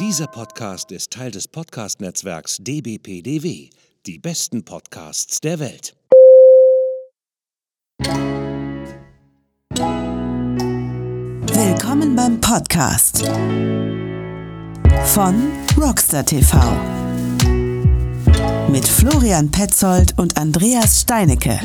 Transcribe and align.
Dieser 0.00 0.26
Podcast 0.26 0.90
ist 0.90 1.12
Teil 1.12 1.30
des 1.30 1.46
Podcast-Netzwerks 1.46 2.56
dbpdw. 2.58 3.70
Die 4.06 4.18
besten 4.18 4.64
Podcasts 4.64 5.40
der 5.40 5.60
Welt. 5.60 5.94
Willkommen 11.46 12.16
beim 12.16 12.40
Podcast 12.40 13.24
von 15.04 15.52
Rockstar 15.80 16.26
TV 16.26 16.58
mit 18.68 18.84
Florian 18.88 19.48
Petzold 19.52 20.18
und 20.18 20.36
Andreas 20.36 21.02
Steinecke. 21.02 21.60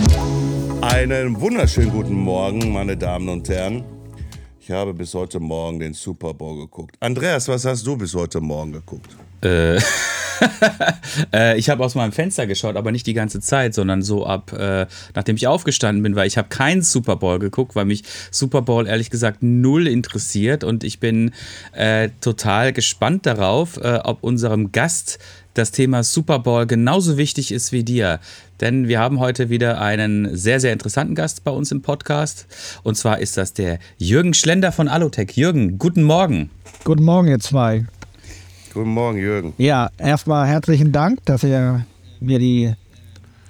Einen 0.82 1.42
wunderschönen 1.42 1.90
guten 1.90 2.14
Morgen, 2.14 2.72
meine 2.72 2.96
Damen 2.96 3.28
und 3.28 3.50
Herren. 3.50 3.99
Ich 4.70 4.76
habe 4.76 4.94
bis 4.94 5.16
heute 5.16 5.40
Morgen 5.40 5.80
den 5.80 5.96
Super 5.96 6.32
Bowl 6.36 6.56
geguckt. 6.56 6.96
Andreas, 7.00 7.48
was 7.48 7.66
hast 7.66 7.88
du 7.88 7.98
bis 7.98 8.14
heute 8.14 8.40
Morgen 8.40 8.72
geguckt? 8.72 9.10
Äh, 9.42 9.78
äh, 11.34 11.58
ich 11.58 11.72
habe 11.72 11.84
aus 11.84 11.96
meinem 11.96 12.12
Fenster 12.12 12.46
geschaut, 12.46 12.76
aber 12.76 12.92
nicht 12.92 13.08
die 13.08 13.16
ganze 13.16 13.40
Zeit, 13.40 13.74
sondern 13.74 14.04
so 14.04 14.28
ab, 14.28 14.54
äh, 14.54 14.86
nachdem 15.16 15.38
ich 15.38 15.48
aufgestanden 15.48 16.04
bin, 16.04 16.16
weil 16.16 16.28
ich 16.28 16.38
habe 16.38 16.50
keinen 16.50 16.84
Super 16.84 17.16
Bowl 17.16 17.40
geguckt, 17.40 17.76
weil 17.76 17.86
mich 17.86 18.04
Super 18.30 18.62
Bowl 18.62 18.86
ehrlich 18.86 19.10
gesagt 19.10 19.40
null 19.42 19.88
interessiert 19.88 20.64
und 20.64 20.84
ich 20.84 21.00
bin 21.00 21.32
äh, 21.72 22.10
total 22.22 22.72
gespannt 22.72 23.26
darauf, 23.26 23.78
äh, 23.78 24.02
ob 24.04 24.24
unserem 24.24 24.72
Gast 24.72 25.18
das 25.60 25.72
Thema 25.72 26.04
Super 26.04 26.40
Bowl 26.40 26.66
genauso 26.66 27.18
wichtig 27.18 27.52
ist 27.52 27.72
wie 27.72 27.84
dir. 27.84 28.20
Denn 28.62 28.88
wir 28.88 29.00
haben 29.00 29.20
heute 29.20 29.50
wieder 29.50 29.82
einen 29.82 30.36
sehr, 30.36 30.60
sehr 30.60 30.74
interessanten 30.74 31.16
Gast 31.16 31.44
bei 31.44 31.52
uns 31.52 31.72
im 31.72 31.82
Podcast. 31.82 32.48
Und 32.84 32.96
zwar 32.96 33.20
ist 33.20 33.36
das 33.38 33.54
der 33.54 33.78
Jürgen 33.98 34.34
Schlender 34.34 34.72
von 34.72 34.88
Alotech. 34.88 35.32
Jürgen, 35.36 35.78
guten 35.78 36.04
Morgen. 36.04 36.50
Guten 36.86 37.04
Morgen, 37.04 37.28
ihr 37.28 37.40
zwei. 37.40 37.86
Guten 38.74 38.90
Morgen, 38.90 39.18
Jürgen. 39.20 39.54
Ja, 39.58 39.90
erstmal 39.98 40.48
herzlichen 40.48 40.94
Dank, 40.94 41.26
dass 41.26 41.44
ihr 41.44 41.86
mir 42.22 42.40
die 42.40 42.74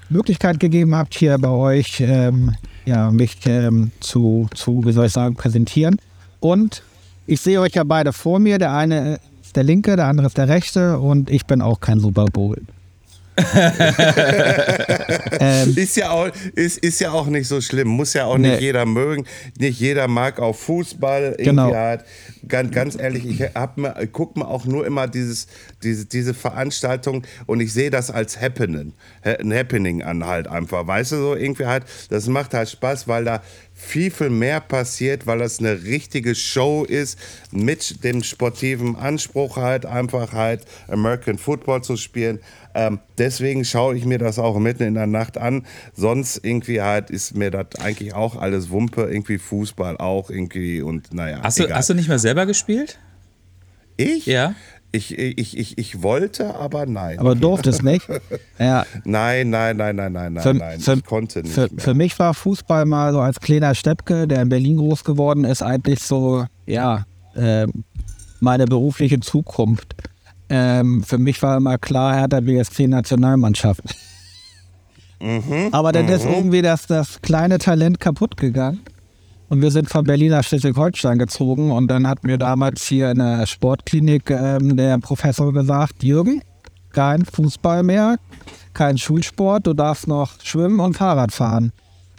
Möglichkeit 0.09 0.59
gegeben 0.59 0.95
habt, 0.95 1.13
hier 1.13 1.37
bei 1.37 1.49
euch 1.49 2.01
ähm, 2.01 2.55
ja, 2.85 3.11
mich 3.11 3.37
ähm, 3.45 3.91
zu, 3.99 4.49
zu, 4.55 4.83
wie 4.83 4.91
soll 4.91 5.05
ich 5.05 5.13
sagen, 5.13 5.35
präsentieren. 5.35 5.97
Und 6.39 6.81
ich 7.27 7.39
sehe 7.41 7.61
euch 7.61 7.73
ja 7.73 7.83
beide 7.83 8.13
vor 8.13 8.39
mir. 8.39 8.57
Der 8.57 8.73
eine 8.73 9.19
ist 9.49 9.55
der 9.55 9.63
linke, 9.63 9.95
der 9.95 10.05
andere 10.05 10.27
ist 10.27 10.37
der 10.37 10.47
rechte 10.47 10.99
und 10.99 11.31
ich 11.31 11.47
bin 11.47 11.63
auch 11.63 11.79
kein 11.79 11.99
Super 11.99 12.25
Bowl. 12.25 12.61
ähm, 15.39 15.73
ist, 15.75 15.95
ja 15.97 16.11
auch, 16.11 16.29
ist, 16.53 16.77
ist 16.77 16.99
ja 16.99 17.11
auch 17.11 17.25
nicht 17.25 17.47
so 17.47 17.59
schlimm. 17.61 17.87
Muss 17.87 18.13
ja 18.13 18.25
auch 18.25 18.37
nee. 18.37 18.51
nicht 18.51 18.61
jeder 18.61 18.85
mögen. 18.85 19.25
Nicht 19.57 19.79
jeder 19.79 20.07
mag 20.07 20.39
auch 20.39 20.55
Fußball. 20.55 21.37
Genau. 21.39 21.73
Halt, 21.73 22.03
ganz, 22.47 22.71
ganz 22.71 22.99
ehrlich, 22.99 23.25
ich 23.25 23.39
mir, 23.75 24.07
gucke 24.11 24.37
mir 24.37 24.47
auch 24.47 24.65
nur 24.65 24.85
immer 24.85 25.07
dieses, 25.07 25.47
diese, 25.81 26.05
diese 26.05 26.35
Veranstaltung 26.35 27.23
und 27.47 27.59
ich 27.59 27.73
sehe 27.73 27.89
das 27.89 28.11
als 28.11 28.39
Happening, 28.39 28.93
ein 29.23 29.53
Happening 29.53 30.03
an 30.03 30.25
halt 30.25 30.47
einfach. 30.47 30.85
Weißt 30.85 31.13
du, 31.13 31.15
so 31.15 31.35
irgendwie 31.35 31.65
halt, 31.65 31.85
das 32.09 32.27
macht 32.27 32.53
halt 32.53 32.69
Spaß, 32.69 33.07
weil 33.07 33.25
da 33.25 33.41
viel, 33.79 34.11
viel 34.11 34.29
mehr 34.29 34.59
passiert, 34.59 35.25
weil 35.25 35.39
das 35.39 35.59
eine 35.59 35.83
richtige 35.83 36.35
Show 36.35 36.83
ist 36.83 37.17
mit 37.51 38.03
dem 38.03 38.23
sportiven 38.23 38.95
Anspruch 38.97 39.55
halt 39.57 39.85
einfach 39.85 40.33
halt 40.33 40.65
American 40.89 41.37
Football 41.37 41.81
zu 41.81 41.95
spielen. 41.95 42.39
Ähm, 42.75 42.99
deswegen 43.17 43.63
schaue 43.63 43.95
ich 43.95 44.05
mir 44.05 44.17
das 44.17 44.37
auch 44.37 44.59
mitten 44.59 44.83
in 44.83 44.93
der 44.95 45.07
Nacht 45.07 45.37
an. 45.37 45.65
Sonst 45.95 46.41
irgendwie 46.43 46.81
halt 46.81 47.09
ist 47.09 47.35
mir 47.35 47.51
das 47.51 47.67
eigentlich 47.79 48.13
auch 48.13 48.35
alles 48.35 48.69
Wumpe, 48.69 49.09
irgendwie 49.09 49.37
Fußball 49.37 49.97
auch 49.97 50.29
irgendwie 50.29 50.81
und 50.81 51.13
naja. 51.13 51.39
Hast 51.41 51.59
du, 51.59 51.73
hast 51.73 51.89
du 51.89 51.93
nicht 51.93 52.09
mal 52.09 52.19
selber 52.19 52.45
gespielt? 52.45 52.99
Ich? 53.95 54.25
Ja. 54.25 54.55
Ich, 54.91 55.17
ich, 55.17 55.57
ich, 55.57 55.77
ich 55.77 56.01
wollte, 56.01 56.55
aber 56.55 56.85
nein. 56.85 57.19
Aber 57.19 57.35
durfte 57.35 57.69
es 57.69 57.83
nicht? 57.83 58.07
Ja. 58.57 58.85
Nein, 59.03 59.49
nein, 59.49 59.77
nein, 59.77 59.95
nein, 59.95 60.13
nein, 60.13 60.33
nein, 60.33 60.43
für, 60.43 60.53
nein. 60.53 60.79
Für, 60.79 60.93
ich 60.93 61.05
konnte 61.05 61.41
nicht. 61.43 61.53
Für, 61.53 61.69
für 61.77 61.93
mich 61.93 62.17
war 62.17 62.33
Fußball 62.33 62.85
mal 62.85 63.13
so 63.13 63.19
als 63.19 63.39
kleiner 63.39 63.75
Steppke, 63.75 64.27
der 64.27 64.41
in 64.41 64.49
Berlin 64.49 64.77
groß 64.77 65.03
geworden 65.03 65.43
ist, 65.43 65.61
eigentlich 65.61 66.01
so, 66.01 66.45
ja, 66.65 67.05
äh, 67.35 67.67
meine 68.39 68.65
berufliche 68.65 69.19
Zukunft. 69.19 69.93
Ähm, 70.49 71.03
für 71.03 71.19
mich 71.19 71.41
war 71.43 71.57
immer 71.57 71.77
klar, 71.77 72.15
Hertha 72.15 72.39
BSC 72.39 72.87
Nationalmannschaft. 72.87 73.83
Mhm, 75.21 75.69
aber 75.71 75.91
dann 75.91 76.07
ist 76.07 76.25
mhm. 76.25 76.33
irgendwie 76.33 76.61
das, 76.61 76.87
das 76.87 77.21
kleine 77.21 77.59
Talent 77.59 77.99
kaputt 77.99 78.37
gegangen. 78.37 78.79
Und 79.49 79.63
wir 79.63 79.71
sind 79.71 79.89
von 79.89 80.03
Berlin 80.03 80.29
nach 80.29 80.43
Schleswig-Holstein 80.43 81.17
gezogen 81.17 81.71
und 81.71 81.87
dann 81.87 82.07
hat 82.07 82.23
mir 82.23 82.37
damals 82.37 82.85
hier 82.85 83.09
in 83.09 83.17
der 83.17 83.47
Sportklinik 83.47 84.29
ähm, 84.29 84.77
der 84.77 84.99
Professor 84.99 85.51
gesagt, 85.51 86.03
Jürgen, 86.03 86.43
kein 86.91 87.25
Fußball 87.25 87.81
mehr, 87.81 88.17
kein 88.75 88.99
Schulsport, 88.99 89.65
du 89.65 89.73
darfst 89.73 90.07
noch 90.07 90.39
schwimmen 90.43 90.79
und 90.79 90.95
Fahrrad 90.95 91.31
fahren. 91.31 91.71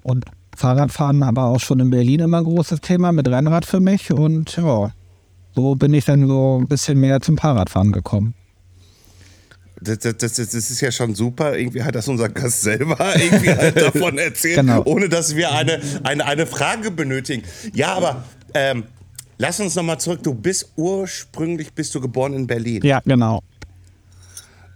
Und 0.03 0.25
Fahrradfahren 0.57 1.23
aber 1.23 1.45
auch 1.45 1.61
schon 1.61 1.79
in 1.79 1.91
Berlin 1.91 2.21
immer 2.21 2.39
ein 2.39 2.45
großes 2.45 2.81
Thema 2.81 3.13
mit 3.13 3.29
Rennrad 3.29 3.65
für 3.65 3.81
mich 3.81 4.13
und 4.13 4.57
ja, 4.57 4.91
so 5.55 5.75
bin 5.77 5.95
ich 5.95 6.05
dann 6.07 6.27
so 6.27 6.59
ein 6.61 6.67
bisschen 6.67 6.99
mehr 6.99 7.21
zum 7.21 7.39
Fahrradfahren 7.39 7.93
gekommen. 7.93 8.35
Das, 9.83 9.99
das, 9.99 10.17
das, 10.17 10.35
das, 10.35 10.55
ist 10.55 10.81
ja 10.81 10.93
schon 10.93 11.15
super. 11.15 11.57
Irgendwie 11.57 11.83
hat 11.83 11.95
das 11.95 12.07
unser 12.09 12.29
Gast 12.29 12.63
selber 12.63 12.99
irgendwie 13.17 13.51
halt 13.51 13.81
davon 13.81 14.19
erzählt, 14.19 14.57
genau. 14.57 14.83
ohne 14.85 15.09
dass 15.09 15.37
wir 15.37 15.53
eine, 15.53 15.81
eine, 16.03 16.27
eine 16.27 16.47
Frage 16.47 16.91
benötigen. 16.91 17.43
Ja, 17.73 17.95
aber 17.95 18.25
ähm, 18.55 18.85
lass 19.39 19.59
uns 19.61 19.75
nochmal 19.75 19.99
zurück. 19.99 20.23
Du 20.23 20.35
bist 20.35 20.73
ursprünglich 20.77 21.73
bist 21.73 21.95
du 21.95 22.01
geboren 22.01 22.35
in 22.35 22.47
Berlin. 22.47 22.83
Ja, 22.85 23.01
genau. 23.05 23.43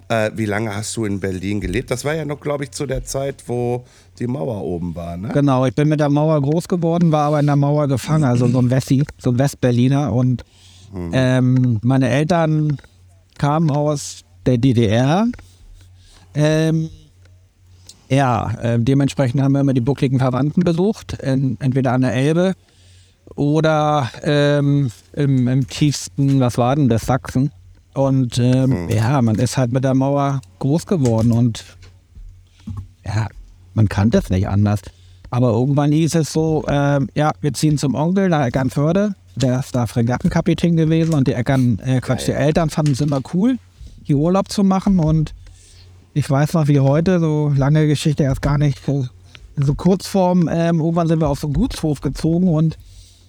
Äh, 0.09 0.31
wie 0.35 0.45
lange 0.45 0.75
hast 0.75 0.97
du 0.97 1.05
in 1.05 1.19
Berlin 1.19 1.61
gelebt? 1.61 1.91
Das 1.91 2.05
war 2.05 2.15
ja 2.15 2.25
noch, 2.25 2.41
glaube 2.41 2.65
ich, 2.65 2.71
zu 2.71 2.87
der 2.87 3.05
Zeit, 3.05 3.43
wo 3.47 3.85
die 4.19 4.27
Mauer 4.27 4.63
oben 4.63 4.95
war, 4.95 5.17
ne? 5.17 5.29
Genau, 5.29 5.65
ich 5.65 5.75
bin 5.75 5.89
mit 5.89 6.01
der 6.01 6.11
Mauer 6.11 6.41
groß 6.41 6.69
geworden, 6.69 7.11
war 7.11 7.29
aber 7.29 7.41
in 7.41 7.47
der 7.47 7.57
Mauer 7.57 7.89
gefangen, 7.89 8.25
also 8.25 8.47
so 8.47 8.59
ein 8.59 8.71
Wessi, 8.71 9.05
so 9.19 9.31
ein 9.31 9.39
Westberliner. 9.39 10.13
Und 10.13 10.45
mhm. 10.93 11.11
ähm, 11.13 11.79
meine 11.83 12.11
Eltern 12.11 12.77
kamen 13.39 13.71
aus 13.71 14.24
der 14.47 14.59
DDR. 14.59 15.27
Ähm, 16.35 16.91
ja, 18.09 18.51
äh, 18.61 18.79
dementsprechend 18.79 19.41
haben 19.41 19.53
wir 19.53 19.61
immer 19.61 19.75
die 19.75 19.81
buckligen 19.81 20.19
Verwandten 20.19 20.63
besucht, 20.63 21.15
in, 21.15 21.57
entweder 21.61 21.93
an 21.93 22.03
der 22.03 22.15
Elbe 22.15 22.55
oder 23.35 24.11
ähm, 24.23 24.91
im, 25.15 25.49
im, 25.49 25.67
tiefsten, 25.67 26.41
was 26.41 26.59
war 26.59 26.77
denn 26.77 26.89
das, 26.89 27.07
Sachsen. 27.07 27.51
Und 27.95 28.39
ähm, 28.39 28.85
mhm. 28.85 28.89
ja, 28.91 29.23
man 29.23 29.37
ist 29.37 29.57
halt 29.57 29.73
mit 29.73 29.85
der 29.85 29.95
Mauer 29.95 30.41
groß 30.59 30.87
geworden 30.87 31.33
und 31.33 31.65
ja, 33.05 33.29
man 33.73 33.89
kannte 33.89 34.19
es 34.19 34.31
nicht 34.31 34.49
anders. 34.49 34.81
Aber 35.31 35.51
irgendwann 35.51 35.93
hieß 35.93 36.17
es 36.17 36.33
so, 36.33 36.65
äh, 36.69 37.01
ja, 37.15 37.33
wir 37.41 37.53
ziehen 37.55 37.79
zum 37.79 37.95
Onkel 37.95 38.29
nach 38.29 38.47
Eckernförde. 38.47 39.15
Der 39.37 39.61
ist 39.61 39.75
da 39.75 39.87
Fregattenkapitän 39.87 40.77
gewesen 40.77 41.15
und 41.15 41.27
die 41.27 41.33
Eckern, 41.33 41.81
äh, 41.85 42.01
Quatsch, 42.01 42.29
die 42.29 42.33
Eltern 42.33 42.71
fanden 42.71 42.93
es 42.93 43.01
immer 43.01 43.21
cool 43.33 43.59
hier 44.05 44.19
Urlaub 44.19 44.51
zu 44.51 44.63
machen. 44.65 44.99
Und 44.99 45.35
ich 46.15 46.29
weiß 46.31 46.55
noch 46.55 46.69
wie 46.69 46.81
heute, 46.81 47.19
so 47.21 47.53
lange 47.57 47.87
Geschichte 47.87 48.23
erst 48.23 48.43
gar 48.43 48.59
nicht, 48.59 48.81
so 49.57 49.75
kurz 49.75 50.07
vorm, 50.07 50.49
ähm, 50.51 50.81
irgendwann 50.81 51.09
sind 51.09 51.21
wir 51.21 51.29
auf 51.29 51.41
so 51.41 51.47
einen 51.47 51.55
Gutshof 51.55 52.01
gezogen 52.01 52.49
und 52.49 52.77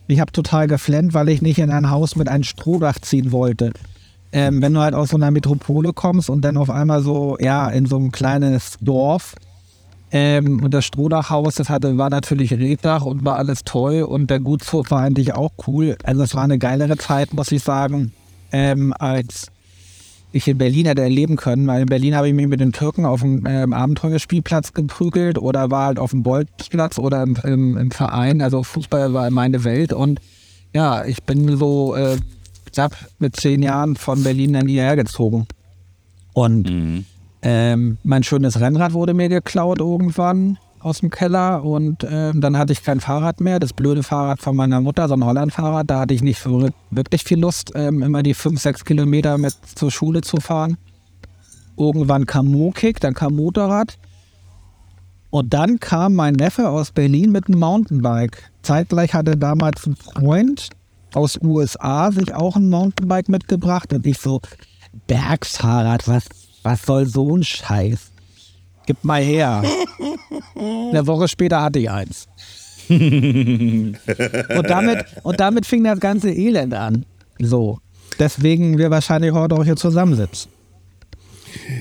ich 0.07 0.19
habe 0.19 0.31
total 0.31 0.67
geflennt, 0.67 1.13
weil 1.13 1.29
ich 1.29 1.41
nicht 1.41 1.59
in 1.59 1.71
ein 1.71 1.89
Haus 1.89 2.15
mit 2.15 2.27
einem 2.27 2.43
Strohdach 2.43 2.99
ziehen 2.99 3.31
wollte. 3.31 3.73
Ähm, 4.31 4.61
wenn 4.61 4.73
du 4.73 4.81
halt 4.81 4.93
aus 4.93 5.09
so 5.09 5.17
einer 5.17 5.31
Metropole 5.31 5.93
kommst 5.93 6.29
und 6.29 6.41
dann 6.41 6.57
auf 6.57 6.69
einmal 6.69 7.01
so, 7.01 7.37
ja, 7.39 7.69
in 7.69 7.85
so 7.85 7.97
ein 7.97 8.11
kleines 8.11 8.77
Dorf 8.81 9.35
ähm, 10.11 10.61
und 10.63 10.73
das 10.73 10.85
Strohdachhaus, 10.85 11.55
das 11.55 11.69
hatte, 11.69 11.97
war 11.97 12.09
natürlich 12.09 12.53
Reddach 12.53 13.05
und 13.05 13.23
war 13.23 13.37
alles 13.37 13.63
toll 13.63 14.03
und 14.03 14.29
der 14.29 14.39
Gutshof 14.39 14.91
war 14.91 15.01
eigentlich 15.01 15.33
auch 15.33 15.51
cool. 15.67 15.97
Also 16.03 16.23
es 16.23 16.35
war 16.35 16.43
eine 16.43 16.59
geilere 16.59 16.97
Zeit, 16.97 17.33
muss 17.33 17.51
ich 17.51 17.63
sagen, 17.63 18.11
ähm, 18.51 18.93
als 18.97 19.47
ich 20.35 20.49
in 20.49 20.57
Berlin 20.57 20.85
hätte 20.85 21.01
erleben 21.01 21.37
können, 21.37 21.65
weil 21.65 21.83
in 21.83 21.87
Berlin 21.87 22.13
habe 22.13 22.27
ich 22.27 22.33
mich 22.33 22.47
mit 22.47 22.59
den 22.59 22.73
Türken 22.73 23.05
auf 23.05 23.21
dem 23.21 23.45
ähm, 23.47 23.71
Abenteuerspielplatz 23.71 24.73
geprügelt 24.73 25.37
oder 25.37 25.71
war 25.71 25.85
halt 25.85 25.97
auf 25.97 26.11
dem 26.11 26.23
Bolzplatz 26.23 26.99
oder 26.99 27.23
im, 27.23 27.37
im, 27.45 27.77
im, 27.77 27.91
Verein. 27.91 28.41
Also 28.41 28.61
Fußball 28.61 29.13
war 29.13 29.31
meine 29.31 29.63
Welt 29.63 29.93
und 29.93 30.19
ja, 30.73 31.05
ich 31.05 31.23
bin 31.23 31.55
so 31.55 31.95
äh, 31.95 32.17
knapp 32.73 32.97
mit 33.17 33.37
zehn 33.37 33.63
Jahren 33.63 33.95
von 33.95 34.23
Berlin 34.23 34.51
dann 34.51 34.67
hierher 34.67 34.97
gezogen. 34.97 35.47
Und 36.33 36.69
mhm. 36.69 37.05
ähm, 37.41 37.97
mein 38.03 38.23
schönes 38.23 38.59
Rennrad 38.59 38.91
wurde 38.91 39.13
mir 39.13 39.29
geklaut 39.29 39.79
irgendwann 39.79 40.57
aus 40.85 40.99
dem 40.99 41.09
Keller 41.09 41.63
und 41.63 42.03
äh, 42.03 42.31
dann 42.35 42.57
hatte 42.57 42.71
ich 42.71 42.83
kein 42.83 42.99
Fahrrad 42.99 43.41
mehr. 43.41 43.59
Das 43.59 43.73
blöde 43.73 44.03
Fahrrad 44.03 44.39
von 44.39 44.55
meiner 44.55 44.81
Mutter, 44.81 45.07
so 45.07 45.15
ein 45.15 45.25
Holland-Fahrrad, 45.25 45.89
da 45.89 46.01
hatte 46.01 46.13
ich 46.13 46.21
nicht 46.21 46.45
wirklich 46.91 47.23
viel 47.23 47.39
Lust, 47.39 47.71
ähm, 47.73 48.03
immer 48.03 48.21
die 48.21 48.35
fünf, 48.35 48.61
sechs 48.61 48.85
Kilometer 48.85 49.39
mit 49.39 49.55
zur 49.73 49.89
Schule 49.89 50.21
zu 50.21 50.37
fahren. 50.37 50.77
Irgendwann 51.75 52.27
kam 52.27 52.51
Mokik, 52.51 52.99
dann 52.99 53.15
kam 53.15 53.35
Motorrad. 53.35 53.97
Und 55.31 55.53
dann 55.53 55.79
kam 55.79 56.13
mein 56.13 56.35
Neffe 56.35 56.69
aus 56.69 56.91
Berlin 56.91 57.31
mit 57.31 57.47
einem 57.47 57.59
Mountainbike. 57.59 58.51
Zeitgleich 58.61 59.15
hatte 59.15 59.35
damals 59.35 59.87
ein 59.87 59.95
Freund 59.95 60.69
aus 61.15 61.39
USA 61.41 62.11
sich 62.11 62.33
auch 62.35 62.55
ein 62.55 62.69
Mountainbike 62.69 63.27
mitgebracht 63.27 63.91
und 63.91 64.05
ich 64.05 64.19
so, 64.19 64.39
Bergfahrrad, 65.07 66.07
was, 66.07 66.25
was 66.61 66.83
soll 66.83 67.07
so 67.07 67.35
ein 67.35 67.43
Scheiß? 67.43 68.11
Gib 68.85 69.03
mal 69.03 69.21
her. 69.21 69.63
Eine 70.55 71.07
Woche 71.07 71.27
später 71.27 71.61
hatte 71.61 71.79
ich 71.79 71.89
eins. 71.89 72.27
und, 72.89 73.97
damit, 74.67 75.05
und 75.23 75.39
damit 75.39 75.65
fing 75.65 75.83
das 75.83 75.99
ganze 75.99 76.31
Elend 76.31 76.73
an. 76.73 77.05
So. 77.39 77.79
Deswegen 78.19 78.77
wir 78.77 78.91
wahrscheinlich 78.91 79.33
heute 79.33 79.55
auch 79.55 79.63
hier 79.63 79.75
zusammensitzen. 79.75 80.51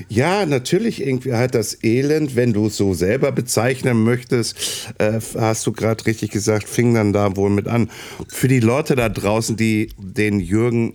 Ja, 0.07 0.45
natürlich 0.45 1.05
irgendwie 1.05 1.33
halt 1.33 1.53
das 1.53 1.83
Elend, 1.83 2.35
wenn 2.35 2.53
du 2.53 2.67
es 2.67 2.77
so 2.77 2.93
selber 2.93 3.31
bezeichnen 3.31 4.03
möchtest, 4.03 4.93
äh, 4.97 5.19
hast 5.37 5.67
du 5.67 5.71
gerade 5.71 6.05
richtig 6.05 6.31
gesagt, 6.31 6.67
fing 6.67 6.93
dann 6.93 7.13
da 7.13 7.35
wohl 7.35 7.49
mit 7.49 7.67
an. 7.67 7.89
Für 8.27 8.47
die 8.47 8.59
Leute 8.61 8.95
da 8.95 9.09
draußen, 9.09 9.57
die 9.57 9.89
den 9.97 10.39
Jürgen 10.39 10.93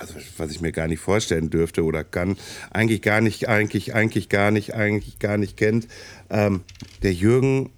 also 0.00 0.14
was 0.38 0.50
ich 0.50 0.60
mir 0.60 0.72
gar 0.72 0.88
nicht 0.88 1.00
vorstellen 1.00 1.50
dürfte 1.50 1.84
oder 1.84 2.02
kann, 2.02 2.36
eigentlich 2.70 3.02
gar 3.02 3.20
nicht, 3.20 3.48
eigentlich, 3.48 3.94
eigentlich 3.94 4.28
gar 4.28 4.50
nicht, 4.50 4.74
eigentlich 4.74 5.18
gar 5.18 5.36
nicht 5.36 5.56
kennt. 5.56 5.88
Ähm, 6.30 6.62
der 7.02 7.12
Jürgen 7.12 7.70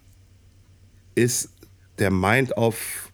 ist 1.15 1.51
der 1.99 2.11
Mind 2.11 2.57
auf 2.57 3.13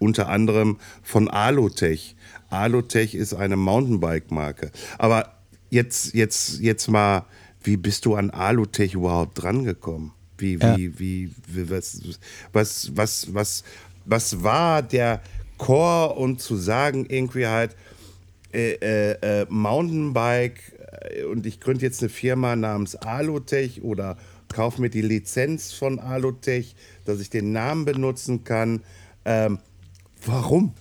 unter 0.00 0.28
anderem 0.28 0.78
von 1.02 1.28
Alutech. 1.28 2.16
Alutech 2.50 3.14
ist 3.14 3.34
eine 3.34 3.56
Mountainbike-Marke. 3.56 4.70
Aber 4.98 5.34
jetzt, 5.70 6.14
jetzt, 6.14 6.60
jetzt 6.60 6.88
mal, 6.88 7.26
wie 7.62 7.76
bist 7.76 8.06
du 8.06 8.14
an 8.16 8.30
Alutech 8.30 8.94
überhaupt 8.94 9.42
drangekommen? 9.42 10.12
Wie, 10.36 10.60
wie, 10.60 10.64
ja. 10.64 10.76
wie, 10.76 11.32
wie, 11.46 11.70
was, 11.70 12.00
was, 12.52 12.92
was, 12.94 13.34
was, 13.34 13.64
was 14.04 14.42
war 14.42 14.82
der 14.82 15.20
Core 15.58 16.14
und 16.14 16.40
zu 16.40 16.56
sagen 16.56 17.06
irgendwie 17.08 17.46
halt, 17.46 17.76
äh, 18.52 18.72
äh, 18.74 19.42
äh 19.42 19.46
Mountainbike 19.48 20.60
äh, 21.10 21.24
und 21.24 21.46
ich 21.46 21.60
gründe 21.60 21.84
jetzt 21.84 22.02
eine 22.02 22.08
Firma 22.08 22.56
namens 22.56 22.96
Alutech 22.96 23.82
oder 23.82 24.16
kaufe 24.48 24.80
mir 24.80 24.90
die 24.90 25.02
Lizenz 25.02 25.72
von 25.72 25.98
Alutech, 25.98 26.74
dass 27.04 27.20
ich 27.20 27.30
den 27.30 27.52
Namen 27.52 27.84
benutzen 27.84 28.44
kann. 28.44 28.82
Ähm, 29.24 29.58
warum? 30.24 30.72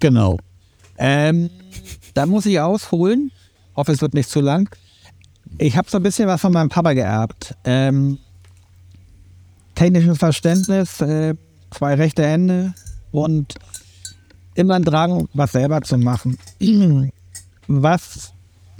Genau. 0.00 0.38
Ähm, 0.98 1.50
da 2.14 2.26
muss 2.26 2.46
ich 2.46 2.60
ausholen 2.60 3.30
hoffe, 3.80 3.92
es 3.92 4.02
wird 4.02 4.14
nicht 4.14 4.28
zu 4.28 4.40
lang. 4.40 4.68
Ich 5.58 5.76
habe 5.76 5.90
so 5.90 5.96
ein 5.96 6.02
bisschen 6.02 6.28
was 6.28 6.40
von 6.40 6.52
meinem 6.52 6.68
Papa 6.68 6.92
geerbt. 6.92 7.54
Ähm, 7.64 8.18
technisches 9.74 10.18
Verständnis, 10.18 11.00
äh, 11.00 11.34
zwei 11.70 11.94
rechte 11.94 12.22
Hände 12.22 12.74
und 13.10 13.54
immer 14.54 14.74
ein 14.74 14.84
Drang, 14.84 15.28
was 15.34 15.52
selber 15.52 15.82
zu 15.82 15.98
machen. 15.98 16.38
was 17.66 18.32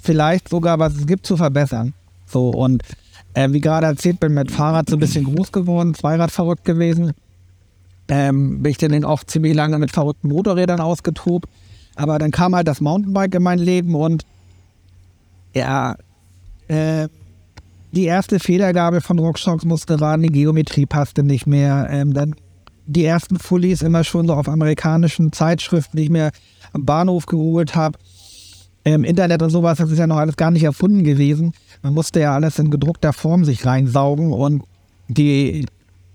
vielleicht 0.03 0.49
sogar, 0.49 0.79
was 0.79 0.95
es 0.95 1.07
gibt, 1.07 1.27
zu 1.27 1.37
verbessern. 1.37 1.95
So, 2.27 2.51
und 2.51 2.83
äh, 3.35 3.51
wie 3.53 3.61
gerade 3.61 3.87
erzählt, 3.87 4.21
bin 4.21 4.35
mit 4.35 4.51
Fahrrad 4.51 4.89
so 4.89 4.97
ein 4.97 5.01
bisschen 5.01 5.25
groß 5.25 5.53
geworden, 5.53 5.95
Zweirad 5.95 6.31
verrückt 6.31 6.65
gewesen. 6.65 7.13
Ähm, 8.09 8.63
bin 8.63 8.71
ich 8.71 8.79
dann 8.79 9.05
auch 9.05 9.23
ziemlich 9.25 9.55
lange 9.55 9.79
mit 9.79 9.93
verrückten 9.93 10.29
Motorrädern 10.29 10.81
ausgetobt. 10.81 11.49
Aber 11.95 12.19
dann 12.19 12.31
kam 12.31 12.55
halt 12.55 12.67
das 12.67 12.81
Mountainbike 12.81 13.35
in 13.35 13.43
mein 13.43 13.59
Leben 13.59 13.95
und 13.95 14.25
ja, 15.55 15.97
äh, 16.69 17.09
die 17.93 18.05
erste 18.05 18.39
Federgabe 18.39 19.01
von 19.01 19.19
Rockshox 19.19 19.65
musste 19.65 20.01
ran, 20.01 20.23
die 20.23 20.31
Geometrie 20.31 20.87
passte 20.87 21.23
nicht 21.23 21.47
mehr. 21.47 21.89
Ähm, 21.91 22.15
dann 22.15 22.37
die 22.93 23.05
ersten 23.05 23.39
Fullies 23.39 23.83
immer 23.83 24.03
schon 24.03 24.27
so 24.27 24.35
auf 24.35 24.49
amerikanischen 24.49 25.33
Zeitschriften, 25.33 25.97
die 25.97 26.05
ich 26.05 26.11
mir 26.11 26.33
am 26.73 26.85
Bahnhof 26.85 27.27
geholt 27.27 27.77
habe. 27.77 27.99
Im 28.83 29.05
Internet 29.05 29.43
und 29.43 29.51
sowas, 29.51 29.79
das 29.79 29.91
ist 29.91 29.99
ja 29.99 30.07
noch 30.07 30.17
alles 30.17 30.37
gar 30.37 30.51
nicht 30.51 30.65
erfunden 30.65 31.05
gewesen. 31.05 31.53
Man 31.83 31.95
musste 31.95 32.21
ja 32.21 32.35
alles 32.35 32.59
in 32.59 32.71
gedruckter 32.71 33.13
Form 33.13 33.45
sich 33.45 33.65
reinsaugen 33.65 34.33
und 34.33 34.65
die, 35.09 35.67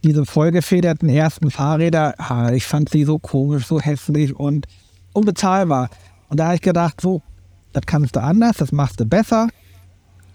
diese 0.04 0.25
vollgefederten 0.25 1.07
ersten 1.07 1.50
Fahrräder, 1.50 2.16
ah, 2.18 2.51
ich 2.51 2.66
fand 2.66 2.89
sie 2.89 3.06
so 3.06 3.19
komisch, 3.19 3.68
so 3.68 3.80
hässlich 3.80 4.36
und 4.36 4.68
unbezahlbar. 5.13 5.89
Und 6.30 6.39
da 6.39 6.45
habe 6.45 6.56
ich 6.56 6.62
gedacht, 6.62 7.00
so, 7.00 7.22
das 7.72 7.83
kannst 7.86 8.16
du 8.16 8.22
anders, 8.22 8.57
das 8.57 8.72
machst 8.72 9.00
du 9.00 9.06
besser. 9.06 9.48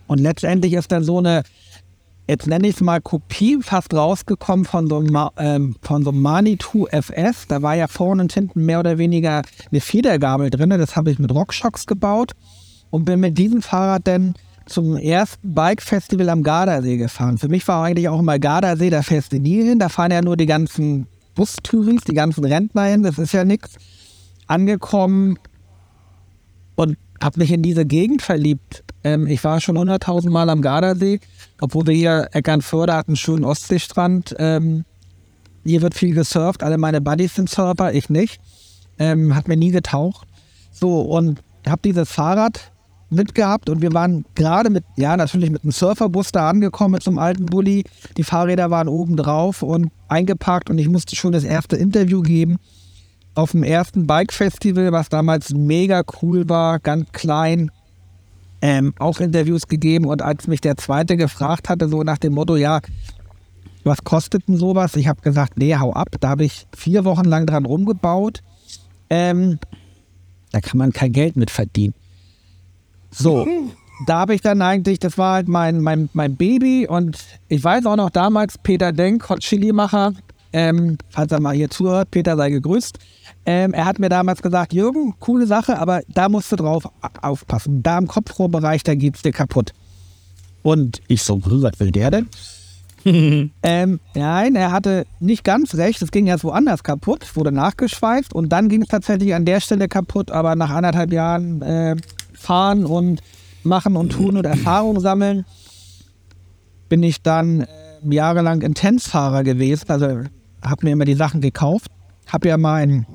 Und 0.06 0.20
letztendlich 0.20 0.72
ist 0.72 0.90
dann 0.90 1.04
so 1.04 1.19
eine, 1.19 1.42
jetzt 2.30 2.46
nenne 2.46 2.68
ich 2.68 2.76
es 2.76 2.80
mal 2.80 3.00
Kopie 3.00 3.58
fast 3.60 3.92
rausgekommen 3.92 4.64
von 4.64 4.86
so 4.86 4.98
einem, 4.98 5.28
ähm, 5.36 5.76
von 5.82 6.04
so 6.04 6.12
Manitou 6.12 6.86
FS. 6.86 7.48
Da 7.48 7.60
war 7.60 7.74
ja 7.74 7.88
vorne 7.88 8.22
und 8.22 8.32
hinten 8.32 8.64
mehr 8.64 8.78
oder 8.78 8.98
weniger 8.98 9.42
eine 9.70 9.80
Federgabel 9.80 10.48
drin. 10.48 10.70
Das 10.70 10.94
habe 10.94 11.10
ich 11.10 11.18
mit 11.18 11.34
Rockshocks 11.34 11.86
gebaut 11.86 12.32
und 12.90 13.04
bin 13.04 13.18
mit 13.18 13.36
diesem 13.36 13.62
Fahrrad 13.62 14.06
dann 14.06 14.34
zum 14.66 14.96
ersten 14.96 15.54
Bike-Festival 15.54 16.28
am 16.28 16.44
Gardasee 16.44 16.98
gefahren. 16.98 17.36
Für 17.36 17.48
mich 17.48 17.66
war 17.66 17.84
eigentlich 17.84 18.08
auch 18.08 18.20
immer 18.20 18.38
Gardasee 18.38 18.90
der 18.90 19.02
Festival 19.02 19.44
hin. 19.44 19.80
Da 19.80 19.88
fahren 19.88 20.12
ja 20.12 20.22
nur 20.22 20.36
die 20.36 20.46
ganzen 20.46 21.08
Bustouris, 21.34 22.04
die 22.04 22.14
ganzen 22.14 22.44
Rentner 22.44 22.84
hin. 22.84 23.02
Das 23.02 23.18
ist 23.18 23.32
ja 23.32 23.44
nichts. 23.44 23.74
Angekommen 24.46 25.36
und 26.76 26.96
habe 27.20 27.40
mich 27.40 27.50
in 27.50 27.62
diese 27.62 27.84
Gegend 27.84 28.22
verliebt. 28.22 28.84
Ähm, 29.02 29.26
ich 29.26 29.42
war 29.42 29.60
schon 29.60 29.76
100.000 29.76 30.30
Mal 30.30 30.48
am 30.50 30.62
Gardasee, 30.62 31.20
obwohl 31.60 31.86
wir 31.86 31.94
hier 31.94 32.28
Eckernförde 32.32 32.94
hatten, 32.94 33.12
einen 33.12 33.16
schönen 33.16 33.44
Ostseestrand. 33.44 34.34
Ähm, 34.38 34.84
hier 35.64 35.82
wird 35.82 35.94
viel 35.94 36.14
gesurft, 36.14 36.62
alle 36.62 36.78
meine 36.78 37.00
Buddies 37.00 37.34
sind 37.34 37.50
Surfer, 37.50 37.92
ich 37.92 38.08
nicht. 38.08 38.40
Ähm, 38.98 39.34
hat 39.34 39.48
mir 39.48 39.56
nie 39.56 39.70
getaucht. 39.70 40.26
So, 40.72 41.00
und 41.00 41.40
habe 41.66 41.82
dieses 41.84 42.10
Fahrrad 42.10 42.72
mitgehabt 43.10 43.68
und 43.68 43.82
wir 43.82 43.92
waren 43.92 44.24
gerade 44.34 44.70
mit, 44.70 44.84
ja, 44.96 45.16
natürlich 45.16 45.50
mit 45.50 45.64
einem 45.64 45.72
Surferbus 45.72 46.32
da 46.32 46.48
angekommen 46.48 46.92
mit 46.92 47.02
so 47.02 47.10
einem 47.10 47.18
alten 47.18 47.46
Bulli. 47.46 47.84
Die 48.16 48.22
Fahrräder 48.22 48.70
waren 48.70 48.88
oben 48.88 49.16
drauf 49.16 49.62
und 49.62 49.90
eingepackt 50.08 50.70
und 50.70 50.78
ich 50.78 50.88
musste 50.88 51.16
schon 51.16 51.32
das 51.32 51.44
erste 51.44 51.76
Interview 51.76 52.22
geben 52.22 52.58
auf 53.34 53.52
dem 53.52 53.62
ersten 53.62 54.06
Bike-Festival, 54.06 54.92
was 54.92 55.08
damals 55.08 55.52
mega 55.52 56.02
cool 56.22 56.48
war, 56.48 56.78
ganz 56.78 57.10
klein, 57.12 57.70
ähm, 58.62 58.94
auch 58.98 59.20
Interviews 59.20 59.66
gegeben. 59.66 60.06
Und 60.06 60.22
als 60.22 60.46
mich 60.46 60.60
der 60.60 60.76
zweite 60.76 61.16
gefragt 61.16 61.68
hatte, 61.68 61.88
so 61.88 62.02
nach 62.02 62.18
dem 62.18 62.34
Motto, 62.34 62.56
ja, 62.56 62.80
was 63.84 64.04
kostet 64.04 64.48
denn 64.48 64.56
sowas? 64.56 64.96
Ich 64.96 65.08
habe 65.08 65.20
gesagt, 65.22 65.56
nee, 65.56 65.74
hau 65.76 65.92
ab. 65.92 66.08
Da 66.20 66.30
habe 66.30 66.44
ich 66.44 66.66
vier 66.76 67.04
Wochen 67.04 67.24
lang 67.24 67.46
dran 67.46 67.64
rumgebaut. 67.64 68.42
Ähm, 69.08 69.58
da 70.52 70.60
kann 70.60 70.78
man 70.78 70.92
kein 70.92 71.12
Geld 71.12 71.36
mit 71.36 71.50
verdienen. 71.50 71.94
So, 73.11 73.46
da 74.06 74.20
habe 74.20 74.35
ich 74.35 74.40
dann 74.40 74.62
eigentlich, 74.62 74.99
das 74.99 75.18
war 75.18 75.35
halt 75.35 75.49
mein, 75.49 75.80
mein, 75.80 76.08
mein 76.12 76.37
Baby 76.37 76.87
und 76.87 77.18
ich 77.49 77.62
weiß 77.62 77.87
auch 77.87 77.96
noch 77.96 78.11
damals, 78.11 78.58
Peter 78.58 78.92
Denk, 78.92 79.28
Hot 79.28 79.40
Chili 79.40 79.73
Macher, 79.73 80.12
ähm, 80.52 80.99
falls 81.11 81.32
er 81.32 81.40
mal 81.40 81.54
hier 81.54 81.70
zuhört, 81.70 82.11
Peter 82.11 82.37
sei 82.37 82.50
gegrüßt. 82.50 82.99
Ähm, 83.47 83.73
er 83.73 83.87
hat 83.87 83.99
mir 83.99 84.09
damals 84.09 84.42
gesagt, 84.42 84.73
Jürgen, 84.73 85.14
coole 85.18 85.47
Sache, 85.47 85.78
aber 85.78 86.02
da 86.09 86.28
musst 86.28 86.52
du 86.52 86.56
drauf 86.56 86.85
aufpassen. 87.23 87.82
Da 87.82 87.99
im 87.99 88.06
Kopfrohrbereich, 88.06 88.82
da 88.82 88.94
geht's 88.94 89.23
dir 89.23 89.32
kaputt. 89.32 89.73
Und 90.62 91.00
ich 91.09 91.23
so, 91.23 91.40
was 91.42 91.80
will 91.80 91.90
der 91.90 92.11
denn? 92.11 92.28
ähm, 93.62 94.00
nein, 94.14 94.54
er 94.56 94.73
hatte 94.73 95.06
nicht 95.20 95.42
ganz 95.42 95.75
recht. 95.75 96.02
Es 96.02 96.11
ging 96.11 96.26
erst 96.26 96.44
woanders 96.44 96.82
kaputt, 96.82 97.35
wurde 97.35 97.50
nachgeschweißt 97.50 98.35
und 98.35 98.50
dann 98.50 98.68
ging 98.68 98.82
es 98.82 98.88
tatsächlich 98.88 99.35
an 99.35 99.47
der 99.47 99.61
Stelle 99.61 99.88
kaputt. 99.88 100.30
Aber 100.30 100.54
nach 100.54 100.70
anderthalb 100.70 101.12
Jahren 101.12 101.62
äh, 101.62 101.97
fahren 102.35 102.85
und 102.85 103.23
machen 103.62 103.97
und 103.97 104.11
tun 104.12 104.37
und 104.37 104.44
Erfahrung 104.44 105.00
sammeln, 105.00 105.44
bin 106.88 107.02
ich 107.02 107.23
dann 107.23 107.62
äh, 107.62 107.66
jahrelang 108.11 108.61
Intensfahrer 108.62 109.44
gewesen. 109.44 109.87
Also 109.88 110.06
habe 110.62 110.85
mir 110.85 110.92
immer 110.92 111.04
die 111.06 111.14
Sachen 111.14 111.40
gekauft. 111.40 111.90
Habe 112.26 112.49
ja 112.49 112.59
mein, 112.59 113.06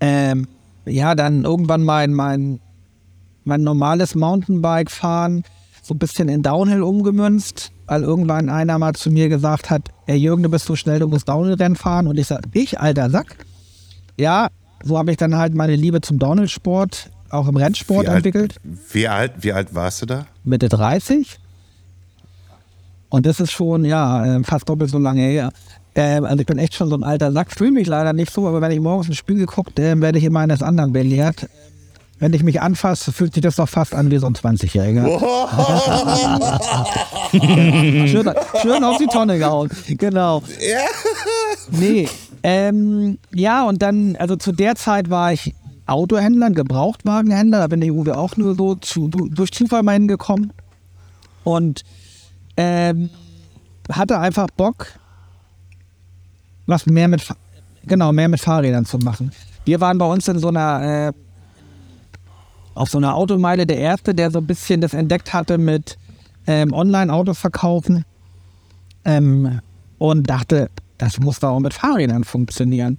ähm, 0.00 0.48
ja, 0.84 1.14
dann 1.14 1.44
irgendwann 1.44 1.84
mein, 1.84 2.12
mein, 2.12 2.60
mein 3.44 3.62
normales 3.62 4.14
Mountainbike 4.14 4.90
fahren 4.90 5.44
so 5.82 5.94
ein 5.94 5.98
bisschen 5.98 6.28
in 6.28 6.42
Downhill 6.42 6.82
umgemünzt, 6.82 7.72
weil 7.86 8.02
irgendwann 8.02 8.48
einer 8.48 8.78
mal 8.78 8.94
zu 8.94 9.10
mir 9.10 9.28
gesagt 9.28 9.70
hat, 9.70 9.88
Herr 10.06 10.16
Jürgen, 10.16 10.42
du 10.42 10.48
bist 10.48 10.66
so 10.66 10.76
schnell, 10.76 11.00
du 11.00 11.08
musst 11.08 11.28
Downhill-Rennen 11.28 11.76
fahren. 11.76 12.06
Und 12.06 12.18
ich 12.18 12.26
sage, 12.26 12.48
ich, 12.52 12.78
alter 12.78 13.10
Sack? 13.10 13.36
Ja, 14.16 14.48
so 14.82 14.98
habe 14.98 15.10
ich 15.10 15.16
dann 15.16 15.36
halt 15.36 15.54
meine 15.54 15.76
Liebe 15.76 16.00
zum 16.00 16.18
Downhill-Sport, 16.18 17.10
auch 17.30 17.48
im 17.48 17.56
Rennsport 17.56 18.06
wie 18.06 18.10
entwickelt. 18.10 18.56
Alt, 18.62 18.78
wie, 18.92 19.08
alt, 19.08 19.32
wie 19.40 19.52
alt 19.52 19.74
warst 19.74 20.02
du 20.02 20.06
da? 20.06 20.26
Mitte 20.44 20.68
30. 20.68 21.38
Und 23.08 23.26
das 23.26 23.40
ist 23.40 23.50
schon, 23.50 23.84
ja, 23.84 24.36
äh, 24.36 24.44
fast 24.44 24.68
doppelt 24.68 24.90
so 24.90 24.98
lange 24.98 25.22
her. 25.22 25.52
Ähm, 26.00 26.24
also 26.24 26.40
ich 26.40 26.46
bin 26.46 26.56
echt 26.56 26.74
schon 26.74 26.88
so 26.88 26.96
ein 26.96 27.04
alter 27.04 27.30
Sack, 27.30 27.52
fühle 27.52 27.72
mich 27.72 27.86
leider 27.86 28.14
nicht 28.14 28.32
so, 28.32 28.48
aber 28.48 28.62
wenn 28.62 28.70
ich 28.70 28.80
morgens 28.80 29.08
ins 29.08 29.18
Spiegel 29.18 29.44
gucke, 29.44 29.70
dann 29.74 30.00
werde 30.00 30.16
ich 30.16 30.24
immer 30.24 30.40
eines 30.40 30.62
anderen 30.62 30.94
belehrt. 30.94 31.46
Wenn 32.18 32.32
ich 32.32 32.42
mich 32.42 32.62
anfasse, 32.62 33.12
fühlt 33.12 33.34
sich 33.34 33.42
das 33.42 33.56
doch 33.56 33.68
fast 33.68 33.94
an 33.94 34.10
wie 34.10 34.16
so 34.16 34.26
ein 34.26 34.32
20-Jähriger. 34.32 35.04
schön, 38.08 38.32
schön 38.62 38.82
auf 38.82 38.96
die 38.96 39.08
Tonne 39.08 39.38
gehauen. 39.38 39.68
Genau. 39.88 40.42
Nee. 41.70 42.08
Ähm, 42.42 43.18
ja, 43.34 43.64
und 43.64 43.82
dann, 43.82 44.16
also 44.16 44.36
zu 44.36 44.52
der 44.52 44.76
Zeit 44.76 45.10
war 45.10 45.34
ich 45.34 45.54
Autohändlern, 45.84 46.54
Gebrauchtwagenhändler. 46.54 47.58
Da 47.58 47.66
bin 47.66 47.82
ich 47.82 47.88
irgendwie 47.88 48.12
auch 48.12 48.38
nur 48.38 48.54
so 48.54 48.74
zu, 48.74 49.08
durch 49.08 49.52
Zufall 49.52 49.82
mal 49.82 49.92
hingekommen. 49.92 50.54
Und 51.44 51.82
ähm, 52.56 53.10
hatte 53.90 54.18
einfach 54.18 54.46
Bock, 54.56 54.86
was 56.70 56.86
mehr 56.86 57.08
mit, 57.08 57.26
genau, 57.84 58.12
mehr 58.12 58.28
mit 58.28 58.40
Fahrrädern 58.40 58.84
zu 58.84 58.98
machen. 58.98 59.32
Wir 59.64 59.80
waren 59.80 59.98
bei 59.98 60.06
uns 60.06 60.26
in 60.28 60.38
so 60.38 60.48
einer, 60.48 61.08
äh, 61.08 61.12
auf 62.74 62.88
so 62.88 62.98
einer 62.98 63.14
Automeile 63.14 63.66
der 63.66 63.78
Erste, 63.78 64.14
der 64.14 64.30
so 64.30 64.38
ein 64.38 64.46
bisschen 64.46 64.80
das 64.80 64.94
entdeckt 64.94 65.34
hatte 65.34 65.58
mit 65.58 65.98
ähm, 66.46 66.72
Online-Autos 66.72 67.38
verkaufen 67.38 68.04
ähm, 69.04 69.60
und 69.98 70.30
dachte, 70.30 70.70
das 70.98 71.20
muss 71.20 71.40
doch 71.40 71.50
auch 71.50 71.60
mit 71.60 71.74
Fahrrädern 71.74 72.24
funktionieren. 72.24 72.98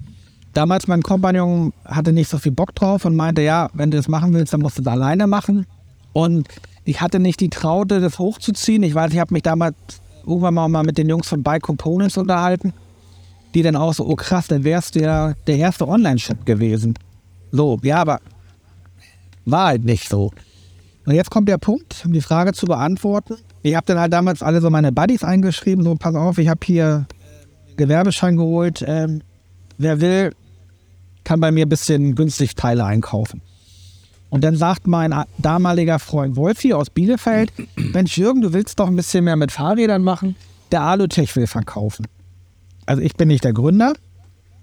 Damals 0.54 0.86
mein 0.86 1.02
Kompagnon 1.02 1.72
hatte 1.84 2.12
nicht 2.12 2.28
so 2.28 2.38
viel 2.38 2.52
Bock 2.52 2.74
drauf 2.74 3.04
und 3.04 3.16
meinte, 3.16 3.42
ja, 3.42 3.70
wenn 3.72 3.90
du 3.90 3.96
das 3.96 4.08
machen 4.08 4.34
willst, 4.34 4.52
dann 4.52 4.60
musst 4.60 4.78
du 4.78 4.82
es 4.82 4.86
alleine 4.86 5.26
machen. 5.26 5.66
Und 6.12 6.46
ich 6.84 7.00
hatte 7.00 7.20
nicht 7.20 7.40
die 7.40 7.48
Traute, 7.48 8.00
das 8.00 8.18
hochzuziehen. 8.18 8.82
Ich 8.82 8.94
weiß, 8.94 9.12
ich 9.12 9.18
habe 9.18 9.32
mich 9.32 9.42
damals 9.42 9.74
irgendwann 10.26 10.54
mal 10.54 10.82
mit 10.82 10.98
den 10.98 11.08
Jungs 11.08 11.28
von 11.28 11.42
Bike 11.42 11.62
Components 11.62 12.16
unterhalten, 12.16 12.72
die 13.54 13.62
dann 13.62 13.76
auch 13.76 13.94
so, 13.94 14.06
oh 14.06 14.16
krass, 14.16 14.48
dann 14.48 14.64
wärst 14.64 14.94
du 14.94 15.00
ja 15.00 15.34
der 15.46 15.56
erste 15.56 15.86
Online-Shop 15.86 16.46
gewesen. 16.46 16.94
So, 17.50 17.78
ja, 17.82 17.98
aber 17.98 18.20
war 19.44 19.68
halt 19.68 19.84
nicht 19.84 20.08
so. 20.08 20.30
Und 21.04 21.14
jetzt 21.14 21.30
kommt 21.30 21.48
der 21.48 21.58
Punkt, 21.58 22.02
um 22.04 22.12
die 22.12 22.20
Frage 22.20 22.52
zu 22.52 22.66
beantworten. 22.66 23.36
Ich 23.62 23.74
habe 23.74 23.86
dann 23.86 23.98
halt 23.98 24.12
damals 24.12 24.42
alle 24.42 24.60
so 24.60 24.70
meine 24.70 24.92
Buddies 24.92 25.24
eingeschrieben, 25.24 25.84
so 25.84 25.94
pass 25.96 26.14
auf, 26.14 26.38
ich 26.38 26.48
habe 26.48 26.60
hier 26.64 27.06
Gewerbeschein 27.76 28.36
geholt. 28.36 28.84
Ähm, 28.86 29.22
wer 29.78 30.00
will, 30.00 30.32
kann 31.24 31.40
bei 31.40 31.50
mir 31.50 31.66
ein 31.66 31.68
bisschen 31.68 32.14
günstig 32.14 32.54
Teile 32.54 32.84
einkaufen. 32.84 33.42
Und 34.30 34.44
dann 34.44 34.56
sagt 34.56 34.86
mein 34.86 35.14
damaliger 35.38 35.98
Freund 35.98 36.36
Wolfi 36.36 36.72
aus 36.72 36.88
Bielefeld, 36.88 37.52
Mensch 37.76 38.16
Jürgen, 38.16 38.40
du 38.40 38.52
willst 38.52 38.80
doch 38.80 38.86
ein 38.86 38.96
bisschen 38.96 39.24
mehr 39.24 39.36
mit 39.36 39.52
Fahrrädern 39.52 40.02
machen. 40.02 40.36
Der 40.70 40.82
Alutech 40.82 41.36
will 41.36 41.46
verkaufen. 41.46 42.06
Also 42.86 43.02
ich 43.02 43.14
bin 43.14 43.28
nicht 43.28 43.44
der 43.44 43.52
Gründer, 43.52 43.94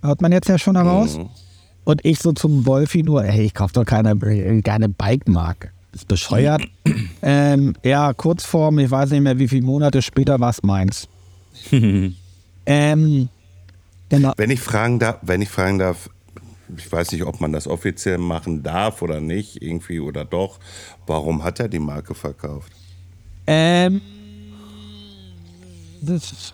hört 0.01 0.21
man 0.21 0.31
jetzt 0.31 0.49
ja 0.49 0.57
schon 0.57 0.75
heraus. 0.75 1.17
Mhm. 1.17 1.29
Und 1.83 2.05
ich 2.05 2.19
so 2.19 2.33
zum 2.33 2.65
Wolfi 2.65 3.03
nur, 3.03 3.23
hey, 3.23 3.45
ich 3.45 3.53
kaufe 3.53 3.73
doch 3.73 3.85
keine, 3.85 4.15
keine 4.61 4.89
Bike-Marke. 4.89 5.71
Ist 5.91 6.07
bescheuert. 6.07 6.61
ähm, 7.21 7.73
ja, 7.83 8.13
Kurzform, 8.13 8.79
ich 8.79 8.91
weiß 8.91 9.11
nicht 9.11 9.21
mehr, 9.21 9.39
wie 9.39 9.47
viele 9.47 9.65
Monate 9.65 10.01
später 10.01 10.39
war 10.39 10.51
es 10.51 10.61
meins. 10.61 11.07
ähm, 12.65 13.29
genau. 14.09 14.33
Wenn 14.38 14.51
ich 14.51 14.59
fragen 14.59 14.99
darf, 14.99 15.17
wenn 15.23 15.41
ich 15.41 15.49
fragen 15.49 15.79
darf, 15.79 16.09
ich 16.77 16.91
weiß 16.91 17.11
nicht, 17.11 17.23
ob 17.23 17.41
man 17.41 17.51
das 17.51 17.67
offiziell 17.67 18.19
machen 18.19 18.61
darf 18.61 19.01
oder 19.01 19.19
nicht, 19.19 19.61
irgendwie 19.61 19.99
oder 19.99 20.25
doch. 20.25 20.59
Warum 21.07 21.43
hat 21.43 21.59
er 21.59 21.67
die 21.67 21.79
Marke 21.79 22.13
verkauft? 22.13 22.71
Ähm, 23.47 24.01
das, 26.01 26.53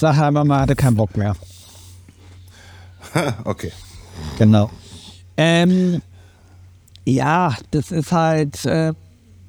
ich 0.00 0.16
sage 0.16 0.24
einfach 0.24 0.44
mal, 0.44 0.60
hatte 0.60 0.76
keinen 0.76 0.96
Bock 0.96 1.16
mehr. 1.16 1.36
okay. 3.44 3.72
Genau. 4.38 4.70
Ähm, 5.36 6.00
ja, 7.04 7.54
das 7.70 7.90
ist 7.90 8.12
halt, 8.12 8.64
äh, 8.64 8.92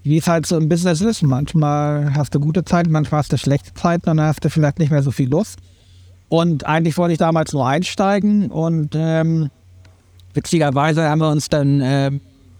wie 0.03 0.17
es 0.17 0.27
halt 0.27 0.45
so 0.45 0.57
im 0.57 0.67
Business 0.67 1.01
ist. 1.01 1.21
Manchmal 1.23 2.13
hast 2.15 2.35
du 2.35 2.39
gute 2.39 2.65
Zeiten, 2.65 2.91
manchmal 2.91 3.19
hast 3.19 3.31
du 3.31 3.37
schlechte 3.37 3.73
Zeiten 3.73 4.09
und 4.09 4.17
dann 4.17 4.27
hast 4.27 4.43
du 4.43 4.49
vielleicht 4.49 4.79
nicht 4.79 4.91
mehr 4.91 5.03
so 5.03 5.11
viel 5.11 5.29
Lust. 5.29 5.59
Und 6.27 6.65
eigentlich 6.65 6.97
wollte 6.97 7.13
ich 7.13 7.19
damals 7.19 7.53
nur 7.53 7.67
einsteigen 7.67 8.51
und 8.51 8.93
ähm, 8.95 9.49
Witzigerweise 10.33 11.09
haben 11.09 11.19
wir 11.19 11.29
uns 11.29 11.49
dann 11.49 11.81
äh, 11.81 12.11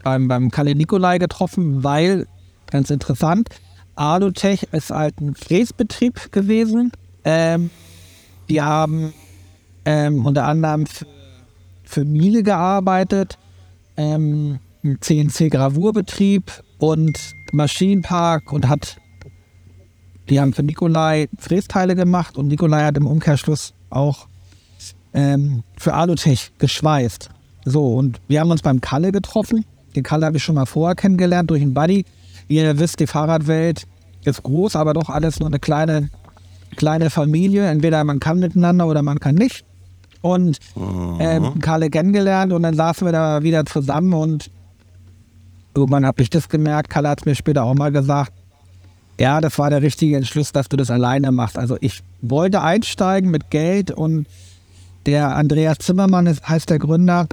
beim, 0.04 0.28
beim 0.28 0.52
Kalle 0.52 0.76
Nikolai 0.76 1.18
getroffen, 1.18 1.84
weil, 1.84 2.28
ganz 2.70 2.90
interessant, 2.90 3.50
Alutech 3.96 4.68
ist 4.72 4.90
halt 4.90 5.20
ein 5.22 5.36
Fräsbetrieb 5.36 6.32
gewesen. 6.32 6.92
Ähm, 7.24 7.70
die 8.50 8.62
haben 8.62 9.14
ähm, 9.86 10.26
unter 10.26 10.46
anderem 10.46 10.86
für, 11.84 12.06
Miele 12.06 12.44
gearbeitet, 12.44 13.38
ähm, 13.98 14.60
CNC-Gravurbetrieb 14.84 16.52
und 16.78 17.36
Maschinenpark 17.52 18.52
und 18.52 18.68
hat, 18.68 18.98
die 20.30 20.40
haben 20.40 20.54
für 20.54 20.64
Nikolai 20.64 21.28
Frästeile 21.38 21.96
gemacht 21.96 22.38
und 22.38 22.48
Nikolai 22.48 22.84
hat 22.84 22.98
im 22.98 23.08
Umkehrschluss 23.08 23.74
auch 23.90 24.28
ähm, 25.14 25.64
für 25.78 25.94
Alutech 25.94 26.52
geschweißt. 26.58 27.30
So, 27.66 27.96
und 27.96 28.20
wir 28.28 28.40
haben 28.40 28.52
uns 28.52 28.62
beim 28.62 28.82
Kalle 28.82 29.12
getroffen. 29.12 29.66
Den 29.96 30.04
Kalle 30.04 30.26
habe 30.26 30.38
ich 30.38 30.44
schon 30.44 30.56
mal 30.56 30.66
vorher 30.66 30.96
kennengelernt 30.96 31.50
durch 31.50 31.62
einen 31.62 31.74
Buddy. 31.74 32.06
Wie 32.48 32.56
ihr 32.56 32.80
wisst, 32.80 33.00
die 33.00 33.08
Fahrradwelt 33.08 33.88
ist 34.24 34.44
groß, 34.44 34.76
aber 34.76 34.94
doch 34.94 35.10
alles 35.10 35.40
nur 35.40 35.48
eine 35.48 35.60
kleine, 35.60 36.10
kleine 36.76 37.10
Familie. 37.10 37.68
Entweder 37.68 38.04
man 38.04 38.20
kann 38.20 38.40
miteinander 38.40 38.88
oder 38.88 39.02
man 39.02 39.20
kann 39.20 39.36
nicht. 39.36 39.66
Und 40.22 40.60
ähm, 41.20 41.60
Kalle 41.60 41.90
kennengelernt 41.90 42.54
und 42.54 42.62
dann 42.62 42.76
saßen 42.76 43.08
wir 43.08 43.12
da 43.12 43.42
wieder 43.42 43.66
zusammen 43.66 44.14
und 44.14 44.52
irgendwann 45.74 46.06
habe 46.06 46.22
ich 46.22 46.30
das 46.30 46.48
gemerkt. 46.48 46.90
Kalle 46.90 47.10
hat 47.10 47.26
mir 47.26 47.34
später 47.34 47.64
auch 47.64 47.74
mal 47.74 47.92
gesagt, 47.92 48.32
ja, 49.20 49.42
das 49.42 49.58
war 49.58 49.70
der 49.70 49.82
richtige 49.82 50.18
Entschluss, 50.18 50.52
dass 50.52 50.70
du 50.70 50.78
das 50.78 50.92
alleine 50.92 51.32
machst. 51.32 51.58
Also 51.58 51.78
ich 51.82 52.02
wollte 52.22 52.62
einsteigen 52.62 53.32
mit 53.32 53.50
Geld 53.50 53.92
und 53.92 54.28
der 55.06 55.36
Andreas 55.36 55.80
Zimmermann 55.80 56.28
ist, 56.28 56.48
heißt 56.48 56.70
der 56.70 56.80
Gründer, 56.80 57.28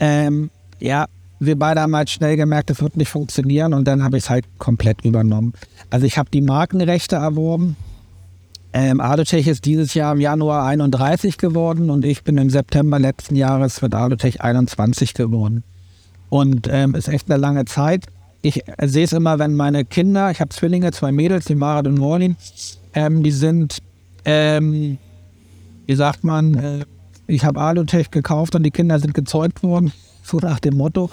ähm, 0.00 0.50
ja, 0.78 1.06
wir 1.40 1.58
beide 1.58 1.80
haben 1.80 1.94
halt 1.94 2.10
schnell 2.10 2.36
gemerkt, 2.36 2.70
das 2.70 2.82
wird 2.82 2.96
nicht 2.96 3.08
funktionieren 3.08 3.72
und 3.74 3.86
dann 3.86 4.02
habe 4.02 4.16
ich 4.16 4.24
es 4.24 4.30
halt 4.30 4.44
komplett 4.58 5.04
übernommen. 5.04 5.52
Also 5.90 6.06
ich 6.06 6.18
habe 6.18 6.30
die 6.30 6.40
Markenrechte 6.40 7.16
erworben. 7.16 7.76
Ähm, 8.80 9.00
Adotech 9.00 9.48
ist 9.48 9.64
dieses 9.64 9.94
Jahr 9.94 10.12
im 10.12 10.20
Januar 10.20 10.64
31 10.64 11.36
geworden 11.36 11.90
und 11.90 12.04
ich 12.04 12.22
bin 12.22 12.38
im 12.38 12.48
September 12.48 13.00
letzten 13.00 13.34
Jahres 13.34 13.82
mit 13.82 13.92
Adotech 13.92 14.40
21 14.40 15.14
geworden. 15.14 15.64
Und 16.28 16.68
ähm, 16.70 16.94
ist 16.94 17.08
echt 17.08 17.28
eine 17.28 17.40
lange 17.40 17.64
Zeit. 17.64 18.06
Ich 18.40 18.62
sehe 18.80 19.02
es 19.02 19.12
immer, 19.12 19.40
wenn 19.40 19.56
meine 19.56 19.84
Kinder, 19.84 20.30
ich 20.30 20.40
habe 20.40 20.50
Zwillinge, 20.50 20.92
zwei 20.92 21.10
Mädels, 21.10 21.46
die 21.46 21.56
Marat 21.56 21.88
und 21.88 21.98
Morlin, 21.98 22.36
ähm, 22.94 23.24
die 23.24 23.32
sind, 23.32 23.78
ähm, 24.24 24.98
wie 25.86 25.96
sagt 25.96 26.22
man, 26.22 26.54
äh, 26.54 26.84
ich 27.26 27.44
habe 27.44 27.60
Alutech 27.60 28.12
gekauft 28.12 28.54
und 28.54 28.62
die 28.62 28.70
Kinder 28.70 29.00
sind 29.00 29.12
gezeugt 29.12 29.64
worden, 29.64 29.90
so 30.22 30.36
nach 30.36 30.60
dem 30.60 30.76
Motto. 30.76 31.10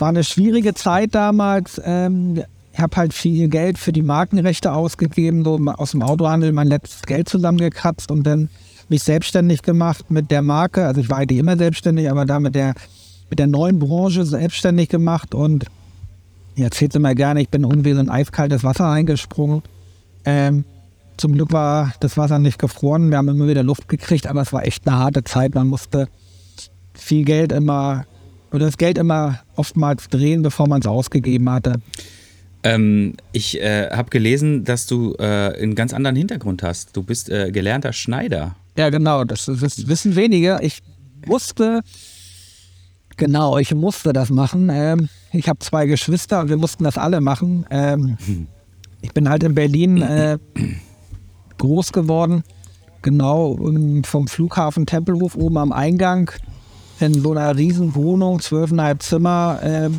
War 0.00 0.08
eine 0.08 0.24
schwierige 0.24 0.74
Zeit 0.74 1.14
damals. 1.14 1.80
Ähm, 1.84 2.42
ich 2.74 2.80
habe 2.80 2.96
halt 2.96 3.14
viel 3.14 3.48
Geld 3.48 3.78
für 3.78 3.92
die 3.92 4.02
Markenrechte 4.02 4.72
ausgegeben, 4.72 5.44
so 5.44 5.60
aus 5.76 5.92
dem 5.92 6.02
Autohandel 6.02 6.50
mein 6.50 6.66
letztes 6.66 7.02
Geld 7.02 7.28
zusammengekratzt 7.28 8.10
und 8.10 8.24
dann 8.24 8.48
mich 8.88 9.04
selbstständig 9.04 9.62
gemacht 9.62 10.10
mit 10.10 10.32
der 10.32 10.42
Marke. 10.42 10.84
Also 10.84 11.00
ich 11.00 11.08
war 11.08 11.18
eigentlich 11.18 11.38
immer 11.38 11.56
selbstständig, 11.56 12.10
aber 12.10 12.26
da 12.26 12.40
mit 12.40 12.56
der, 12.56 12.74
mit 13.30 13.38
der 13.38 13.46
neuen 13.46 13.78
Branche 13.78 14.26
selbstständig 14.26 14.88
gemacht 14.88 15.36
und 15.36 15.66
erzählt 16.56 16.96
immer 16.96 17.14
gerne, 17.14 17.42
ich 17.42 17.48
bin 17.48 17.62
so 17.62 17.68
ein 18.00 18.10
eiskaltes 18.10 18.64
Wasser 18.64 18.90
eingesprungen. 18.90 19.62
Ähm, 20.24 20.64
zum 21.16 21.34
Glück 21.34 21.52
war 21.52 21.92
das 22.00 22.16
Wasser 22.16 22.40
nicht 22.40 22.58
gefroren. 22.58 23.10
Wir 23.10 23.18
haben 23.18 23.28
immer 23.28 23.46
wieder 23.46 23.62
Luft 23.62 23.88
gekriegt, 23.88 24.26
aber 24.26 24.42
es 24.42 24.52
war 24.52 24.66
echt 24.66 24.84
eine 24.88 24.98
harte 24.98 25.22
Zeit. 25.22 25.54
Man 25.54 25.68
musste 25.68 26.08
viel 26.92 27.24
Geld 27.24 27.52
immer 27.52 28.04
oder 28.50 28.66
das 28.66 28.78
Geld 28.78 28.98
immer 28.98 29.38
oftmals 29.54 30.08
drehen, 30.08 30.42
bevor 30.42 30.68
man 30.68 30.80
es 30.80 30.88
ausgegeben 30.88 31.48
hatte. 31.50 31.80
Ähm, 32.64 33.14
ich 33.32 33.60
äh, 33.60 33.90
habe 33.90 34.08
gelesen, 34.08 34.64
dass 34.64 34.86
du 34.86 35.14
äh, 35.18 35.22
einen 35.22 35.74
ganz 35.74 35.92
anderen 35.92 36.16
Hintergrund 36.16 36.62
hast. 36.62 36.96
Du 36.96 37.02
bist 37.02 37.28
äh, 37.28 37.52
gelernter 37.52 37.92
Schneider. 37.92 38.56
Ja, 38.76 38.88
genau. 38.88 39.24
Das, 39.24 39.44
das, 39.44 39.86
wissen 39.86 40.16
wenige. 40.16 40.58
Ich 40.62 40.82
musste, 41.26 41.82
genau, 43.18 43.58
ich 43.58 43.74
musste 43.74 44.14
das 44.14 44.30
machen. 44.30 44.70
Ähm, 44.72 45.10
ich 45.32 45.48
habe 45.48 45.58
zwei 45.58 45.86
Geschwister 45.86 46.40
und 46.40 46.48
wir 46.48 46.56
mussten 46.56 46.84
das 46.84 46.96
alle 46.96 47.20
machen. 47.20 47.66
Ähm, 47.70 48.16
ich 49.02 49.12
bin 49.12 49.28
halt 49.28 49.42
in 49.42 49.54
Berlin 49.54 50.00
äh, 50.00 50.38
groß 51.58 51.92
geworden. 51.92 52.44
Genau 53.02 53.58
vom 54.06 54.26
Flughafen 54.26 54.86
Tempelhof 54.86 55.36
oben 55.36 55.58
am 55.58 55.72
Eingang 55.72 56.30
in 57.00 57.12
so 57.12 57.32
einer 57.32 57.54
riesen 57.54 57.94
Wohnung, 57.94 58.40
zwölfeinhalb 58.40 59.02
Zimmer, 59.02 59.58
äh, 59.62 59.90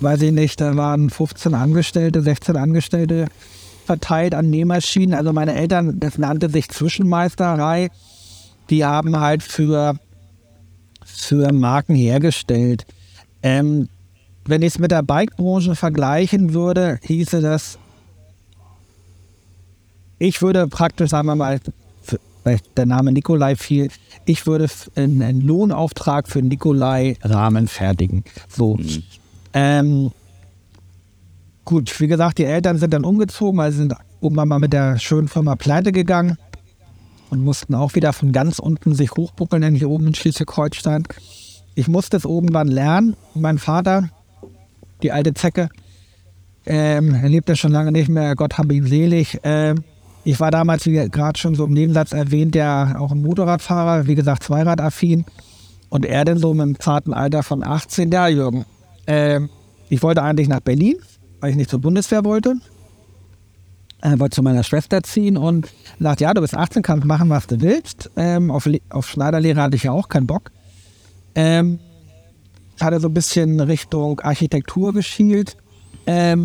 weiß 0.00 0.22
ich 0.22 0.32
nicht, 0.32 0.60
da 0.60 0.76
waren 0.76 1.10
15 1.10 1.54
Angestellte, 1.54 2.22
16 2.22 2.56
Angestellte 2.56 3.26
verteilt 3.86 4.34
an 4.34 4.50
Nähmaschinen. 4.50 5.14
Also 5.14 5.32
meine 5.32 5.54
Eltern, 5.54 6.00
das 6.00 6.18
nannte 6.18 6.48
sich 6.48 6.68
Zwischenmeisterei. 6.68 7.90
Die 8.70 8.84
haben 8.84 9.18
halt 9.20 9.42
für, 9.42 9.94
für 11.04 11.52
Marken 11.52 11.94
hergestellt. 11.94 12.86
Ähm, 13.42 13.88
wenn 14.46 14.62
ich 14.62 14.74
es 14.74 14.78
mit 14.78 14.90
der 14.90 15.02
Bike-Branche 15.02 15.74
vergleichen 15.74 16.54
würde, 16.54 16.98
hieße 17.02 17.40
das 17.40 17.78
ich 20.18 20.40
würde 20.42 20.66
praktisch, 20.68 21.10
sagen 21.10 21.26
wir 21.26 21.34
mal, 21.34 21.60
weil 22.44 22.58
der 22.76 22.86
Name 22.86 23.12
Nikolai 23.12 23.56
fiel. 23.56 23.88
Ich 24.26 24.46
würde 24.46 24.68
einen, 24.96 25.40
Lohnauftrag 25.40 26.28
für 26.28 26.40
Nikolai 26.40 27.16
Rahmen 27.22 27.68
fertigen. 27.68 28.24
So. 28.48 28.78
Ähm, 29.54 30.10
gut, 31.64 31.98
wie 32.00 32.08
gesagt, 32.08 32.38
die 32.38 32.44
Eltern 32.44 32.78
sind 32.78 32.92
dann 32.92 33.04
umgezogen, 33.04 33.58
weil 33.58 33.72
sie 33.72 33.78
sind 33.78 33.94
irgendwann 34.20 34.48
mal 34.48 34.58
mit 34.58 34.72
der 34.72 34.98
schönen 34.98 35.28
Firma 35.28 35.56
pleite 35.56 35.92
gegangen 35.92 36.36
und 37.30 37.42
mussten 37.42 37.74
auch 37.74 37.94
wieder 37.94 38.12
von 38.12 38.32
ganz 38.32 38.58
unten 38.58 38.94
sich 38.94 39.12
hochbuckeln, 39.12 39.60
nämlich 39.62 39.86
oben 39.86 40.08
in 40.08 40.14
Schleswig-Holstein. 40.14 41.04
Ich 41.74 41.88
musste 41.88 42.16
es 42.16 42.24
irgendwann 42.24 42.68
lernen. 42.68 43.16
Mein 43.34 43.58
Vater, 43.58 44.10
die 45.02 45.12
alte 45.12 45.34
Zecke, 45.34 45.68
ähm, 46.66 47.14
er 47.14 47.28
lebt 47.28 47.48
ja 47.48 47.56
schon 47.56 47.72
lange 47.72 47.92
nicht 47.92 48.08
mehr, 48.08 48.34
Gott 48.36 48.58
habe 48.58 48.74
ihn 48.74 48.86
selig. 48.86 49.38
Ähm, 49.42 49.84
ich 50.24 50.40
war 50.40 50.50
damals, 50.50 50.86
wie 50.86 51.08
gerade 51.10 51.38
schon 51.38 51.54
so 51.54 51.66
im 51.66 51.72
Nebensatz 51.72 52.12
erwähnt, 52.12 52.54
ja 52.54 52.98
auch 52.98 53.12
ein 53.12 53.20
Motorradfahrer, 53.20 54.06
wie 54.06 54.14
gesagt, 54.14 54.42
Zweiradaffin. 54.42 55.24
Und 55.90 56.06
er 56.06 56.24
denn 56.24 56.38
so 56.38 56.54
mit 56.54 56.62
einem 56.62 56.80
zarten 56.80 57.12
Alter 57.12 57.42
von 57.42 57.62
18, 57.62 58.10
ja, 58.10 58.28
Jürgen. 58.28 58.64
Ähm, 59.06 59.50
ich 59.88 60.02
wollte 60.02 60.22
eigentlich 60.22 60.48
nach 60.48 60.60
Berlin, 60.60 60.96
weil 61.40 61.50
ich 61.50 61.56
nicht 61.56 61.70
zur 61.70 61.80
Bundeswehr 61.80 62.24
wollte. 62.24 62.56
Äh, 64.00 64.18
wollte 64.18 64.36
zu 64.36 64.42
meiner 64.42 64.62
Schwester 64.62 65.02
ziehen 65.02 65.36
und 65.36 65.68
sagt, 65.98 66.20
ja, 66.20 66.34
du 66.34 66.40
bist 66.40 66.54
18, 66.54 66.82
kannst 66.82 67.06
machen, 67.06 67.30
was 67.30 67.46
du 67.46 67.60
willst. 67.60 68.10
Ähm, 68.16 68.50
auf, 68.50 68.68
auf 68.90 69.08
Schneiderlehre 69.08 69.60
hatte 69.60 69.76
ich 69.76 69.84
ja 69.84 69.92
auch 69.92 70.08
keinen 70.08 70.26
Bock. 70.26 70.50
Ähm, 71.34 71.78
hatte 72.80 73.00
so 73.00 73.08
ein 73.08 73.14
bisschen 73.14 73.60
Richtung 73.60 74.20
Architektur 74.20 74.92
geschielt. 74.92 75.56
Ähm, 76.06 76.42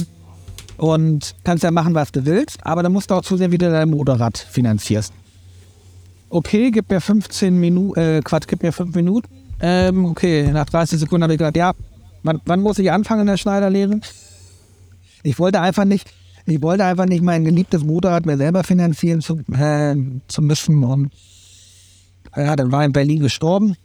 und 0.80 1.36
kannst 1.44 1.64
ja 1.64 1.72
machen, 1.72 1.94
was 1.94 2.12
du 2.12 2.26
willst, 2.26 2.66
aber 2.66 2.84
dann 2.84 2.94
musst 2.94 3.12
du 3.12 3.16
auch 3.16 3.22
zusehen, 3.22 3.52
wie 3.52 3.58
du 3.58 3.70
dein 3.70 3.90
Motorrad 3.90 4.38
finanzierst. 4.38 5.14
Okay, 6.30 6.72
gib 6.72 6.90
mir 6.90 7.02
15 7.02 7.60
Minuten, 7.60 8.00
äh, 8.00 8.22
Quatsch, 8.24 8.48
gib 8.48 8.64
mir 8.64 8.72
5 8.72 8.96
Minuten. 8.96 9.28
Ähm, 9.60 10.06
okay, 10.06 10.50
nach 10.52 10.66
30 10.66 11.00
Sekunden 11.00 11.24
habe 11.24 11.34
ich 11.34 11.40
gesagt, 11.40 11.58
ja, 11.58 11.74
wann, 12.24 12.42
wann 12.46 12.62
muss 12.62 12.80
ich 12.80 12.92
anfangen 12.92 13.22
in 13.22 13.28
der 13.28 13.38
Schneiderlehre? 13.38 14.00
Ich 15.24 15.40
wollte 15.40 15.62
einfach 15.62 15.86
nicht, 15.86 16.12
ich 16.46 16.62
wollte 16.62 16.86
einfach 16.86 17.06
nicht 17.06 17.24
mein 17.24 17.46
geliebtes 17.46 17.84
Motorrad 17.84 18.26
mir 18.26 18.38
selber 18.38 18.64
finanzieren 18.64 19.22
zu, 19.22 19.40
äh, 19.54 19.96
zu 20.28 20.42
müssen 20.42 20.84
und 20.84 21.12
ja, 22.36 22.56
dann 22.56 22.72
war 22.72 22.86
in 22.86 22.94
Berlin 22.94 23.22
gestorben. 23.22 23.76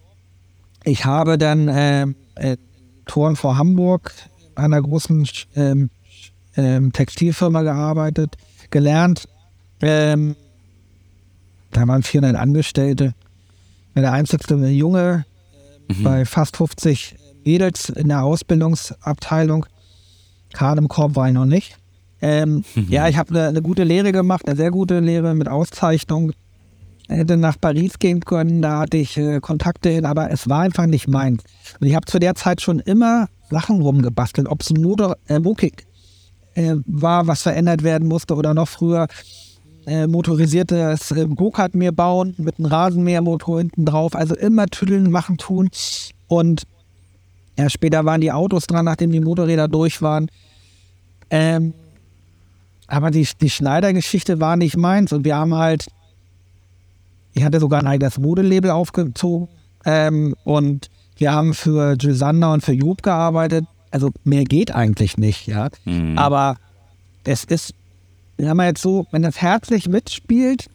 Ich 0.84 1.04
habe 1.04 1.38
dann 1.38 1.68
äh, 1.68 2.06
äh, 2.34 2.56
Toren 3.06 3.36
vor 3.36 3.56
Hamburg 3.56 4.12
einer 4.54 4.80
großen 4.80 5.26
ähm, 5.56 5.90
ähm, 6.56 6.92
Textilfirma 6.92 7.62
gearbeitet, 7.62 8.36
gelernt. 8.70 9.28
Ähm, 9.80 10.36
da 11.70 11.88
waren 11.88 12.02
400 12.02 12.36
Angestellte. 12.36 13.14
Der 13.96 14.12
einzigste 14.12 14.56
Junge 14.56 15.24
bei 16.02 16.24
fast 16.24 16.56
50 16.56 17.16
Mädels 17.44 17.88
in 17.88 18.08
der 18.08 18.24
Ausbildungsabteilung. 18.24 19.66
Kahn 20.52 20.78
im 20.78 20.88
Korb 20.88 21.16
war 21.16 21.28
ich 21.28 21.34
noch 21.34 21.46
nicht. 21.46 21.76
Ähm, 22.20 22.64
Ja, 22.88 23.08
ich 23.08 23.16
habe 23.16 23.30
eine, 23.30 23.48
eine 23.48 23.62
gute 23.62 23.84
Lehre 23.84 24.12
gemacht, 24.12 24.46
eine 24.46 24.56
sehr 24.56 24.70
gute 24.70 25.00
Lehre 25.00 25.34
mit 25.34 25.48
Auszeichnung. 25.48 26.32
Hätte 27.08 27.36
nach 27.36 27.60
Paris 27.60 27.98
gehen 27.98 28.20
können, 28.20 28.62
da 28.62 28.80
hatte 28.80 28.96
ich 28.96 29.18
äh, 29.18 29.40
Kontakte 29.40 29.90
hin, 29.90 30.06
aber 30.06 30.30
es 30.30 30.48
war 30.48 30.60
einfach 30.60 30.86
nicht 30.86 31.06
meins. 31.06 31.42
Und 31.78 31.86
ich 31.86 31.94
habe 31.94 32.06
zu 32.06 32.18
der 32.18 32.34
Zeit 32.34 32.62
schon 32.62 32.80
immer 32.80 33.28
Sachen 33.50 33.82
rumgebastelt, 33.82 34.48
ob 34.48 34.62
es 34.62 34.70
ein 34.70 34.80
Motor, 34.80 35.18
äh, 35.28 35.38
Mokik 35.38 35.86
äh, 36.54 36.76
war, 36.86 37.26
was 37.26 37.42
verändert 37.42 37.82
werden 37.82 38.08
musste 38.08 38.34
oder 38.34 38.54
noch 38.54 38.68
früher 38.68 39.06
äh, 39.86 40.06
motorisiertes 40.06 41.10
äh, 41.10 41.26
Go-Kart 41.26 41.74
mir 41.74 41.92
bauen 41.92 42.34
mit 42.38 42.58
einem 42.58 42.66
Rasenmähermotor 42.66 43.58
hinten 43.58 43.84
drauf. 43.84 44.14
Also 44.14 44.34
immer 44.34 44.66
tüddeln, 44.66 45.10
machen, 45.10 45.36
tun. 45.36 45.68
Und 46.26 46.62
ja, 47.56 47.70
später 47.70 48.04
waren 48.04 48.20
die 48.20 48.32
Autos 48.32 48.66
dran, 48.66 48.84
nachdem 48.84 49.12
die 49.12 49.20
Motorräder 49.20 49.68
durch 49.68 50.02
waren. 50.02 50.28
Ähm, 51.30 51.74
aber 52.86 53.10
die, 53.10 53.26
die 53.40 53.50
Schneider-Geschichte 53.50 54.40
war 54.40 54.56
nicht 54.56 54.76
meins. 54.76 55.12
Und 55.12 55.24
wir 55.24 55.36
haben 55.36 55.54
halt, 55.54 55.86
ich 57.32 57.44
hatte 57.44 57.60
sogar 57.60 57.80
ein 57.80 57.86
eigenes 57.86 58.18
Modelabel 58.18 58.70
aufgezogen. 58.70 59.48
Ähm, 59.84 60.34
und 60.44 60.90
wir 61.16 61.32
haben 61.32 61.54
für 61.54 61.94
Jill 61.94 62.14
Sander 62.14 62.52
und 62.52 62.62
für 62.62 62.72
Job 62.72 63.02
gearbeitet. 63.02 63.64
Also 63.90 64.10
mehr 64.24 64.44
geht 64.44 64.74
eigentlich 64.74 65.16
nicht, 65.16 65.46
ja. 65.46 65.68
Aber 66.16 66.56
es 67.22 67.44
ist, 67.44 67.74
sagen 68.36 68.56
wir 68.56 68.66
jetzt 68.66 68.82
so, 68.82 69.06
wenn 69.12 69.22
das 69.22 69.40
herzlich 69.40 69.88
mitspielt, 69.88 70.68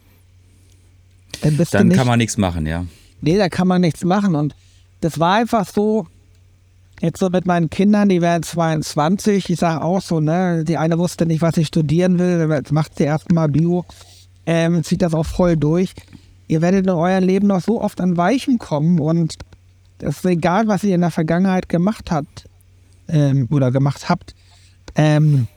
dann 1.42 1.58
bist 1.58 1.74
Dann 1.74 1.84
du 1.84 1.88
nicht, 1.90 1.98
kann 1.98 2.08
man 2.08 2.18
nichts 2.18 2.38
machen, 2.38 2.66
ja. 2.66 2.86
Nee, 3.22 3.38
da 3.38 3.50
kann 3.50 3.68
man 3.68 3.82
nichts 3.82 4.04
machen. 4.06 4.36
Und 4.36 4.56
das 5.02 5.20
war 5.20 5.36
einfach 5.36 5.68
so, 5.68 6.08
jetzt 7.02 7.20
so 7.20 7.30
mit 7.30 7.46
meinen 7.46 7.70
Kindern, 7.70 8.10
die 8.10 8.22
werden 8.22 8.44
22, 8.44 9.50
ich 9.50 9.60
sage 9.60 9.84
auch 9.84 10.02
so, 10.02 10.20
ne, 10.20 10.64
die 10.66 10.78
eine 10.78 10.98
wusste 10.98 11.26
nicht, 11.26 11.42
was 11.42 11.56
sie 11.56 11.66
studieren 11.66 12.20
will, 12.20 12.50
jetzt 12.52 12.72
macht 12.72 12.98
sie 12.98 13.04
erstmal 13.04 13.48
Bio, 13.48 13.86
ähm, 14.46 14.84
zieht 14.84 15.02
das 15.02 15.14
auch 15.14 15.26
voll 15.26 15.58
durch. 15.58 15.94
Ihr 16.48 16.62
werdet 16.62 16.86
in 16.86 16.90
eurem 16.92 17.24
Leben 17.24 17.48
noch 17.48 17.62
so 17.62 17.82
oft 17.82 18.02
an 18.02 18.18
Weichen 18.18 18.58
kommen 18.58 19.00
und 19.00 19.36
es 20.00 20.18
ist 20.18 20.26
egal, 20.26 20.68
was 20.68 20.84
ihr 20.84 20.96
in 20.96 21.02
der 21.02 21.12
Vergangenheit 21.12 21.70
gemacht 21.70 22.12
habt 22.12 22.46
ähm, 23.08 23.48
oder 23.52 23.72
gemacht 23.72 24.10
habt. 24.10 24.34
Ähm, 24.96 25.48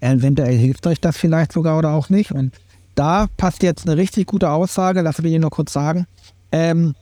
eventuell 0.00 0.56
hilft 0.56 0.86
euch 0.86 1.00
das 1.00 1.16
vielleicht 1.16 1.52
sogar 1.52 1.78
oder 1.78 1.92
auch 1.92 2.08
nicht. 2.08 2.32
Und 2.32 2.54
da 2.94 3.28
passt 3.36 3.62
jetzt 3.62 3.86
eine 3.86 3.96
richtig 3.96 4.26
gute 4.26 4.50
Aussage, 4.50 5.00
lass 5.00 5.20
mich 5.20 5.30
hier 5.30 5.40
nur 5.40 5.50
kurz 5.50 5.72
sagen. 5.72 6.06
Ähm, 6.52 6.94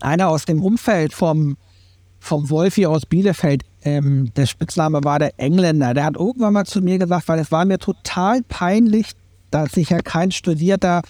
einer 0.00 0.28
aus 0.28 0.44
dem 0.44 0.62
Umfeld 0.62 1.12
vom, 1.12 1.56
vom 2.22 2.50
Wolfi 2.50 2.86
aus 2.86 3.04
Bielefeld, 3.04 3.64
ähm, 3.82 4.32
der 4.36 4.46
Spitzname 4.46 5.02
war 5.02 5.18
der 5.18 5.32
Engländer, 5.38 5.92
der 5.92 6.04
hat 6.04 6.16
irgendwann 6.16 6.52
mal 6.52 6.64
zu 6.64 6.80
mir 6.80 6.98
gesagt, 6.98 7.26
weil 7.26 7.40
es 7.40 7.50
war 7.50 7.64
mir 7.64 7.78
total 7.78 8.42
peinlich, 8.42 9.10
dass 9.50 9.76
ich 9.76 9.90
ja 9.90 9.98
kein 9.98 10.30
studierter 10.30 11.02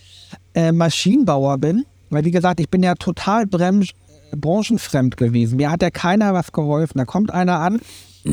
äh, 0.54 0.72
Maschinenbauer 0.72 1.58
bin. 1.58 1.84
Weil 2.08 2.24
wie 2.24 2.30
gesagt, 2.30 2.60
ich 2.60 2.68
bin 2.68 2.82
ja 2.82 2.94
total 2.94 3.46
branch 3.46 3.90
branchenfremd 4.34 5.18
gewesen. 5.18 5.56
Mir 5.56 5.70
hat 5.70 5.82
ja 5.82 5.90
keiner 5.90 6.32
was 6.32 6.52
geholfen. 6.52 6.96
Da 6.96 7.04
kommt 7.04 7.30
einer 7.30 7.58
an 7.58 7.80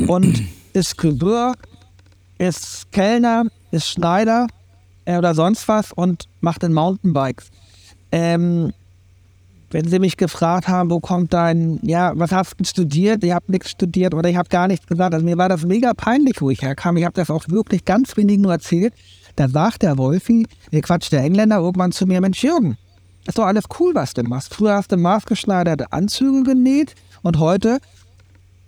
und 0.07 0.41
ist 0.73 0.97
Couvreur, 0.97 1.55
ist 2.37 2.89
Kellner, 2.93 3.45
ist 3.71 3.89
Schneider 3.89 4.47
äh, 5.03 5.17
oder 5.17 5.35
sonst 5.35 5.67
was 5.67 5.91
und 5.91 6.29
macht 6.39 6.63
in 6.63 6.71
Mountainbikes. 6.71 7.51
Ähm, 8.13 8.71
wenn 9.71 9.87
sie 9.87 9.99
mich 9.99 10.17
gefragt 10.17 10.67
haben, 10.67 10.89
wo 10.89 10.99
kommt 10.99 11.33
dein, 11.33 11.79
ja, 11.83 12.11
was 12.15 12.31
hast 12.31 12.55
du 12.59 12.63
studiert? 12.65 13.23
Ich 13.23 13.31
habe 13.31 13.51
nichts 13.51 13.69
studiert 13.71 14.13
oder 14.13 14.29
ich 14.29 14.35
habe 14.35 14.49
gar 14.49 14.67
nichts 14.67 14.87
gesagt. 14.87 15.13
Also 15.13 15.25
mir 15.25 15.37
war 15.37 15.49
das 15.49 15.63
mega 15.63 15.93
peinlich, 15.93 16.41
wo 16.41 16.49
ich 16.49 16.61
herkam. 16.61 16.97
Ich 16.97 17.05
habe 17.05 17.13
das 17.13 17.29
auch 17.29 17.47
wirklich 17.49 17.85
ganz 17.85 18.17
wenig 18.17 18.39
nur 18.39 18.51
erzählt. 18.51 18.93
Da 19.35 19.47
sagt 19.47 19.83
der 19.83 19.97
Wolfi, 19.97 20.47
der 20.71 20.81
Quatsch, 20.81 21.11
der 21.11 21.23
Engländer 21.23 21.57
irgendwann 21.57 21.91
zu 21.91 22.05
mir, 22.05 22.19
Mensch 22.19 22.43
Jürgen, 22.43 22.77
ist 23.27 23.37
doch 23.37 23.45
alles 23.45 23.65
cool, 23.79 23.93
was 23.93 24.13
du 24.13 24.23
machst. 24.23 24.53
Früher 24.53 24.73
hast 24.73 24.91
du 24.91 24.97
maßgeschneiderte 24.97 25.91
Anzüge 25.91 26.43
genäht 26.43 26.95
und 27.21 27.37
heute 27.37 27.79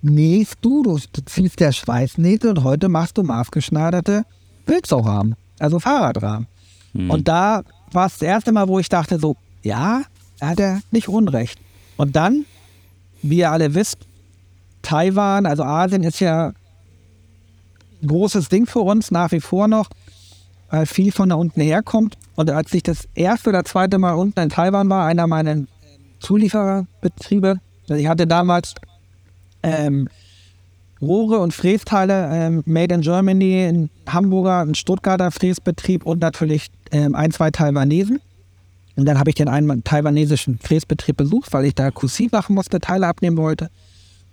nähst 0.02 0.58
du, 0.62 0.84
du 0.84 0.98
ziehst 1.26 1.60
der 1.60 1.72
Schweißnähte 1.72 2.50
und 2.50 2.64
heute 2.64 2.90
machst 2.90 3.18
du 3.18 3.24
maßgeschneiderte 3.24 4.24
Bildsauchrahmen, 4.66 5.36
also 5.60 5.80
Fahrradrahmen. 5.80 6.48
Und 6.94 7.28
da 7.28 7.64
war 7.92 8.08
es 8.08 8.14
das 8.14 8.22
erste 8.22 8.52
Mal, 8.52 8.68
wo 8.68 8.80
ich 8.80 8.90
dachte 8.90 9.20
so, 9.20 9.36
ja, 9.64 10.04
hat 10.42 10.60
er 10.60 10.82
nicht 10.92 11.08
Unrecht. 11.08 11.60
Und 11.98 12.16
dann, 12.16 12.46
wie 13.22 13.38
ihr 13.38 13.52
alle 13.52 13.74
wisst, 13.74 14.00
Taiwan, 14.82 15.46
also 15.46 15.64
Asien 15.64 16.04
ist 16.04 16.20
ja 16.20 16.54
ein 18.02 18.08
großes 18.08 18.50
Ding 18.50 18.66
für 18.66 18.80
uns, 18.80 19.12
nach 19.12 19.32
wie 19.32 19.40
vor 19.40 19.68
noch, 19.68 19.90
weil 20.70 20.86
viel 20.86 21.12
von 21.12 21.30
da 21.30 21.36
unten 21.36 21.62
herkommt. 21.62 22.18
Und 22.36 22.50
als 22.50 22.74
ich 22.74 22.84
das 22.84 23.08
erste 23.14 23.50
oder 23.50 23.64
zweite 23.64 24.00
Mal 24.00 24.14
unten 24.14 24.40
in 24.40 24.50
Taiwan 24.50 24.90
war, 24.90 25.06
einer 25.06 25.28
meiner 25.28 25.64
Zuliefererbetriebe, 26.20 27.60
also 27.88 28.02
ich 28.02 28.08
hatte 28.08 28.26
damals 28.26 28.74
ähm, 29.64 30.08
Rohre 31.02 31.40
und 31.40 31.54
Frästeile 31.54 32.30
ähm, 32.32 32.64
made 32.66 32.94
in 32.94 33.02
Germany, 33.02 33.66
ein 33.66 33.90
Hamburger, 34.08 34.60
ein 34.60 34.76
Stuttgarter 34.76 35.32
Fräsbetrieb 35.32 36.06
und 36.06 36.22
natürlich 36.22 36.68
ähm, 36.92 37.16
ein, 37.16 37.32
zwei 37.32 37.52
Taiwanesen. 37.52 38.22
Und 39.02 39.08
dann 39.08 39.18
habe 39.18 39.32
ich 39.32 39.36
den 39.36 39.48
einen 39.48 39.84
taiwanesischen 39.84 40.60
Fräsbetrieb 40.60 41.18
besucht, 41.18 41.54
weil 41.54 41.66
ich 41.66 41.74
da 41.74 41.90
QC 41.90 42.32
machen 42.32 42.54
musste, 42.54 42.80
Teile 42.80 43.08
abnehmen 43.08 43.36
wollte. 43.36 43.72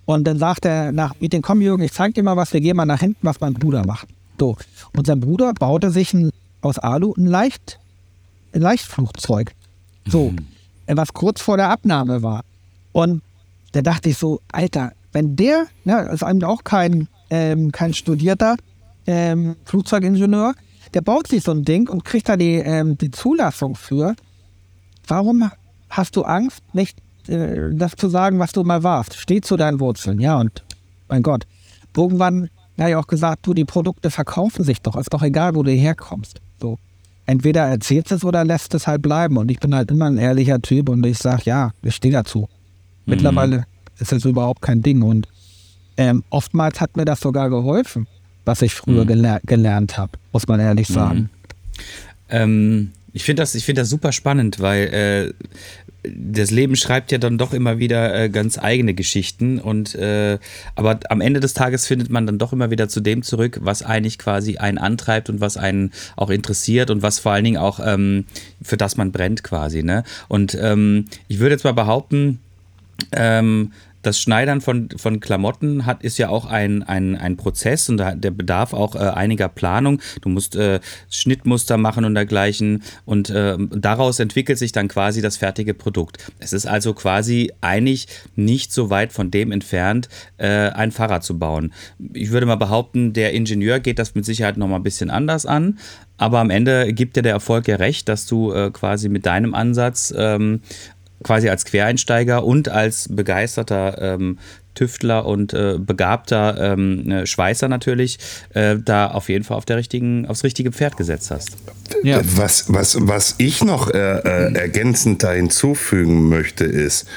Und 0.04 0.24
dann 0.24 0.38
sagt 0.38 0.66
er 0.66 0.92
nach 0.92 1.18
Meeting, 1.20 1.40
komm 1.40 1.62
Jürgen, 1.62 1.83
ich 1.83 1.94
zeig 1.94 2.12
dir 2.12 2.22
mal 2.22 2.37
was, 2.37 2.52
wir 2.52 2.61
gehen 2.61 2.76
mal 2.76 2.85
nach 2.85 3.00
hinten, 3.00 3.26
was 3.26 3.40
mein 3.40 3.54
Bruder 3.54 3.87
macht. 3.87 4.09
So. 4.38 4.59
Und 4.94 5.07
sein 5.07 5.20
Bruder 5.20 5.54
baute 5.54 5.90
sich 5.90 6.12
ein, 6.12 6.28
aus 6.61 6.78
Alu 6.78 7.14
ein, 7.16 7.24
Leicht, 7.24 7.81
ein 8.52 8.61
Leichtflugzeug. 8.61 9.54
So. 10.07 10.35
Was 10.87 11.14
kurz 11.14 11.40
vor 11.40 11.57
der 11.57 11.70
Abnahme 11.70 12.22
war. 12.22 12.44
Und 12.92 13.22
da 13.72 13.81
dachte 13.81 14.11
ich 14.11 14.18
so, 14.18 14.42
Alter, 14.52 14.92
wenn 15.12 15.35
der, 15.35 15.64
ne, 15.85 16.11
ist 16.12 16.22
einem 16.22 16.44
auch 16.44 16.62
kein, 16.62 17.09
ähm, 17.31 17.72
kein 17.72 17.94
studierter 17.94 18.57
ähm, 19.07 19.57
Flugzeugingenieur, 19.64 20.52
der 20.92 21.00
baut 21.00 21.26
sich 21.26 21.42
so 21.42 21.52
ein 21.52 21.64
Ding 21.64 21.88
und 21.88 22.04
kriegt 22.04 22.28
da 22.28 22.37
die, 22.37 22.57
ähm, 22.57 22.98
die 22.98 23.11
Zulassung 23.11 23.74
für. 23.74 24.14
Warum 25.09 25.51
hast 25.90 26.16
du 26.16 26.23
Angst, 26.23 26.62
nicht 26.73 26.99
äh, 27.29 27.71
das 27.73 27.92
zu 27.97 28.09
sagen, 28.09 28.38
was 28.38 28.53
du 28.53 28.62
mal 28.64 28.83
warst? 28.83 29.16
Steh 29.16 29.40
zu 29.40 29.57
deinen 29.57 29.81
Wurzeln, 29.81 30.21
ja, 30.21 30.38
und 30.38 30.64
mein 31.09 31.23
Gott, 31.23 31.47
irgendwann 31.97 32.49
habe 32.79 32.90
ich 32.90 32.97
auch 32.97 33.07
gesagt, 33.07 33.47
du, 33.47 33.55
die 33.55 33.64
Produkte 33.64 34.11
verkaufen 34.11 34.64
sich 34.64 34.81
doch, 34.81 34.97
ist 34.97 35.12
doch 35.12 35.23
egal, 35.23 35.55
wo 35.55 35.62
du 35.62 35.73
herkommst. 35.73 36.40
So. 36.61 36.79
Entweder 37.27 37.62
erzählst 37.66 38.12
es 38.12 38.25
oder 38.25 38.44
lässt 38.44 38.75
es 38.75 38.87
halt 38.87 39.03
bleiben. 39.03 39.37
Und 39.37 39.51
ich 39.51 39.59
bin 39.59 39.75
halt 39.75 39.90
immer 39.90 40.07
ein 40.07 40.16
ehrlicher 40.16 40.61
Typ 40.61 40.88
und 40.88 41.05
ich 41.05 41.18
sage, 41.18 41.42
ja, 41.44 41.73
ich 41.83 41.94
stehe 41.94 42.12
dazu. 42.12 42.49
Mittlerweile 43.05 43.64
ist 43.99 44.12
es 44.12 44.25
überhaupt 44.25 44.62
kein 44.62 44.83
Ding. 44.83 45.03
Und 45.03 45.29
ähm, 45.97 46.23
oftmals 46.31 46.81
hat 46.81 46.97
mir 46.97 47.05
das 47.05 47.21
sogar 47.21 47.51
geholfen, 47.51 48.07
was 48.44 48.62
ich 48.62 48.75
früher 48.75 49.05
geler 49.05 49.40
gelernt 49.44 49.99
habe, 49.99 50.12
muss 50.33 50.47
man 50.47 50.61
ehrlich 50.61 50.88
sagen. 50.88 51.31
Ähm, 52.31 52.92
ich 53.18 53.24
finde 53.24 53.42
das, 53.42 53.61
find 53.61 53.76
das 53.76 53.90
super 53.90 54.12
spannend, 54.12 54.61
weil 54.61 55.35
äh, 56.04 56.09
das 56.09 56.52
Leben 56.52 56.76
schreibt 56.76 57.11
ja 57.11 57.18
dann 57.18 57.37
doch 57.37 57.52
immer 57.52 57.81
wieder 57.81 58.14
äh, 58.14 58.28
ganz 58.28 58.61
eigene 58.61 58.94
Geschichten 58.94 59.59
und 59.59 59.96
äh, 59.96 60.38
aber 60.76 61.00
am 61.09 61.20
Ende 61.20 61.40
des 61.40 61.52
Tages 61.52 61.85
findet 61.85 62.11
man 62.11 62.28
dann 62.28 62.38
doch 62.38 62.52
immer 62.52 62.70
wieder 62.70 62.88
zu 62.88 63.00
dem 63.00 63.24
zurück, 63.24 63.59
was 63.61 63.83
eigentlich 63.83 64.20
quasi 64.20 64.59
einen 64.59 64.78
antreibt 64.78 65.31
und 65.31 65.40
was 65.40 65.57
einen 65.57 65.90
auch 66.14 66.31
interessiert 66.31 66.90
und 66.90 67.02
was 67.02 67.18
vor 67.18 67.33
allen 67.33 67.42
Dingen 67.42 67.57
auch 67.57 67.81
ähm, 67.85 68.24
für 68.62 68.76
das 68.76 68.96
man 68.96 69.11
brennt 69.11 69.42
quasi. 69.42 69.83
Ne? 69.83 70.04
Und 70.28 70.57
ähm, 70.61 71.07
ich 71.26 71.40
würde 71.40 71.57
jetzt 71.57 71.64
mal 71.64 71.72
behaupten, 71.72 72.38
ähm, 73.11 73.72
das 74.02 74.20
Schneidern 74.20 74.61
von, 74.61 74.88
von 74.96 75.20
Klamotten 75.20 75.87
hat, 75.87 76.02
ist 76.02 76.18
ja 76.18 76.28
auch 76.28 76.46
ein, 76.46 76.82
ein, 76.82 77.16
ein 77.16 77.37
Prozess 77.37 77.88
und 77.88 77.98
der 77.98 78.30
bedarf 78.30 78.72
auch 78.72 78.94
äh, 78.94 78.98
einiger 78.98 79.48
Planung. 79.48 80.00
Du 80.22 80.28
musst 80.28 80.56
äh, 80.56 80.80
Schnittmuster 81.11 81.76
machen 81.76 82.04
und 82.04 82.14
dergleichen 82.14 82.82
und 83.04 83.30
äh, 83.30 83.56
daraus 83.58 84.20
entwickelt 84.20 84.58
sich 84.58 84.72
dann 84.72 84.88
quasi 84.88 85.20
das 85.20 85.37
fertige 85.37 85.74
Produkt. 85.74 86.18
Es 86.38 86.52
ist 86.52 86.66
also 86.66 86.94
quasi 86.94 87.52
eigentlich 87.61 88.06
nicht 88.37 88.72
so 88.72 88.90
weit 88.90 89.12
von 89.12 89.30
dem 89.30 89.52
entfernt, 89.52 90.08
äh, 90.37 90.46
ein 90.46 90.92
Fahrrad 90.92 91.24
zu 91.24 91.38
bauen. 91.38 91.72
Ich 92.12 92.30
würde 92.30 92.46
mal 92.46 92.56
behaupten, 92.56 93.12
der 93.12 93.32
Ingenieur 93.32 93.80
geht 93.80 93.98
das 93.98 94.14
mit 94.14 94.24
Sicherheit 94.24 94.56
nochmal 94.56 94.80
ein 94.80 94.84
bisschen 94.84 95.11
anders 95.11 95.46
an. 95.46 95.78
Aber 96.18 96.40
am 96.40 96.50
Ende 96.50 96.92
gibt 96.92 97.16
dir 97.16 97.22
der 97.22 97.32
Erfolg 97.32 97.68
ja 97.68 97.76
recht, 97.76 98.08
dass 98.08 98.26
du 98.26 98.52
äh, 98.52 98.70
quasi 98.72 99.08
mit 99.08 99.24
deinem 99.24 99.54
Ansatz 99.54 100.12
ähm, 100.16 100.61
quasi 101.22 101.48
als 101.48 101.64
Quereinsteiger 101.64 102.44
und 102.44 102.68
als 102.68 103.09
begeisterter 103.11 104.00
ähm, 104.00 104.38
Tüftler 104.78 105.26
und 105.26 105.52
äh, 105.54 105.76
begabter 105.78 106.72
ähm, 106.72 107.11
äh, 107.11 107.26
Schweißer 107.26 107.68
natürlich 107.68 108.18
äh, 108.54 108.76
da 108.83 109.09
auf 109.09 109.28
jeden 109.28 109.44
Fall 109.44 109.57
auf 109.57 109.64
der 109.64 109.76
richtigen, 109.76 110.26
aufs 110.26 110.44
richtige 110.44 110.70
Pferd 110.70 110.96
gesetzt 110.96 111.33
hast. 111.33 111.57
Ja. 112.04 112.20
Was, 112.37 112.72
was, 112.72 112.96
was 113.00 113.35
ich 113.38 113.64
noch 113.64 113.90
äh, 113.90 113.98
äh, 113.98 114.54
ergänzend 114.54 115.24
da 115.24 115.33
hinzufügen 115.33 116.28
möchte, 116.28 116.64
ist, 116.64 117.09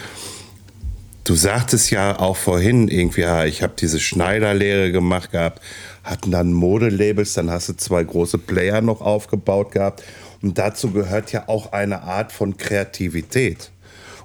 du 1.24 1.36
sagtest 1.36 1.92
ja 1.92 2.20
auch 2.20 2.36
vorhin 2.36 2.88
irgendwie, 2.88 3.22
ja, 3.22 3.46
ich 3.46 3.62
habe 3.62 3.74
diese 3.80 4.00
Schneiderlehre 4.00 4.92
gemacht 4.92 5.32
gehabt, 5.32 5.62
hatten 6.04 6.32
dann 6.32 6.54
Modelabels, 6.54 7.34
dann 7.34 7.52
hast 7.52 7.70
du 7.70 7.74
zwei 7.74 8.04
große 8.04 8.40
Player 8.40 8.82
noch 8.82 9.02
aufgebaut 9.02 9.72
gehabt. 9.72 10.04
Und 10.42 10.58
dazu 10.58 10.92
gehört 10.92 11.32
ja 11.32 11.44
auch 11.48 11.74
eine 11.74 12.02
Art 12.02 12.32
von 12.32 12.58
Kreativität. 12.58 13.71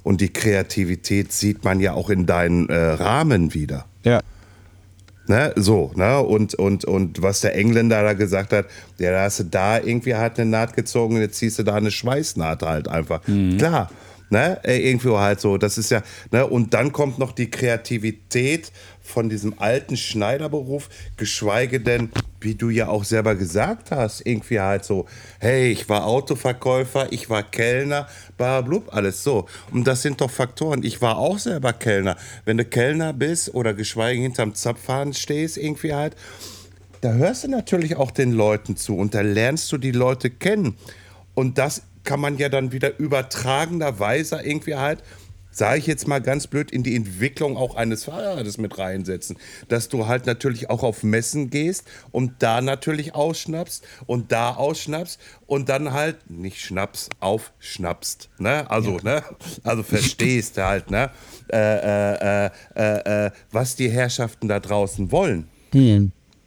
Und 0.07 0.21
die 0.21 0.33
Kreativität 0.33 1.33
sieht 1.33 1.64
man 1.64 1.81
ja 1.81 1.95
auch 1.95 2.11
in 2.11 2.27
deinen 2.27 2.69
äh, 2.69 2.77
Rahmen 2.77 3.55
wieder. 3.55 3.87
Ja. 4.05 4.21
Ne, 5.27 5.53
so, 5.57 5.90
ne? 5.97 6.21
Und, 6.21 6.55
und, 6.55 6.85
und 6.85 7.23
was 7.23 7.40
der 7.40 7.57
Engländer 7.57 8.05
da 8.05 8.12
gesagt 8.12 8.53
hat, 8.53 8.66
ja, 8.99 9.11
da 9.11 9.23
hast 9.23 9.40
du 9.40 9.45
da 9.47 9.81
irgendwie 9.81 10.14
halt 10.14 10.38
eine 10.38 10.49
Naht 10.49 10.77
gezogen, 10.77 11.16
jetzt 11.21 11.38
ziehst 11.38 11.59
du 11.59 11.64
da 11.64 11.75
eine 11.75 11.90
Schweißnaht 11.90 12.62
halt 12.62 12.87
einfach. 12.87 13.21
Klar. 13.59 13.90
Ne, 14.31 14.61
irgendwie 14.62 15.11
halt 15.11 15.40
so, 15.40 15.59
das 15.59 15.77
ist 15.77 15.90
ja, 15.90 16.03
ne, 16.31 16.47
und 16.47 16.73
dann 16.73 16.92
kommt 16.92 17.19
noch 17.19 17.33
die 17.33 17.51
Kreativität 17.51 18.71
von 19.07 19.29
diesem 19.29 19.59
alten 19.59 19.97
Schneiderberuf, 19.97 20.88
geschweige 21.16 21.81
denn, 21.81 22.11
wie 22.40 22.55
du 22.55 22.71
ja 22.71 22.88
auch 22.88 23.05
selber 23.05 23.35
gesagt 23.35 23.90
hast, 23.90 24.27
irgendwie 24.27 24.61
halt 24.61 24.85
so, 24.85 25.07
hey, 25.38 25.71
ich 25.71 25.88
war 25.88 26.07
Autoverkäufer, 26.07 27.12
ich 27.12 27.31
war 27.31 27.42
Kellner, 27.42 28.09
blablabla, 28.37 28.92
alles 28.92 29.23
so. 29.23 29.47
Und 29.73 29.87
das 29.87 30.03
sind 30.03 30.21
doch 30.21 30.31
Faktoren. 30.31 30.83
Ich 30.83 31.01
war 31.01 31.19
auch 31.19 31.38
selber 31.38 31.73
Kellner. 31.73 32.16
Wenn 32.45 32.59
du 32.59 32.64
Kellner 32.64 33.12
bist 33.12 33.55
oder 33.55 33.75
geschweige 33.75 34.21
hinterm 34.21 34.55
Zapfhahn 34.55 35.14
stehst, 35.14 35.57
irgendwie 35.57 35.95
halt, 35.95 36.16
da 37.01 37.12
hörst 37.12 37.45
du 37.45 37.49
natürlich 37.49 37.97
auch 37.97 38.11
den 38.11 38.33
Leuten 38.33 38.77
zu 38.77 38.97
und 38.97 39.14
da 39.14 39.21
lernst 39.21 39.71
du 39.73 39.79
die 39.79 39.92
Leute 39.92 40.31
kennen. 40.31 40.77
Und 41.35 41.59
das 41.59 41.83
kann 42.05 42.21
man 42.21 42.38
ja 42.38 42.49
dann 42.49 42.73
wieder 42.73 42.99
übertragenderweise 42.99 44.40
irgendwie 44.42 44.77
halt, 44.77 45.03
sage 45.57 45.79
ich 45.79 45.87
jetzt 45.87 46.07
mal 46.07 46.21
ganz 46.21 46.47
blöd, 46.47 46.71
in 46.71 46.83
die 46.83 46.95
Entwicklung 46.95 47.57
auch 47.57 47.77
eines 47.77 48.05
Fahrrades 48.05 48.59
mit 48.59 48.77
reinsetzen. 48.77 49.38
Dass 49.69 49.88
du 49.88 50.07
halt 50.07 50.27
natürlich 50.27 50.69
auch 50.69 50.83
auf 50.83 51.03
Messen 51.03 51.49
gehst 51.49 51.85
und 52.12 52.35
da 52.40 52.61
natürlich 52.61 53.14
ausschnappst 53.14 53.83
und 54.05 54.33
da 54.33 54.55
ausschnappst 54.55 55.19
und 55.47 55.71
dann 55.71 55.95
halt 55.95 56.31
nicht 56.31 56.61
schnaps, 56.61 57.09
aufschnappst. 57.21 58.29
Ne? 58.38 58.71
Also, 58.71 58.99
ne? 59.03 59.23
Also 59.62 59.83
verstehst 59.83 60.59
halt, 60.59 60.90
ne? 60.90 61.11
Äh, 61.51 61.57
äh, 61.57 62.47
äh, 62.47 62.51
äh, 62.77 63.27
äh, 63.27 63.31
was 63.51 63.77
die 63.77 63.88
Herrschaften 63.88 64.49
da 64.49 64.61
draußen 64.61 65.11
wollen. 65.11 65.49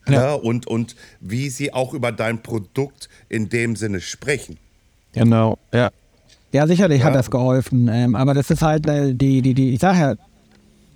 Ja. 0.07 0.33
und, 0.33 0.67
und 0.67 0.95
wie 1.19 1.49
sie 1.49 1.73
auch 1.73 1.93
über 1.93 2.11
dein 2.11 2.43
Produkt 2.43 3.09
in 3.27 3.49
dem 3.49 3.75
Sinne 3.75 4.01
sprechen. 4.01 4.57
Genau, 5.13 5.57
ja. 5.73 5.91
Ja, 6.51 6.65
sicherlich 6.65 7.03
hat 7.03 7.13
das 7.13 7.29
geholfen. 7.29 7.89
Ähm, 7.91 8.15
aber 8.15 8.33
das 8.33 8.49
ist 8.49 8.61
halt 8.61 8.87
äh, 8.87 9.13
die, 9.13 9.41
die, 9.41 9.53
die, 9.53 9.73
ich 9.73 9.79
sage 9.79 9.99
ja, 9.99 10.15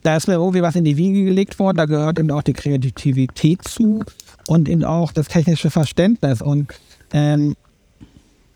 da 0.02 0.18
ist 0.18 0.28
mir 0.28 0.34
irgendwie 0.34 0.62
was 0.62 0.76
in 0.76 0.84
die 0.84 0.98
Wiege 0.98 1.24
gelegt 1.24 1.60
worden, 1.60 1.78
da 1.78 1.86
gehört 1.86 2.20
eben 2.20 2.32
auch 2.32 2.44
die 2.44 2.54
Kreativität 2.54 3.64
zu 3.64 4.04
und 4.48 4.68
eben 4.68 4.84
auch 4.84 5.12
das 5.12 5.28
technische 5.28 5.70
Verständnis. 5.70 6.42
Und 6.42 6.74
ähm, 7.14 7.56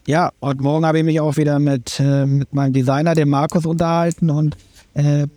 ja, 0.06 0.32
und 0.40 0.62
morgen 0.62 0.86
habe 0.86 1.00
ich 1.00 1.06
mich 1.06 1.20
auch 1.20 1.38
wieder 1.38 1.60
mit, 1.60 2.00
äh, 2.00 2.26
mit 2.26 2.54
meinem 2.54 2.74
Designer, 2.74 3.14
dem 3.14 3.30
Markus, 3.30 3.66
unterhalten 3.66 4.30
und 4.30 4.58
äh, 4.94 5.28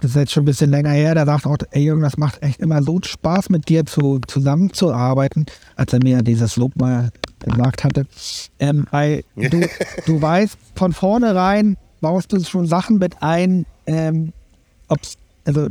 das 0.00 0.12
ist 0.12 0.16
jetzt 0.16 0.32
schon 0.32 0.42
ein 0.42 0.46
bisschen 0.46 0.70
länger 0.70 0.90
her, 0.90 1.14
der 1.14 1.26
sagt 1.26 1.46
auch, 1.46 1.56
ey 1.70 1.82
Jürgen, 1.82 2.02
das 2.02 2.16
macht 2.16 2.42
echt 2.42 2.60
immer 2.60 2.82
so 2.82 3.00
Spaß, 3.02 3.50
mit 3.50 3.68
dir 3.68 3.84
zu, 3.84 4.20
zusammenzuarbeiten, 4.26 5.46
als 5.76 5.92
er 5.92 6.02
mir 6.02 6.22
dieses 6.22 6.56
Lob 6.56 6.76
mal 6.76 7.10
gesagt 7.40 7.84
hatte. 7.84 8.06
Ähm, 8.58 8.86
weil 8.90 9.24
du, 9.36 9.66
du 10.06 10.22
weißt, 10.22 10.56
von 10.74 10.92
vornherein 10.92 11.76
baust 12.00 12.32
du 12.32 12.42
schon 12.44 12.66
Sachen 12.66 12.98
mit 12.98 13.16
ein, 13.20 13.66
ähm, 13.86 14.32
also 15.44 15.68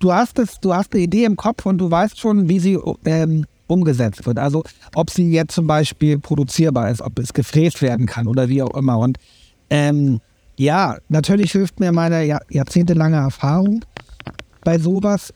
du 0.00 0.12
hast 0.12 0.38
es, 0.38 0.58
du 0.60 0.74
hast 0.74 0.92
eine 0.92 1.02
Idee 1.02 1.24
im 1.24 1.36
Kopf 1.36 1.64
und 1.64 1.78
du 1.78 1.90
weißt 1.90 2.18
schon, 2.18 2.48
wie 2.48 2.58
sie 2.58 2.78
ähm, 3.04 3.46
umgesetzt 3.68 4.26
wird. 4.26 4.38
Also 4.38 4.64
ob 4.94 5.10
sie 5.10 5.30
jetzt 5.30 5.54
zum 5.54 5.66
Beispiel 5.66 6.18
produzierbar 6.18 6.90
ist, 6.90 7.00
ob 7.00 7.18
es 7.18 7.32
gefräst 7.32 7.80
werden 7.80 8.06
kann 8.06 8.26
oder 8.26 8.48
wie 8.48 8.62
auch 8.62 8.74
immer. 8.76 8.98
Und 8.98 9.18
ähm, 9.70 10.20
ja, 10.62 10.98
natürlich 11.08 11.52
hilft 11.52 11.80
mir 11.80 11.92
meine 11.92 12.24
jahr 12.24 12.42
jahrzehntelange 12.48 13.16
Erfahrung 13.16 13.84
bei 14.62 14.78
sowas. 14.78 15.34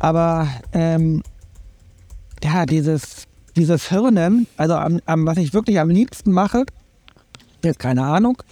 Aber 0.00 0.48
ähm, 0.72 1.22
ja, 2.42 2.66
dieses, 2.66 3.26
dieses 3.56 3.88
Hirnen, 3.88 4.46
also 4.56 4.74
am, 4.74 5.00
am, 5.06 5.24
was 5.26 5.38
ich 5.38 5.54
wirklich 5.54 5.78
am 5.78 5.88
liebsten 5.88 6.32
mache, 6.32 6.64
jetzt 7.62 7.78
keine 7.78 8.04
Ahnung, 8.04 8.42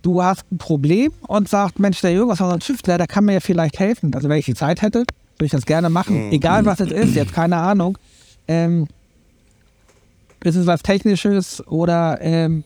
du 0.00 0.22
hast 0.22 0.50
ein 0.50 0.58
Problem 0.58 1.12
und 1.28 1.48
sagst, 1.48 1.78
Mensch, 1.78 2.00
der 2.00 2.12
Jürgen 2.12 2.32
ist 2.32 2.40
ein 2.40 2.60
Tüftler, 2.60 2.96
der 2.96 3.06
kann 3.06 3.26
mir 3.26 3.34
ja 3.34 3.40
vielleicht 3.40 3.78
helfen. 3.78 4.14
Also 4.14 4.28
wenn 4.28 4.38
ich 4.38 4.46
die 4.46 4.54
Zeit 4.54 4.80
hätte, 4.80 5.00
würde 5.36 5.44
ich 5.44 5.52
das 5.52 5.66
gerne 5.66 5.90
machen. 5.90 6.32
Egal 6.32 6.64
was 6.64 6.80
es 6.80 6.90
ist, 6.90 7.14
jetzt 7.14 7.34
keine 7.34 7.58
Ahnung. 7.58 7.98
Ähm, 8.48 8.88
ist 10.42 10.56
es 10.56 10.66
was 10.66 10.82
Technisches 10.82 11.64
oder 11.68 12.18
ähm, 12.20 12.64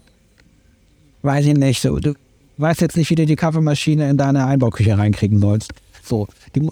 weiß 1.23 1.45
ich 1.47 1.55
nicht, 1.55 1.83
so, 1.83 1.99
du 1.99 2.15
weißt 2.59 2.81
jetzt 2.81 2.97
nicht, 2.97 3.11
wie 3.11 3.15
du 3.15 3.27
die 3.27 3.37
Kaffeemaschine 3.37 4.09
in 4.09 4.17
deine 4.17 4.47
Einbauküche 4.47 4.97
reinkriegen 4.97 5.41
sollst. 5.41 5.73
So, 6.03 6.29
die, 6.55 6.69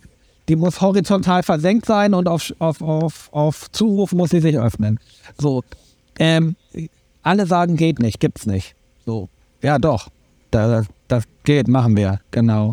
die 0.48 0.56
muss 0.56 0.80
horizontal 0.80 1.42
versenkt 1.42 1.86
sein 1.86 2.14
und 2.14 2.28
auf, 2.28 2.52
auf, 2.58 2.80
auf, 2.82 3.28
auf 3.32 3.70
Zuruf 3.72 4.12
muss 4.12 4.30
sie 4.30 4.40
sich 4.40 4.58
öffnen. 4.58 4.98
So, 5.38 5.62
ähm, 6.18 6.56
alle 7.22 7.46
sagen, 7.46 7.76
geht 7.76 7.98
nicht, 7.98 8.20
gibt's 8.20 8.46
nicht. 8.46 8.74
So, 9.06 9.28
ja 9.62 9.78
doch, 9.78 10.08
das, 10.50 10.86
das 11.08 11.24
geht, 11.44 11.68
machen 11.68 11.96
wir, 11.96 12.20
genau. 12.30 12.72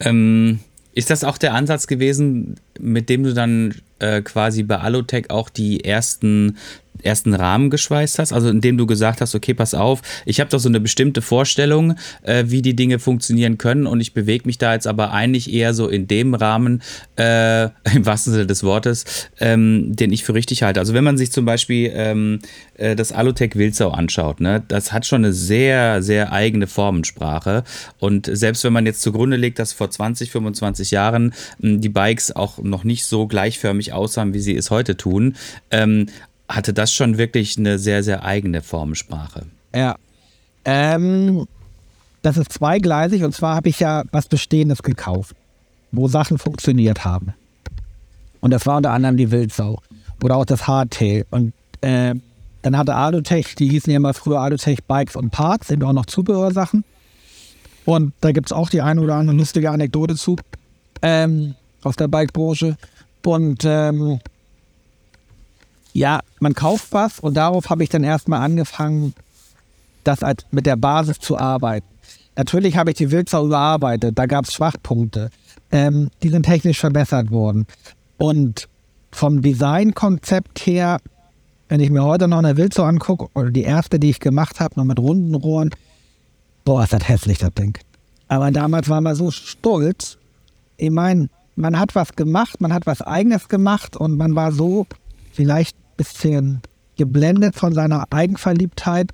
Ähm, 0.00 0.60
ist 0.92 1.10
das 1.10 1.24
auch 1.24 1.38
der 1.38 1.54
Ansatz 1.54 1.86
gewesen, 1.86 2.56
mit 2.78 3.08
dem 3.08 3.22
du 3.22 3.34
dann 3.34 3.74
äh, 3.98 4.22
quasi 4.22 4.62
bei 4.62 4.78
Alotech 4.78 5.30
auch 5.30 5.48
die 5.48 5.84
ersten 5.84 6.56
ersten 7.02 7.34
Rahmen 7.34 7.70
geschweißt 7.70 8.18
hast, 8.18 8.32
also 8.32 8.48
indem 8.48 8.76
du 8.76 8.86
gesagt 8.86 9.20
hast, 9.20 9.34
okay, 9.34 9.54
pass 9.54 9.74
auf, 9.74 10.02
ich 10.26 10.40
habe 10.40 10.50
doch 10.50 10.58
so 10.58 10.68
eine 10.68 10.80
bestimmte 10.80 11.22
Vorstellung, 11.22 11.96
äh, 12.22 12.44
wie 12.46 12.62
die 12.62 12.76
Dinge 12.76 12.98
funktionieren 12.98 13.58
können 13.58 13.86
und 13.86 14.00
ich 14.00 14.12
bewege 14.12 14.46
mich 14.46 14.58
da 14.58 14.74
jetzt 14.74 14.86
aber 14.86 15.12
eigentlich 15.12 15.52
eher 15.52 15.74
so 15.74 15.88
in 15.88 16.06
dem 16.06 16.34
Rahmen, 16.34 16.82
äh, 17.16 17.64
im 17.94 18.04
wahrsten 18.04 18.32
Sinne 18.32 18.46
des 18.46 18.62
Wortes, 18.62 19.28
ähm, 19.40 19.94
den 19.96 20.12
ich 20.12 20.24
für 20.24 20.34
richtig 20.34 20.62
halte. 20.62 20.80
Also 20.80 20.94
wenn 20.94 21.04
man 21.04 21.18
sich 21.18 21.32
zum 21.32 21.44
Beispiel 21.44 21.90
ähm, 21.94 22.40
äh, 22.74 22.96
das 22.96 23.12
Alutech 23.12 23.56
Wildsau 23.56 23.90
anschaut, 23.90 24.40
ne, 24.40 24.62
das 24.68 24.92
hat 24.92 25.06
schon 25.06 25.24
eine 25.24 25.32
sehr, 25.32 26.02
sehr 26.02 26.32
eigene 26.32 26.66
Formensprache 26.66 27.64
und 27.98 28.28
selbst 28.30 28.64
wenn 28.64 28.72
man 28.72 28.86
jetzt 28.86 29.02
zugrunde 29.02 29.36
legt, 29.36 29.58
dass 29.58 29.72
vor 29.72 29.90
20, 29.90 30.30
25 30.30 30.90
Jahren 30.90 31.32
mh, 31.58 31.78
die 31.78 31.88
Bikes 31.88 32.34
auch 32.34 32.58
noch 32.58 32.84
nicht 32.84 33.04
so 33.04 33.26
gleichförmig 33.26 33.92
aussahen, 33.92 34.34
wie 34.34 34.40
sie 34.40 34.56
es 34.56 34.70
heute 34.70 34.96
tun, 34.96 35.36
ähm, 35.70 36.06
hatte 36.50 36.74
das 36.74 36.92
schon 36.92 37.16
wirklich 37.16 37.56
eine 37.56 37.78
sehr, 37.78 38.02
sehr 38.02 38.24
eigene 38.24 38.60
Formensprache. 38.60 39.46
Ja. 39.74 39.96
Ähm, 40.64 41.46
das 42.22 42.36
ist 42.36 42.52
zweigleisig 42.52 43.24
und 43.24 43.34
zwar 43.34 43.54
habe 43.56 43.68
ich 43.68 43.80
ja 43.80 44.02
was 44.12 44.26
Bestehendes 44.26 44.82
gekauft, 44.82 45.34
wo 45.92 46.08
Sachen 46.08 46.38
funktioniert 46.38 47.04
haben. 47.04 47.34
Und 48.40 48.50
das 48.50 48.66
war 48.66 48.76
unter 48.76 48.90
anderem 48.90 49.16
die 49.16 49.30
Wildsau 49.30 49.80
oder 50.22 50.36
auch 50.36 50.44
das 50.44 50.66
Hardtail. 50.66 51.24
Und 51.30 51.52
äh, 51.80 52.14
dann 52.62 52.76
hatte 52.76 52.94
Adotech, 52.94 53.54
die 53.54 53.68
hießen 53.68 53.90
ja 53.90 53.96
immer 53.96 54.12
früher 54.12 54.40
Adotech 54.40 54.84
Bikes 54.84 55.16
und 55.16 55.30
Parts, 55.30 55.68
sind 55.68 55.82
auch 55.84 55.92
noch 55.92 56.06
Zubehörsachen. 56.06 56.84
Und 57.86 58.12
da 58.20 58.32
gibt 58.32 58.48
es 58.48 58.52
auch 58.52 58.68
die 58.68 58.82
eine 58.82 59.00
oder 59.00 59.14
andere 59.14 59.36
lustige 59.36 59.70
Anekdote 59.70 60.14
zu 60.14 60.36
ähm, 61.02 61.54
aus 61.82 61.96
der 61.96 62.08
Bike-Branche. 62.08 62.76
Und 63.24 63.64
ähm, 63.64 64.20
ja, 65.92 66.20
man 66.40 66.54
kauft 66.54 66.92
was 66.92 67.20
und 67.20 67.34
darauf 67.34 67.70
habe 67.70 67.82
ich 67.82 67.88
dann 67.88 68.04
erstmal 68.04 68.40
angefangen, 68.40 69.14
das 70.04 70.22
als 70.22 70.44
mit 70.50 70.66
der 70.66 70.76
Basis 70.76 71.18
zu 71.18 71.38
arbeiten. 71.38 71.86
Natürlich 72.36 72.76
habe 72.76 72.90
ich 72.90 72.96
die 72.96 73.10
Wildsau 73.10 73.46
überarbeitet, 73.46 74.18
da 74.18 74.26
gab 74.26 74.44
es 74.44 74.54
Schwachpunkte. 74.54 75.30
Ähm, 75.72 76.10
die 76.22 76.30
sind 76.30 76.44
technisch 76.44 76.80
verbessert 76.80 77.30
worden. 77.30 77.66
Und 78.18 78.68
vom 79.12 79.42
Designkonzept 79.42 80.66
her, 80.66 81.00
wenn 81.68 81.80
ich 81.80 81.90
mir 81.90 82.04
heute 82.04 82.28
noch 82.28 82.38
eine 82.38 82.56
Wildsau 82.56 82.84
angucke, 82.84 83.28
oder 83.34 83.50
die 83.50 83.62
erste, 83.62 83.98
die 83.98 84.10
ich 84.10 84.20
gemacht 84.20 84.60
habe, 84.60 84.74
noch 84.76 84.84
mit 84.84 84.98
runden 84.98 85.34
Rohren, 85.34 85.70
boah, 86.64 86.82
ist 86.84 86.92
das 86.92 87.08
hässlich, 87.08 87.38
das 87.38 87.52
Ding. 87.54 87.76
Aber 88.28 88.50
damals 88.50 88.88
war 88.88 89.00
man 89.00 89.14
so 89.14 89.30
stolz. 89.30 90.16
Ich 90.76 90.90
meine, 90.90 91.28
man 91.56 91.78
hat 91.78 91.94
was 91.94 92.12
gemacht, 92.14 92.60
man 92.60 92.72
hat 92.72 92.86
was 92.86 93.02
Eigenes 93.02 93.48
gemacht 93.48 93.96
und 93.96 94.16
man 94.16 94.34
war 94.34 94.52
so 94.52 94.86
vielleicht 95.32 95.76
bisschen 96.00 96.62
geblendet 96.96 97.56
von 97.56 97.74
seiner 97.74 98.06
Eigenverliebtheit. 98.10 99.10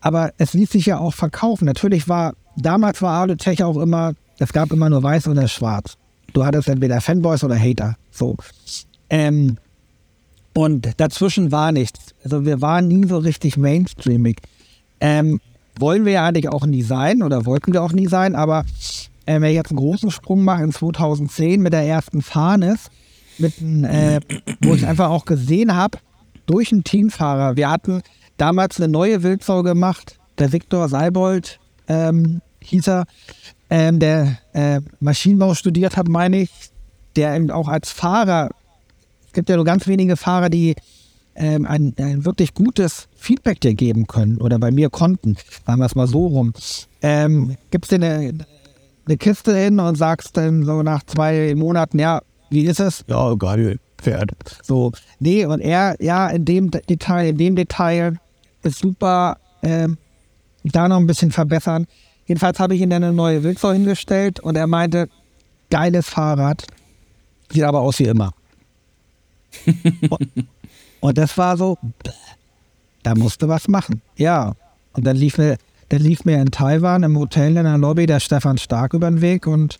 Aber 0.00 0.32
es 0.36 0.52
ließ 0.52 0.70
sich 0.70 0.86
ja 0.86 0.98
auch 0.98 1.14
verkaufen. 1.14 1.64
Natürlich 1.66 2.08
war, 2.08 2.34
damals 2.56 3.00
war 3.02 3.22
Auditech 3.22 3.62
auch 3.62 3.76
immer, 3.76 4.14
es 4.38 4.52
gab 4.52 4.72
immer 4.72 4.90
nur 4.90 5.02
weiß 5.02 5.28
oder 5.28 5.46
schwarz. 5.46 5.96
Du 6.32 6.44
hattest 6.44 6.68
entweder 6.68 7.00
Fanboys 7.00 7.44
oder 7.44 7.56
Hater. 7.56 7.96
So. 8.10 8.36
Ähm, 9.10 9.58
und 10.54 10.88
dazwischen 10.96 11.52
war 11.52 11.70
nichts. 11.70 12.14
Also 12.24 12.44
wir 12.44 12.60
waren 12.60 12.88
nie 12.88 13.06
so 13.06 13.18
richtig 13.18 13.56
mainstreamig. 13.56 14.38
Ähm, 15.00 15.40
wollen 15.78 16.04
wir 16.04 16.12
ja 16.12 16.26
eigentlich 16.26 16.48
auch 16.48 16.66
nie 16.66 16.82
sein 16.82 17.22
oder 17.22 17.46
wollten 17.46 17.72
wir 17.72 17.82
auch 17.82 17.92
nie 17.92 18.08
sein, 18.08 18.34
aber 18.34 18.64
äh, 19.26 19.40
wenn 19.40 19.50
ich 19.50 19.54
jetzt 19.54 19.70
einen 19.70 19.78
großen 19.78 20.10
Sprung 20.10 20.42
mache 20.42 20.64
in 20.64 20.72
2010 20.72 21.62
mit 21.62 21.72
der 21.72 21.86
ersten 21.86 22.22
Farnes, 22.22 22.90
mit, 23.38 23.60
äh, 23.60 24.20
wo 24.62 24.74
ich 24.74 24.86
einfach 24.86 25.10
auch 25.10 25.24
gesehen 25.24 25.74
habe, 25.74 25.98
durch 26.46 26.72
einen 26.72 26.84
Teamfahrer, 26.84 27.56
wir 27.56 27.70
hatten 27.70 28.02
damals 28.36 28.78
eine 28.80 28.88
neue 28.88 29.22
Wildsau 29.22 29.62
gemacht, 29.62 30.18
der 30.38 30.52
Viktor 30.52 30.88
Seibold 30.88 31.60
ähm, 31.88 32.40
hieß 32.60 32.88
er, 32.88 33.04
ähm, 33.70 33.98
der 33.98 34.38
äh, 34.52 34.80
Maschinenbau 35.00 35.54
studiert 35.54 35.96
hat, 35.96 36.08
meine 36.08 36.42
ich, 36.42 36.50
der 37.16 37.34
eben 37.36 37.50
auch 37.50 37.68
als 37.68 37.90
Fahrer, 37.90 38.50
es 39.26 39.32
gibt 39.32 39.48
ja 39.48 39.56
nur 39.56 39.64
ganz 39.64 39.86
wenige 39.86 40.16
Fahrer, 40.16 40.50
die 40.50 40.74
ähm, 41.34 41.66
ein, 41.66 41.94
ein, 41.98 42.24
wirklich 42.24 42.54
gutes 42.54 43.08
Feedback 43.16 43.60
dir 43.60 43.74
geben 43.74 44.06
können 44.06 44.38
oder 44.38 44.58
bei 44.58 44.70
mir 44.70 44.90
konnten, 44.90 45.36
sagen 45.66 45.80
wir 45.80 45.86
es 45.86 45.94
mal 45.94 46.06
so 46.06 46.26
rum. 46.26 46.52
Ähm, 47.00 47.56
gibst 47.70 47.90
dir 47.90 47.96
eine, 47.96 48.34
eine 49.06 49.16
Kiste 49.16 49.56
hin 49.56 49.80
und 49.80 49.96
sagst 49.96 50.36
dann 50.36 50.64
so 50.64 50.82
nach 50.82 51.02
zwei 51.04 51.54
Monaten, 51.54 51.98
ja, 51.98 52.20
wie 52.52 52.66
ist 52.66 52.80
es? 52.80 53.04
Ja, 53.08 53.34
geil, 53.34 53.78
Pferd. 53.96 54.30
So, 54.62 54.92
nee, 55.18 55.46
und 55.46 55.60
er, 55.60 55.96
ja, 56.00 56.28
in 56.28 56.44
dem 56.44 56.70
Detail, 56.70 57.30
in 57.30 57.38
dem 57.38 57.56
Detail 57.56 58.18
ist 58.62 58.78
super, 58.78 59.38
ähm, 59.62 59.96
da 60.62 60.86
noch 60.86 60.98
ein 60.98 61.06
bisschen 61.06 61.32
verbessern. 61.32 61.86
Jedenfalls 62.26 62.58
habe 62.60 62.74
ich 62.74 62.82
ihm 62.82 62.90
dann 62.90 63.02
eine 63.02 63.12
neue 63.12 63.42
Wildsau 63.42 63.72
hingestellt 63.72 64.38
und 64.38 64.56
er 64.56 64.66
meinte, 64.66 65.08
geiles 65.70 66.08
Fahrrad, 66.08 66.66
sieht 67.50 67.62
aber 67.62 67.80
aus 67.80 67.98
wie 67.98 68.04
immer. 68.04 68.32
und, 70.10 70.28
und, 71.00 71.18
das 71.18 71.36
war 71.36 71.56
so, 71.56 71.78
da 73.02 73.14
musste 73.14 73.48
was 73.48 73.66
machen. 73.66 74.02
Ja. 74.16 74.54
Und 74.92 75.06
dann 75.06 75.16
lief 75.16 75.38
mir, 75.38 75.56
dann 75.88 76.00
lief 76.00 76.24
mir 76.24 76.40
in 76.40 76.50
Taiwan 76.50 77.02
im 77.02 77.18
Hotel 77.18 77.56
in 77.56 77.64
der 77.64 77.78
Lobby 77.78 78.06
der 78.06 78.20
Stefan 78.20 78.58
Stark 78.58 78.94
über 78.94 79.10
den 79.10 79.20
Weg 79.22 79.46
und 79.46 79.78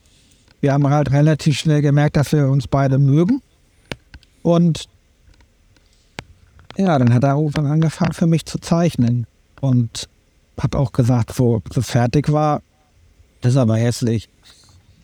wir 0.63 0.73
haben 0.73 0.89
halt 0.89 1.11
relativ 1.11 1.59
schnell 1.59 1.83
gemerkt, 1.83 2.17
dass 2.17 2.33
wir 2.33 2.49
uns 2.49 2.69
beide 2.69 2.99
mögen. 2.99 3.43
Und 4.43 4.89
ja, 6.79 6.99
dann 6.99 7.13
hat 7.13 7.25
er 7.25 7.35
irgendwann 7.35 7.67
angefangen 7.67 8.13
für 8.13 8.29
mich 8.29 8.47
zu 8.47 8.59
zeichnen. 8.59 9.27
Und 9.61 10.09
habe 10.59 10.79
auch 10.79 10.93
gesagt, 10.93 11.35
so, 11.35 11.63
so 11.73 11.83
fertig 11.83 12.33
war, 12.33 12.63
das 13.41 13.55
ist 13.55 13.59
aber 13.59 13.77
hässlich. 13.77 14.29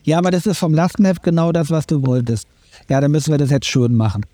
Ja, 0.03 0.17
aber 0.17 0.31
das 0.31 0.45
ist 0.45 0.57
vom 0.57 0.73
Lastenheft 0.73 1.23
genau 1.23 1.51
das, 1.51 1.69
was 1.69 1.85
du 1.85 2.05
wolltest. 2.05 2.47
Ja, 2.87 3.01
dann 3.01 3.11
müssen 3.11 3.31
wir 3.31 3.37
das 3.37 3.49
jetzt 3.49 3.67
schön 3.67 3.95
machen. 3.95 4.25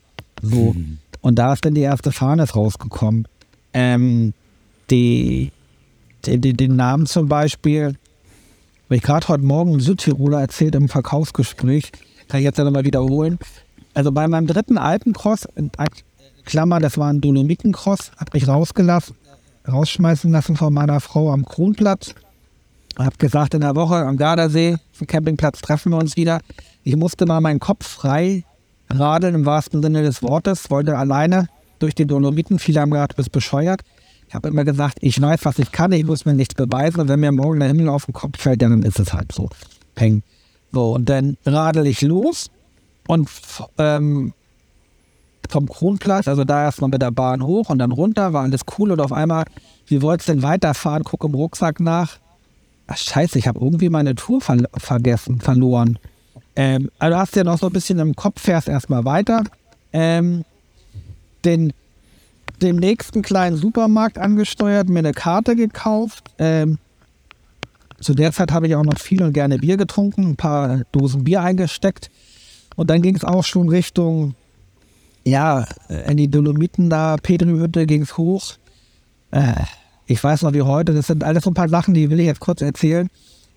So. 0.43 0.73
Mhm. 0.73 0.99
Und 1.21 1.39
da 1.39 1.53
ist 1.53 1.65
dann 1.65 1.73
die 1.73 1.81
erste 1.81 2.11
Fahne 2.11 2.47
rausgekommen. 2.47 3.27
Ähm, 3.73 4.33
die, 4.91 5.51
den 6.23 6.75
Namen 6.75 7.07
zum 7.07 7.27
Beispiel, 7.27 7.95
habe 8.85 8.97
ich 8.97 9.01
gerade 9.01 9.27
heute 9.27 9.43
Morgen 9.43 9.73
in 9.73 9.79
Südtiroler 9.79 10.41
erzählt 10.41 10.75
im 10.75 10.89
Verkaufsgespräch, 10.89 11.91
kann 12.27 12.39
ich 12.39 12.43
jetzt 12.43 12.59
ja 12.59 12.63
nochmal 12.63 12.85
wiederholen. 12.85 13.39
Also 13.95 14.11
bei 14.11 14.27
meinem 14.27 14.45
dritten 14.45 14.77
Alpencross, 14.77 15.47
Klammer, 16.45 16.79
das 16.79 16.99
war 16.99 17.11
ein 17.11 17.19
Dolomitencross, 17.19 18.11
habe 18.17 18.37
ich 18.37 18.47
rausgelassen, 18.47 19.15
rausschmeißen 19.67 20.31
lassen 20.31 20.55
von 20.55 20.71
meiner 20.71 20.99
Frau 20.99 21.31
am 21.31 21.45
Kronplatz. 21.45 22.13
Hab 22.95 23.17
gesagt, 23.17 23.55
in 23.55 23.61
der 23.61 23.75
Woche 23.75 23.95
am 23.95 24.17
Gardasee, 24.17 24.77
am 24.99 25.07
Campingplatz 25.07 25.61
treffen 25.61 25.91
wir 25.91 25.97
uns 25.97 26.15
wieder. 26.15 26.39
Ich 26.83 26.95
musste 26.95 27.25
mal 27.25 27.41
meinen 27.41 27.59
Kopf 27.59 27.87
frei 27.87 28.43
radeln 28.89 29.33
im 29.33 29.45
wahrsten 29.47 29.81
Sinne 29.81 30.03
des 30.03 30.21
Wortes, 30.21 30.69
wollte 30.69 30.95
alleine 30.95 31.47
durch 31.79 31.95
die 31.95 32.05
Dolomiten. 32.05 32.59
Viele 32.59 32.81
haben 32.81 32.91
gesagt, 32.91 33.13
du 33.13 33.15
bist 33.17 33.31
bescheuert. 33.31 33.81
Ich 34.35 34.37
habe 34.37 34.49
immer 34.49 34.65
gesagt, 34.65 34.97
ich 34.99 35.21
weiß, 35.21 35.45
was 35.45 35.59
ich 35.59 35.71
kann, 35.71 35.93
ich 35.93 36.03
muss 36.03 36.25
mir 36.25 36.33
nichts 36.33 36.55
beweisen. 36.55 36.99
Und 36.99 37.07
wenn 37.07 37.21
mir 37.21 37.31
morgen 37.31 37.61
der 37.61 37.69
Himmel 37.69 37.87
auf 37.87 38.03
den 38.03 38.13
Kopf 38.13 38.37
fällt, 38.37 38.61
dann 38.61 38.83
ist 38.83 38.99
es 38.99 39.13
halt 39.13 39.31
so. 39.31 39.47
Peng. 39.95 40.23
So, 40.73 40.95
und 40.95 41.07
dann 41.07 41.37
radel 41.45 41.87
ich 41.87 42.01
los 42.01 42.51
und 43.07 43.29
ähm, 43.77 44.33
vom 45.49 45.69
Kronplatz, 45.69 46.27
also 46.27 46.43
da 46.43 46.63
erstmal 46.63 46.89
mit 46.89 47.01
der 47.01 47.11
Bahn 47.11 47.43
hoch 47.45 47.69
und 47.69 47.77
dann 47.77 47.93
runter, 47.93 48.33
war 48.33 48.43
alles 48.43 48.63
cool 48.77 48.91
und 48.91 48.99
auf 48.99 49.13
einmal, 49.13 49.45
wie 49.87 50.01
wollt's 50.01 50.25
denn 50.25 50.43
weiterfahren? 50.43 51.05
Guck 51.05 51.23
im 51.23 51.33
Rucksack 51.33 51.79
nach. 51.79 52.17
Ach, 52.87 52.97
scheiße, 52.97 53.39
ich 53.39 53.47
habe 53.47 53.61
irgendwie 53.61 53.87
meine 53.87 54.15
Tour 54.15 54.41
ver 54.41 54.57
vergessen, 54.75 55.39
verloren. 55.39 55.97
Ähm, 56.57 56.91
also 56.99 57.17
hast 57.17 57.35
du 57.35 57.39
ja 57.39 57.45
noch 57.45 57.57
so 57.57 57.67
ein 57.67 57.71
bisschen 57.73 57.99
im 57.99 58.17
Kopf, 58.17 58.41
fährst 58.41 58.67
erstmal 58.67 59.05
weiter. 59.05 59.45
Ähm, 59.93 60.43
den, 61.45 61.71
den 62.61 62.77
nächsten 62.77 63.21
kleinen 63.21 63.57
Supermarkt 63.57 64.17
angesteuert, 64.17 64.89
mir 64.89 64.99
eine 64.99 65.13
Karte 65.13 65.55
gekauft. 65.55 66.23
Ähm, 66.39 66.77
zu 67.99 68.13
der 68.13 68.31
Zeit 68.31 68.51
habe 68.51 68.67
ich 68.67 68.75
auch 68.75 68.83
noch 68.83 68.99
viel 68.99 69.23
und 69.23 69.33
gerne 69.33 69.57
Bier 69.57 69.77
getrunken, 69.77 70.31
ein 70.31 70.35
paar 70.35 70.81
Dosen 70.91 71.23
Bier 71.23 71.41
eingesteckt. 71.41 72.09
Und 72.75 72.89
dann 72.89 73.01
ging 73.01 73.15
es 73.15 73.23
auch 73.23 73.43
schon 73.43 73.69
Richtung 73.69 74.35
ja, 75.25 75.65
äh, 75.89 76.11
in 76.11 76.17
die 76.17 76.29
Dolomiten 76.29 76.89
da, 76.89 77.17
Petrihütte 77.17 77.85
ging 77.85 78.03
es 78.03 78.17
hoch. 78.17 78.53
Äh, 79.31 79.53
ich 80.05 80.23
weiß 80.23 80.43
noch 80.43 80.53
wie 80.53 80.61
heute, 80.61 80.93
das 80.93 81.07
sind 81.07 81.23
alles 81.23 81.43
so 81.43 81.49
ein 81.49 81.55
paar 81.55 81.67
Sachen, 81.69 81.93
die 81.93 82.09
will 82.09 82.19
ich 82.19 82.27
jetzt 82.27 82.39
kurz 82.39 82.61
erzählen. 82.61 83.09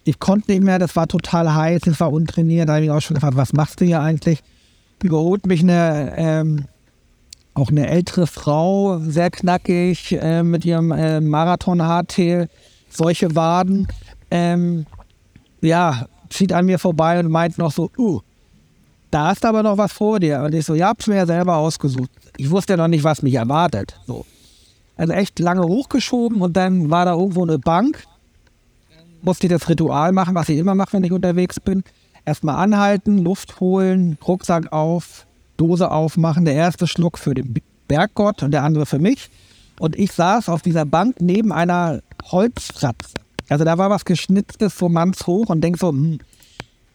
Ich 0.04 0.18
konnte 0.18 0.50
nicht 0.50 0.64
mehr, 0.64 0.78
das 0.78 0.96
war 0.96 1.06
total 1.06 1.54
heiß, 1.54 1.82
es 1.86 2.00
war 2.00 2.10
untrainiert, 2.10 2.68
da 2.68 2.74
habe 2.74 2.84
ich 2.84 2.90
auch 2.90 3.02
schon 3.02 3.14
gefragt, 3.14 3.36
was 3.36 3.52
machst 3.52 3.80
du 3.80 3.84
hier 3.84 4.00
eigentlich? 4.00 4.40
Überholt 5.02 5.46
mich 5.46 5.60
eine, 5.60 6.14
ähm, 6.16 6.64
auch 7.58 7.70
eine 7.70 7.88
ältere 7.88 8.26
Frau, 8.26 8.98
sehr 9.00 9.30
knackig, 9.30 10.12
äh, 10.12 10.42
mit 10.42 10.64
ihrem 10.64 10.92
äh, 10.92 11.20
Marathon-Hardtail, 11.20 12.48
solche 12.88 13.34
Waden. 13.34 13.88
Ähm, 14.30 14.86
ja, 15.60 16.06
zieht 16.30 16.52
an 16.52 16.66
mir 16.66 16.78
vorbei 16.78 17.18
und 17.18 17.30
meint 17.30 17.58
noch 17.58 17.72
so, 17.72 17.90
uh, 17.98 18.20
da 19.10 19.32
ist 19.32 19.44
aber 19.44 19.62
noch 19.62 19.78
was 19.78 19.92
vor 19.92 20.20
dir. 20.20 20.42
Und 20.42 20.54
ich 20.54 20.64
so, 20.64 20.74
ja, 20.74 20.88
hab's 20.88 21.06
mir 21.06 21.16
ja 21.16 21.26
selber 21.26 21.56
ausgesucht. 21.56 22.10
Ich 22.36 22.50
wusste 22.50 22.74
ja 22.74 22.76
noch 22.76 22.88
nicht, 22.88 23.04
was 23.04 23.22
mich 23.22 23.34
erwartet. 23.34 23.98
So. 24.06 24.24
Also 24.96 25.12
echt 25.12 25.38
lange 25.38 25.62
hochgeschoben 25.62 26.40
und 26.40 26.56
dann 26.56 26.90
war 26.90 27.04
da 27.04 27.14
irgendwo 27.14 27.42
eine 27.42 27.58
Bank. 27.58 28.04
Musste 29.22 29.46
ich 29.46 29.52
das 29.52 29.68
Ritual 29.68 30.12
machen, 30.12 30.34
was 30.34 30.48
ich 30.48 30.58
immer 30.58 30.74
mache, 30.74 30.92
wenn 30.94 31.04
ich 31.04 31.12
unterwegs 31.12 31.58
bin. 31.60 31.82
Erstmal 32.24 32.56
anhalten, 32.56 33.18
Luft 33.18 33.60
holen, 33.60 34.18
Rucksack 34.26 34.72
auf, 34.72 35.26
Dose 35.58 35.90
aufmachen. 35.90 36.46
Der 36.46 36.54
erste 36.54 36.86
Schluck 36.86 37.18
für 37.18 37.34
den 37.34 37.54
Berggott 37.86 38.42
und 38.42 38.52
der 38.52 38.64
andere 38.64 38.86
für 38.86 38.98
mich. 38.98 39.28
Und 39.78 39.98
ich 39.98 40.12
saß 40.12 40.48
auf 40.48 40.62
dieser 40.62 40.86
Bank 40.86 41.20
neben 41.20 41.52
einer 41.52 42.00
Holzfratze. 42.24 43.14
Also 43.48 43.64
da 43.64 43.78
war 43.78 43.90
was 43.90 44.04
geschnitztes 44.04 44.78
so 44.78 44.88
mannshoch 44.88 45.48
und 45.48 45.60
denk 45.60 45.78
so, 45.78 45.88
hm, 45.88 46.18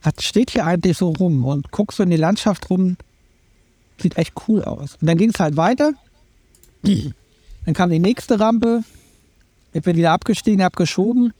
was 0.01 0.13
steht 0.23 0.51
hier 0.51 0.65
eigentlich 0.65 0.97
so 0.97 1.09
rum? 1.11 1.45
Und 1.45 1.71
guckst 1.71 1.97
so 1.97 2.03
in 2.03 2.09
die 2.09 2.17
Landschaft 2.17 2.69
rum, 2.69 2.97
sieht 3.99 4.17
echt 4.17 4.33
cool 4.47 4.63
aus. 4.63 4.97
Und 4.99 5.07
dann 5.07 5.17
ging 5.17 5.29
es 5.29 5.39
halt 5.39 5.55
weiter. 5.55 5.93
Dann 7.65 7.73
kam 7.73 7.89
die 7.89 7.99
nächste 7.99 8.39
Rampe. 8.39 8.83
Ich 9.71 9.81
bin 9.81 9.95
wieder 9.95 10.11
abgestiegen, 10.11 10.63
hab 10.63 10.75
geschoben. 10.75 11.33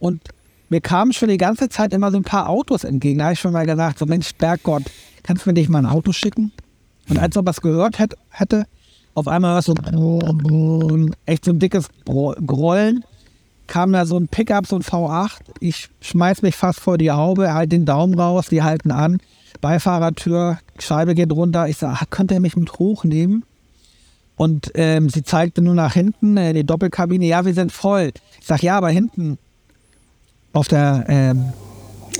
Und 0.00 0.20
mir 0.68 0.80
kamen 0.80 1.12
schon 1.12 1.28
die 1.28 1.38
ganze 1.38 1.68
Zeit 1.68 1.92
immer 1.92 2.10
so 2.10 2.16
ein 2.16 2.24
paar 2.24 2.48
Autos 2.48 2.84
entgegen. 2.84 3.18
Da 3.18 3.26
habe 3.26 3.34
ich 3.34 3.40
schon 3.40 3.52
mal 3.52 3.64
gesagt, 3.64 3.98
so 3.98 4.06
Mensch, 4.06 4.34
Berggott, 4.34 4.82
kannst 5.22 5.46
du 5.46 5.50
mir 5.50 5.54
nicht 5.54 5.70
mal 5.70 5.78
ein 5.78 5.86
Auto 5.86 6.12
schicken? 6.12 6.52
Und 7.08 7.18
als 7.18 7.36
er 7.36 7.46
was 7.46 7.60
gehört 7.60 7.98
hätte, 7.98 8.16
hätte 8.30 8.66
auf 9.18 9.26
einmal 9.26 9.52
war 9.54 9.58
es 9.58 9.64
so 9.64 9.74
echt 11.26 11.44
so 11.44 11.50
ein 11.50 11.58
dickes 11.58 11.88
Grollen. 12.04 13.04
Kam 13.66 13.92
da 13.92 14.06
so 14.06 14.16
ein 14.16 14.28
Pickup, 14.28 14.66
so 14.66 14.76
ein 14.76 14.82
V8. 14.82 15.40
Ich 15.58 15.88
schmeiß 16.00 16.42
mich 16.42 16.54
fast 16.54 16.78
vor 16.78 16.98
die 16.98 17.10
Haube, 17.10 17.52
halt 17.52 17.72
den 17.72 17.84
Daumen 17.84 18.18
raus, 18.18 18.46
die 18.46 18.62
halten 18.62 18.92
an. 18.92 19.18
Beifahrertür, 19.60 20.58
Scheibe 20.78 21.16
geht 21.16 21.32
runter. 21.32 21.68
Ich 21.68 21.78
sage, 21.78 22.06
könnte 22.08 22.34
er 22.34 22.40
mich 22.40 22.56
mit 22.56 22.78
hochnehmen? 22.78 23.44
Und 24.36 24.70
ähm, 24.74 25.08
sie 25.08 25.24
zeigte 25.24 25.62
nur 25.62 25.74
nach 25.74 25.94
hinten, 25.94 26.36
äh, 26.36 26.52
die 26.52 26.64
Doppelkabine, 26.64 27.26
ja, 27.26 27.44
wir 27.44 27.54
sind 27.54 27.72
voll. 27.72 28.12
Ich 28.40 28.46
sage, 28.46 28.66
ja, 28.66 28.76
aber 28.76 28.90
hinten 28.90 29.36
auf 30.52 30.68
der 30.68 31.04
ähm, 31.08 31.52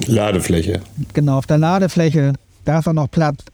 Ladefläche. 0.06 0.80
Genau, 1.14 1.38
auf 1.38 1.46
der 1.46 1.58
Ladefläche, 1.58 2.32
da 2.64 2.80
ist 2.80 2.88
auch 2.88 2.92
noch 2.92 3.08
Platz. 3.08 3.44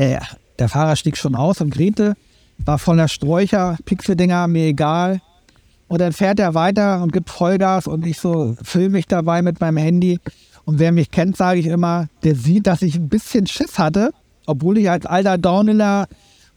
Äh, 0.00 0.18
der 0.58 0.70
Fahrer 0.70 0.96
stieg 0.96 1.18
schon 1.18 1.34
aus 1.34 1.60
und 1.60 1.74
grete, 1.74 2.14
war 2.56 2.78
voller 2.78 3.06
Sträucher, 3.06 3.76
Pixeldinger, 3.84 4.48
mir 4.48 4.68
egal. 4.68 5.20
Und 5.88 6.00
dann 6.00 6.14
fährt 6.14 6.40
er 6.40 6.54
weiter 6.54 7.02
und 7.02 7.12
gibt 7.12 7.28
Vollgas 7.28 7.86
und 7.86 8.06
ich 8.06 8.18
so 8.18 8.56
filme 8.62 8.90
mich 8.90 9.06
dabei 9.06 9.42
mit 9.42 9.60
meinem 9.60 9.76
Handy. 9.76 10.18
Und 10.64 10.78
wer 10.78 10.90
mich 10.90 11.10
kennt, 11.10 11.36
sage 11.36 11.60
ich 11.60 11.66
immer, 11.66 12.08
der 12.22 12.34
sieht, 12.34 12.66
dass 12.66 12.80
ich 12.80 12.94
ein 12.94 13.10
bisschen 13.10 13.46
Schiss 13.46 13.78
hatte, 13.78 14.12
obwohl 14.46 14.78
ich 14.78 14.88
als 14.88 15.04
alter 15.04 15.36
Downhiller 15.36 16.06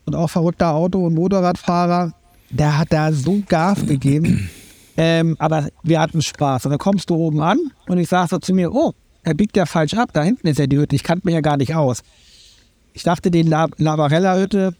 und 0.05 0.15
auch 0.15 0.29
verrückter 0.29 0.73
Auto- 0.73 1.05
und 1.05 1.13
Motorradfahrer, 1.13 2.13
der 2.49 2.77
hat 2.77 2.93
da 2.93 3.11
so 3.11 3.43
Gas 3.47 3.85
gegeben. 3.85 4.49
Ähm, 4.95 5.35
aber 5.39 5.69
wir 5.81 5.99
hatten 5.99 6.21
Spaß. 6.21 6.65
Und 6.65 6.69
dann 6.69 6.77
kommst 6.77 7.09
du 7.09 7.15
oben 7.15 7.41
an 7.41 7.57
und 7.87 7.97
ich 7.97 8.07
sage 8.07 8.27
so 8.29 8.37
zu 8.37 8.53
mir, 8.53 8.71
oh, 8.71 8.93
er 9.23 9.33
biegt 9.33 9.57
ja 9.57 9.65
falsch 9.65 9.95
ab, 9.95 10.11
da 10.13 10.21
hinten 10.21 10.45
ist 10.45 10.59
ja 10.59 10.67
die 10.67 10.77
Hütte, 10.77 10.95
ich 10.95 11.01
kannte 11.01 11.25
mich 11.25 11.33
ja 11.33 11.41
gar 11.41 11.57
nicht 11.57 11.73
aus. 11.73 12.03
Ich 12.93 13.03
dachte, 13.03 13.31
die 13.31 13.41
Lavarella-Hütte 13.43 14.75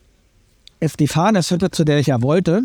ist 0.79 0.99
die 0.99 1.07
Farnes-Hütte, 1.07 1.71
zu 1.71 1.83
der 1.83 1.99
ich 1.99 2.07
ja 2.07 2.21
wollte. 2.21 2.63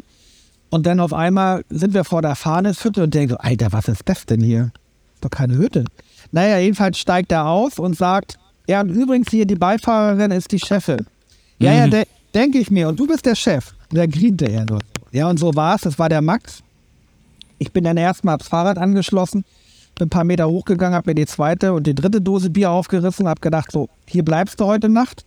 Und 0.70 0.86
dann 0.86 1.00
auf 1.00 1.12
einmal 1.14 1.64
sind 1.70 1.94
wir 1.94 2.04
vor 2.04 2.20
der 2.22 2.34
Farnes-Hütte 2.34 3.02
und 3.04 3.14
denken 3.14 3.30
so, 3.30 3.38
Alter, 3.38 3.72
was 3.72 3.88
ist 3.88 4.02
das 4.04 4.26
denn 4.26 4.40
hier? 4.42 4.72
Ist 5.14 5.24
doch 5.24 5.30
keine 5.30 5.56
Hütte. 5.56 5.84
Naja, 6.32 6.58
jedenfalls 6.58 6.98
steigt 6.98 7.32
er 7.32 7.46
aus 7.46 7.78
und 7.78 7.96
sagt, 7.96 8.38
ja, 8.66 8.82
und 8.82 8.90
übrigens 8.90 9.30
hier 9.30 9.46
die 9.46 9.54
Beifahrerin 9.54 10.30
ist 10.30 10.52
die 10.52 10.58
Chefin. 10.58 11.06
Ja, 11.58 11.72
ja, 11.72 11.86
Mhm. 11.86 11.90
de 11.92 12.04
denke 12.34 12.58
ich 12.58 12.70
mir. 12.70 12.88
Und 12.88 13.00
du 13.00 13.06
bist 13.06 13.24
der 13.24 13.34
Chef. 13.34 13.72
Und 13.90 13.96
da 13.96 14.04
griente 14.06 14.44
er 14.44 14.66
so. 14.68 14.78
Ja, 15.10 15.30
und 15.30 15.38
so 15.38 15.54
war 15.54 15.76
es. 15.76 15.80
Das 15.82 15.98
war 15.98 16.10
der 16.10 16.20
Max. 16.20 16.62
Ich 17.58 17.72
bin 17.72 17.84
dann 17.84 17.96
erstmal 17.96 18.34
aufs 18.36 18.48
Fahrrad 18.48 18.76
angeschlossen, 18.76 19.44
bin 19.96 20.06
ein 20.06 20.10
paar 20.10 20.24
Meter 20.24 20.48
hochgegangen, 20.48 20.94
habe 20.94 21.10
mir 21.10 21.14
die 21.14 21.26
zweite 21.26 21.72
und 21.72 21.86
die 21.86 21.94
dritte 21.94 22.20
Dose 22.20 22.50
Bier 22.50 22.70
aufgerissen, 22.70 23.26
habe 23.26 23.40
gedacht, 23.40 23.72
so, 23.72 23.88
hier 24.06 24.22
bleibst 24.24 24.60
du 24.60 24.66
heute 24.66 24.88
Nacht. 24.90 25.24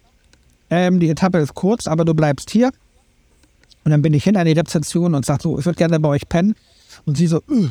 Ähm, 0.72 1.00
die 1.00 1.10
Etappe 1.10 1.38
ist 1.38 1.54
kurz, 1.54 1.86
aber 1.86 2.06
du 2.06 2.16
bleibst 2.16 2.50
hier. 2.50 2.72
Und 3.84 3.92
dann 3.92 4.02
bin 4.02 4.14
ich 4.14 4.24
hin 4.24 4.38
an 4.38 4.46
die 4.46 4.54
Rezeption 4.54 5.14
und 5.14 5.26
sage 5.26 5.44
so, 5.44 5.60
ich 5.60 5.66
würde 5.66 5.78
gerne 5.78 6.00
bei 6.00 6.10
euch 6.10 6.28
pennen. 6.28 6.56
Und 7.06 7.18
sie 7.18 7.28
so, 7.28 7.38
"Äh, 7.50 7.70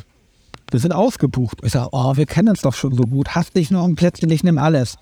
wir 0.70 0.80
sind 0.80 0.92
ausgebucht. 0.92 1.58
Ich 1.64 1.72
sage, 1.72 1.88
oh, 1.92 2.16
wir 2.16 2.26
kennen 2.26 2.48
uns 2.48 2.60
doch 2.60 2.74
schon 2.74 2.94
so 2.94 3.02
gut. 3.02 3.34
Hast 3.34 3.56
dich 3.56 3.70
noch 3.70 3.84
ein 3.84 3.96
Plätzchen, 3.96 4.30
ich 4.30 4.44
nehme 4.44 4.62
alles. 4.62 4.96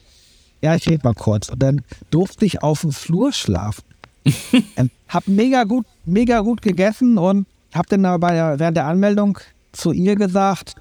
Ja, 0.62 0.74
ich 0.74 0.88
rede 0.88 1.04
mal 1.04 1.14
kurz. 1.14 1.48
Und 1.48 1.62
dann 1.62 1.82
durfte 2.10 2.46
ich 2.46 2.62
auf 2.62 2.80
dem 2.80 2.92
Flur 2.92 3.32
schlafen. 3.32 3.84
ähm, 4.76 4.90
hab 5.08 5.26
mega 5.28 5.64
gut, 5.64 5.86
mega 6.04 6.40
gut 6.40 6.62
gegessen 6.62 7.18
und 7.18 7.46
hab 7.72 7.86
dann 7.88 8.04
aber 8.04 8.30
der, 8.30 8.58
während 8.58 8.76
der 8.76 8.86
Anmeldung 8.86 9.38
zu 9.72 9.92
ihr 9.92 10.16
gesagt, 10.16 10.76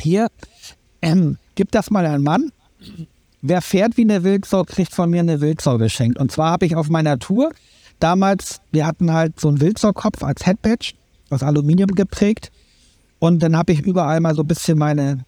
hier, 0.00 0.28
ähm, 1.02 1.38
gib 1.54 1.70
das 1.72 1.90
mal 1.90 2.06
an 2.06 2.22
Mann. 2.22 2.52
Wer 3.40 3.62
fährt 3.62 3.96
wie 3.96 4.02
eine 4.02 4.24
Wildsau, 4.24 4.64
kriegt 4.64 4.92
von 4.92 5.10
mir 5.10 5.20
eine 5.20 5.40
Wildsau 5.40 5.78
geschenkt. 5.78 6.18
Und 6.18 6.32
zwar 6.32 6.50
habe 6.50 6.66
ich 6.66 6.74
auf 6.74 6.88
meiner 6.88 7.18
Tour 7.18 7.50
damals, 8.00 8.60
wir 8.72 8.86
hatten 8.86 9.12
halt 9.12 9.38
so 9.38 9.48
einen 9.48 9.60
Wildsau-Kopf 9.60 10.22
als 10.22 10.44
Headbadge 10.46 10.94
aus 11.30 11.42
Aluminium 11.42 11.94
geprägt. 11.94 12.50
Und 13.18 13.42
dann 13.42 13.56
habe 13.56 13.72
ich 13.72 13.80
überall 13.80 14.20
mal 14.20 14.34
so 14.34 14.42
ein 14.42 14.48
bisschen 14.48 14.78
meine 14.78 15.24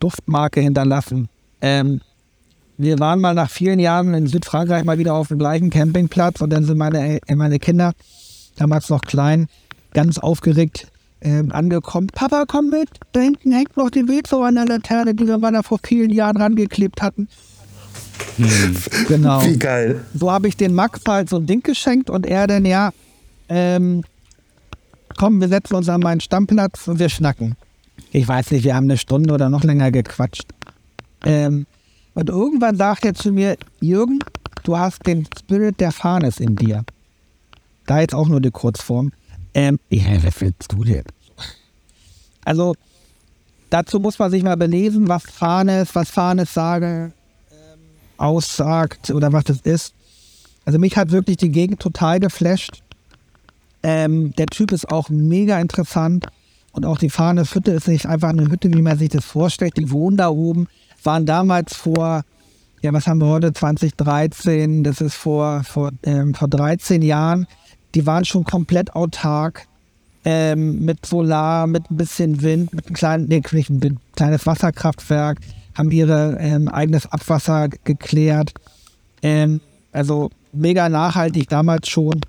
Duftmarke 0.00 0.60
hinterlassen. 0.60 1.28
Ähm, 1.60 2.00
wir 2.78 2.98
waren 2.98 3.20
mal 3.20 3.34
nach 3.34 3.50
vielen 3.50 3.78
Jahren 3.78 4.14
in 4.14 4.26
Südfrankreich 4.26 4.84
mal 4.84 4.98
wieder 4.98 5.14
auf 5.14 5.28
dem 5.28 5.38
gleichen 5.38 5.70
Campingplatz 5.70 6.40
und 6.40 6.50
dann 6.50 6.64
sind 6.64 6.78
meine, 6.78 7.20
äh, 7.26 7.34
meine 7.34 7.58
Kinder, 7.58 7.92
damals 8.56 8.88
noch 8.88 9.02
klein, 9.02 9.48
ganz 9.92 10.18
aufgeregt 10.18 10.91
ähm, 11.22 11.52
angekommen. 11.52 12.08
Papa, 12.08 12.44
komm 12.46 12.70
mit, 12.70 12.88
da 13.12 13.20
hinten 13.20 13.52
hängt 13.52 13.76
noch 13.76 13.90
die 13.90 14.06
Wildsau 14.06 14.42
an 14.42 14.56
der 14.56 14.66
Laterne, 14.66 15.14
die 15.14 15.26
wir 15.26 15.38
mal 15.38 15.52
da 15.52 15.62
vor 15.62 15.78
vielen 15.82 16.10
Jahren 16.10 16.36
rangeklebt 16.36 17.00
hatten. 17.00 17.28
Genau. 19.08 19.44
Wie 19.44 19.58
geil. 19.58 20.04
So 20.14 20.30
habe 20.30 20.48
ich 20.48 20.56
den 20.56 20.74
Max 20.74 21.00
halt 21.06 21.28
so 21.28 21.36
ein 21.36 21.46
Ding 21.46 21.62
geschenkt 21.62 22.10
und 22.10 22.26
er 22.26 22.46
dann, 22.46 22.64
ja, 22.64 22.90
ähm, 23.48 24.02
komm, 25.16 25.40
wir 25.40 25.48
setzen 25.48 25.74
uns 25.74 25.88
an 25.88 26.00
meinen 26.00 26.20
Stammplatz 26.20 26.88
und 26.88 26.98
wir 26.98 27.08
schnacken. 27.08 27.56
Ich 28.10 28.26
weiß 28.26 28.50
nicht, 28.50 28.64
wir 28.64 28.74
haben 28.74 28.84
eine 28.84 28.98
Stunde 28.98 29.32
oder 29.32 29.48
noch 29.48 29.64
länger 29.64 29.90
gequatscht. 29.90 30.46
Ähm, 31.24 31.66
und 32.14 32.28
irgendwann 32.28 32.76
sagt 32.76 33.04
er 33.04 33.14
zu 33.14 33.32
mir, 33.32 33.56
Jürgen, 33.80 34.18
du 34.64 34.76
hast 34.76 35.06
den 35.06 35.26
Spirit 35.38 35.80
der 35.80 35.92
Fahnes 35.92 36.40
in 36.40 36.56
dir. 36.56 36.84
Da 37.86 38.00
jetzt 38.00 38.14
auch 38.14 38.28
nur 38.28 38.40
die 38.40 38.50
Kurzform. 38.50 39.12
Ähm, 39.54 39.78
ja, 39.90 40.22
was 40.22 40.40
willst 40.40 40.72
du 40.72 40.84
denn? 40.84 41.04
Also, 42.44 42.74
dazu 43.70 44.00
muss 44.00 44.18
man 44.18 44.30
sich 44.30 44.42
mal 44.42 44.56
belesen, 44.56 45.08
was 45.08 45.24
Fahnes, 45.24 45.94
was 45.94 46.10
Fahnes 46.10 46.52
sage, 46.52 47.12
aussagt 48.16 49.10
oder 49.10 49.32
was 49.32 49.44
das 49.44 49.60
ist. 49.60 49.94
Also 50.64 50.78
mich 50.78 50.96
hat 50.96 51.10
wirklich 51.10 51.38
die 51.38 51.50
Gegend 51.50 51.80
total 51.80 52.20
geflasht. 52.20 52.82
Ähm, 53.82 54.32
der 54.36 54.46
Typ 54.46 54.72
ist 54.72 54.90
auch 54.90 55.08
mega 55.08 55.60
interessant. 55.60 56.26
Und 56.70 56.86
auch 56.86 56.98
die 56.98 57.10
Fahne 57.10 57.44
Hütte 57.44 57.72
ist 57.72 57.88
nicht 57.88 58.06
einfach 58.06 58.30
eine 58.30 58.50
Hütte, 58.50 58.72
wie 58.72 58.80
man 58.80 58.96
sich 58.96 59.10
das 59.10 59.24
vorstellt. 59.24 59.76
Die 59.76 59.90
wohnen 59.90 60.16
da 60.16 60.30
oben, 60.30 60.68
waren 61.02 61.26
damals 61.26 61.76
vor, 61.76 62.22
ja, 62.80 62.92
was 62.92 63.06
haben 63.06 63.20
wir 63.20 63.26
heute, 63.26 63.52
2013, 63.52 64.82
das 64.82 65.00
ist 65.00 65.14
vor, 65.14 65.64
vor, 65.64 65.90
ähm, 66.04 66.32
vor 66.32 66.48
13 66.48 67.02
Jahren. 67.02 67.46
Die 67.94 68.06
waren 68.06 68.24
schon 68.24 68.44
komplett 68.44 68.94
autark. 68.94 69.66
Ähm, 70.24 70.84
mit 70.84 71.04
Solar, 71.04 71.66
mit 71.66 71.90
ein 71.90 71.96
bisschen 71.96 72.42
Wind, 72.42 72.72
mit 72.72 72.86
einem 72.86 72.94
kleinen, 72.94 73.26
nee, 73.26 73.42
nicht 73.50 73.70
ein 73.70 73.98
kleines 74.14 74.46
Wasserkraftwerk, 74.46 75.38
haben 75.74 75.90
ihre 75.90 76.36
ähm, 76.38 76.68
eigenes 76.68 77.10
Abwasser 77.10 77.68
geklärt. 77.68 78.52
Ähm, 79.20 79.60
also 79.90 80.30
mega 80.52 80.88
nachhaltig 80.88 81.48
damals 81.48 81.88
schon 81.88 82.20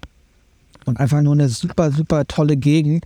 und 0.85 0.99
einfach 0.99 1.21
nur 1.21 1.33
eine 1.33 1.49
super, 1.49 1.91
super 1.91 2.25
tolle 2.25 2.57
Gegend. 2.57 3.05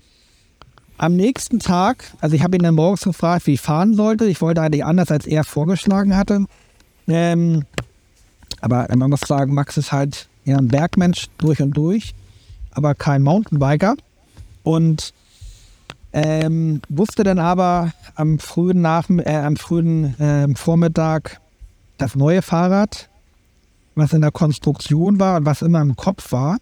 Am 0.97 1.15
nächsten 1.15 1.59
Tag, 1.59 2.05
also 2.21 2.35
ich 2.35 2.43
habe 2.43 2.57
ihn 2.57 2.63
dann 2.63 2.75
morgens 2.75 3.03
gefragt, 3.03 3.45
wie 3.45 3.53
ich 3.53 3.61
fahren 3.61 3.93
sollte. 3.93 4.25
Ich 4.25 4.41
wollte 4.41 4.61
eigentlich 4.61 4.83
anders, 4.83 5.11
als 5.11 5.27
er 5.27 5.43
vorgeschlagen 5.43 6.15
hatte. 6.15 6.45
Ähm, 7.07 7.65
aber 8.61 8.87
man 8.95 9.09
muss 9.09 9.21
sagen, 9.21 9.53
Max 9.53 9.77
ist 9.77 9.91
halt 9.91 10.27
eher 10.43 10.57
ein 10.57 10.69
Bergmensch 10.69 11.27
durch 11.37 11.61
und 11.61 11.71
durch, 11.77 12.15
aber 12.77 12.95
kein 12.95 13.23
Mountainbiker. 13.23 13.95
Und 14.63 15.13
ähm, 16.13 16.81
wusste 16.89 17.23
dann 17.23 17.39
aber 17.39 17.91
am 18.15 18.39
frühen, 18.39 18.81
Nach 18.81 19.09
äh, 19.09 19.35
am 19.35 19.55
frühen 19.57 20.15
ähm, 20.19 20.55
Vormittag 20.55 21.41
das 21.97 22.15
neue 22.15 22.41
Fahrrad, 22.41 23.09
was 23.95 24.13
in 24.13 24.21
der 24.21 24.31
Konstruktion 24.31 25.19
war 25.19 25.37
und 25.37 25.45
was 25.45 25.61
immer 25.61 25.81
im 25.81 25.95
Kopf 25.95 26.31
war, 26.31 26.57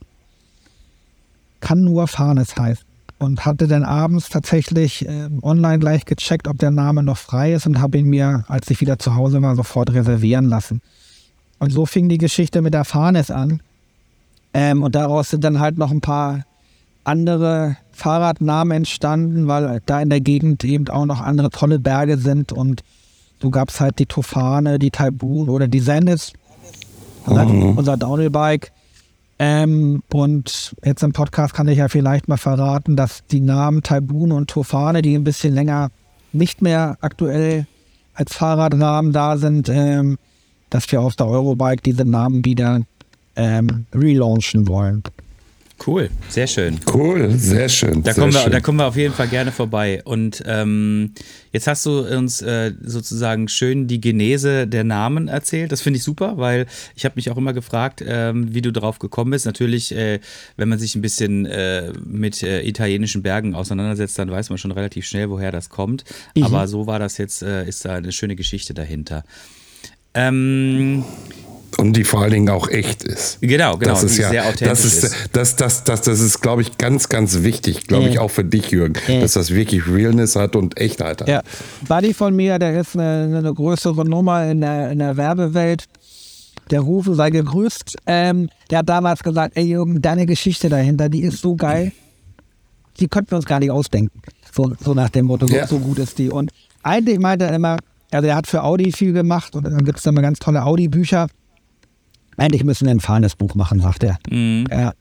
kann 1.59 1.83
nur 1.83 2.07
Farnes 2.07 2.55
heißen. 2.57 2.85
Und 3.17 3.45
hatte 3.45 3.67
dann 3.67 3.83
abends 3.83 4.29
tatsächlich 4.29 5.07
ähm, 5.07 5.39
online 5.41 5.79
gleich 5.79 6.05
gecheckt, 6.05 6.47
ob 6.47 6.57
der 6.57 6.71
Name 6.71 7.01
noch 7.01 7.17
frei 7.17 7.53
ist 7.53 7.65
und 7.65 7.79
habe 7.79 7.97
ihn 7.97 8.07
mir, 8.07 8.43
als 8.49 8.69
ich 8.69 8.81
wieder 8.81 8.99
zu 8.99 9.15
Hause 9.15 9.41
war, 9.41 9.55
sofort 9.55 9.93
reservieren 9.93 10.45
lassen. 10.45 10.81
Und 11.59 11.71
so 11.71 11.85
fing 11.85 12.09
die 12.09 12.17
Geschichte 12.17 12.61
mit 12.61 12.73
der 12.73 12.83
Farnes 12.83 13.31
an. 13.31 13.61
Ähm, 14.57 14.83
und 14.83 14.95
daraus 14.95 15.31
sind 15.31 15.43
dann 15.43 15.59
halt 15.59 15.77
noch 15.77 15.91
ein 15.91 15.99
paar 15.99 16.45
andere 17.03 17.75
Fahrradnamen 17.91 18.77
entstanden, 18.77 19.49
weil 19.49 19.81
da 19.85 20.01
in 20.01 20.09
der 20.09 20.21
Gegend 20.21 20.63
eben 20.63 20.87
auch 20.87 21.05
noch 21.05 21.19
andere 21.19 21.49
tolle 21.49 21.77
Berge 21.77 22.17
sind. 22.17 22.53
Und 22.53 22.81
so 23.41 23.49
gab 23.49 23.67
es 23.67 23.81
halt 23.81 23.99
die 23.99 24.05
Tofane, 24.05 24.79
die 24.79 24.91
Taibun 24.91 25.49
oder 25.49 25.67
die 25.67 25.81
Sendis, 25.81 26.31
mhm. 27.27 27.77
unser 27.77 27.97
Downhill-Bike. 27.97 28.71
Ähm, 29.39 30.01
und 30.13 30.73
jetzt 30.85 31.03
im 31.03 31.11
Podcast 31.11 31.53
kann 31.53 31.67
ich 31.67 31.79
ja 31.79 31.89
vielleicht 31.89 32.29
mal 32.29 32.37
verraten, 32.37 32.95
dass 32.95 33.25
die 33.25 33.41
Namen 33.41 33.83
Taibun 33.83 34.31
und 34.31 34.49
Tofane, 34.49 35.01
die 35.01 35.15
ein 35.15 35.25
bisschen 35.25 35.53
länger 35.53 35.89
nicht 36.31 36.61
mehr 36.61 36.97
aktuell 37.01 37.67
als 38.13 38.33
Fahrradrahmen 38.33 39.11
da 39.11 39.35
sind, 39.35 39.67
ähm, 39.67 40.17
dass 40.69 40.89
wir 40.89 41.01
auf 41.01 41.17
der 41.17 41.27
Eurobike 41.27 41.81
diese 41.83 42.05
Namen 42.05 42.45
wieder 42.45 42.79
ähm, 43.35 43.85
relaunchen 43.93 44.67
wollen. 44.67 45.03
Cool, 45.85 46.09
sehr 46.29 46.47
schön. 46.47 46.79
Cool, 46.91 47.31
sehr 47.31 47.67
schön. 47.67 48.01
Da, 48.01 48.13
sehr 48.13 48.21
kommen, 48.21 48.33
wir, 48.33 48.39
schön. 48.39 48.51
da 48.51 48.59
kommen 48.61 48.79
wir 48.79 48.87
auf 48.87 48.95
jeden 48.95 49.13
Fall 49.13 49.27
gerne 49.27 49.51
vorbei. 49.51 50.01
Und 50.05 50.41
ähm, 50.47 51.11
jetzt 51.51 51.67
hast 51.67 51.85
du 51.85 51.99
uns 51.99 52.41
äh, 52.41 52.71
sozusagen 52.81 53.49
schön 53.49 53.85
die 53.87 53.99
Genese 53.99 54.67
der 54.67 54.85
Namen 54.85 55.27
erzählt. 55.27 55.71
Das 55.71 55.81
finde 55.81 55.97
ich 55.97 56.03
super, 56.03 56.37
weil 56.37 56.65
ich 56.95 57.03
habe 57.03 57.15
mich 57.17 57.29
auch 57.29 57.37
immer 57.37 57.53
gefragt, 57.53 58.03
ähm, 58.07 58.53
wie 58.53 58.61
du 58.61 58.71
darauf 58.71 58.99
gekommen 58.99 59.31
bist. 59.31 59.45
Natürlich, 59.45 59.93
äh, 59.93 60.21
wenn 60.55 60.69
man 60.69 60.79
sich 60.79 60.95
ein 60.95 61.01
bisschen 61.01 61.45
äh, 61.45 61.91
mit 62.05 62.41
äh, 62.41 62.61
italienischen 62.61 63.21
Bergen 63.21 63.53
auseinandersetzt, 63.53 64.17
dann 64.17 64.31
weiß 64.31 64.49
man 64.49 64.57
schon 64.57 64.71
relativ 64.71 65.05
schnell, 65.05 65.29
woher 65.29 65.51
das 65.51 65.69
kommt. 65.69 66.05
Mhm. 66.35 66.43
Aber 66.43 66.67
so 66.67 66.87
war 66.87 66.99
das 66.99 67.17
jetzt, 67.17 67.43
äh, 67.43 67.67
ist 67.67 67.83
da 67.83 67.95
eine 67.95 68.13
schöne 68.13 68.37
Geschichte 68.37 68.73
dahinter. 68.73 69.23
Ähm, 70.13 71.03
und 71.77 71.93
die 71.93 72.03
vor 72.03 72.21
allen 72.21 72.31
Dingen 72.31 72.49
auch 72.49 72.67
echt 72.69 73.03
ist. 73.03 73.37
Genau, 73.41 73.77
genau. 73.77 73.93
Das 73.93 74.03
ist 74.03 74.17
ja, 74.17 74.29
sehr 74.29 74.43
authentisch 74.43 74.67
das 74.67 74.85
ist, 74.85 75.03
ist. 75.03 75.29
Das, 75.33 75.55
das, 75.55 75.83
das, 75.83 76.01
das 76.01 76.19
ist, 76.19 76.41
glaube 76.41 76.61
ich, 76.61 76.77
ganz, 76.77 77.09
ganz 77.09 77.43
wichtig, 77.43 77.87
glaube 77.87 78.09
ich, 78.09 78.19
auch 78.19 78.31
für 78.31 78.43
dich, 78.43 78.71
Jürgen, 78.71 78.93
dass 79.07 79.33
das 79.33 79.51
wirklich 79.53 79.87
Realness 79.87 80.35
hat 80.35 80.55
und 80.55 80.79
Echtheit 80.79 81.21
hat. 81.21 81.27
Ja, 81.27 81.41
Buddy 81.87 82.13
von 82.13 82.35
mir, 82.35 82.59
der 82.59 82.79
ist 82.79 82.95
eine, 82.95 83.37
eine 83.37 83.53
größere 83.53 84.05
Nummer 84.05 84.45
in 84.49 84.61
der, 84.61 84.91
in 84.91 84.99
der 84.99 85.17
Werbewelt. 85.17 85.85
Der 86.71 86.79
Rufe 86.79 87.13
sei 87.13 87.29
gegrüßt. 87.29 87.95
Ähm, 88.07 88.49
der 88.71 88.79
hat 88.79 88.89
damals 88.89 89.21
gesagt, 89.21 89.55
ey 89.55 89.65
Jürgen, 89.65 90.01
deine 90.01 90.25
Geschichte 90.25 90.67
dahinter, 90.67 91.09
die 91.09 91.21
ist 91.21 91.39
so 91.41 91.55
geil, 91.55 91.91
die 92.99 93.07
könnten 93.07 93.31
wir 93.31 93.37
uns 93.37 93.45
gar 93.45 93.59
nicht 93.59 93.71
ausdenken. 93.71 94.19
So, 94.51 94.73
so 94.83 94.93
nach 94.93 95.09
dem 95.09 95.25
Motto, 95.25 95.45
Ja. 95.47 95.67
so, 95.67 95.77
so 95.77 95.81
gut 95.83 95.99
ist 95.99 96.17
die. 96.17 96.29
Und 96.29 96.51
eigentlich 96.81 97.19
meinte 97.19 97.45
er 97.45 97.53
immer, 97.53 97.77
also 98.11 98.27
er 98.27 98.35
hat 98.35 98.47
für 98.47 98.63
Audi 98.63 98.91
viel 98.91 99.13
gemacht 99.13 99.55
und 99.55 99.65
dann 99.65 99.83
gibt 99.83 99.97
es 99.97 100.03
da 100.03 100.11
mal 100.11 100.21
ganz 100.21 100.39
tolle 100.39 100.63
Audi-Bücher. 100.63 101.27
Eigentlich 102.37 102.63
müssen 102.63 102.85
wir 102.85 102.91
ein 102.91 102.99
fahrendes 102.99 103.35
Buch 103.35 103.55
machen, 103.55 103.79
sagt 103.81 104.03
er. 104.03 104.17
Ja, 104.31 104.93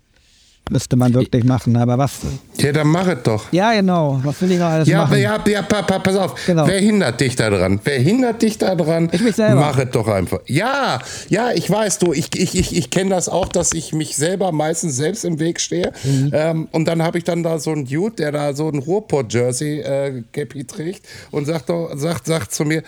müsste 0.71 0.97
man 0.97 1.13
wirklich 1.13 1.45
machen. 1.45 1.77
Aber 1.77 1.99
was, 1.99 2.21
Ja, 2.57 2.73
dann 2.73 2.87
mach 2.89 3.07
es 3.07 3.23
doch. 3.23 3.53
ja 3.53 3.75
genau, 3.75 4.19
was 4.25 4.41
will 4.41 4.53
ich 4.53 4.59
noch 4.59 4.67
alles 4.71 4.89
Ja, 4.89 4.99
machen? 5.01 5.09
aber 5.11 5.19
ja, 5.19 5.39
ja 5.47 5.61
pa, 5.63 5.83
pa, 5.83 5.99
pass 5.99 6.17
auf. 6.17 6.35
Genau. 6.47 6.67
Wer 6.67 6.81
hindert 6.81 7.21
dich 7.21 7.37
da 7.37 7.51
dran? 7.51 7.81
Wer 7.85 7.99
hindert 8.01 8.41
dich 8.41 8.57
da 8.57 8.75
dran? 8.75 9.11
Ich 9.13 9.21
mich 9.21 9.37
selber. 9.37 9.61
Mach 9.61 9.77
es 9.79 9.91
doch 9.91 10.09
einfach. 10.09 10.39
Ja, 10.47 11.01
ja, 11.29 11.51
ich 11.53 11.69
weiß, 11.69 11.99
du, 11.99 12.15
ich, 12.15 12.35
ich, 12.35 12.57
ich, 12.59 12.75
ich 12.77 12.89
kenne 12.89 13.11
das 13.11 13.29
auch, 13.29 13.49
dass 13.49 13.73
ich 13.75 13.93
mich 13.93 14.17
selber 14.17 14.53
meistens 14.53 14.97
selbst 14.97 15.27
im 15.27 15.39
Weg 15.39 15.61
stehe. 15.61 15.93
Mhm. 16.03 16.31
Ähm, 16.33 16.69
und 16.73 16.87
dann 16.87 17.03
habe 17.03 17.19
ich 17.19 17.25
dann 17.25 17.43
da 17.43 17.59
so 17.59 17.71
einen 17.73 17.85
Dude, 17.85 18.17
der 18.17 18.33
da 18.33 18.55
so 18.55 18.69
ein 18.71 18.79
Ruhrpott-Jersey-Cappy 18.79 20.65
trägt 20.65 21.07
und 21.31 21.45
sagt, 21.47 21.69
doch, 21.69 21.91
sagt, 21.95 22.27
sagt 22.27 22.53
zu 22.55 22.65
mir, 22.65 22.83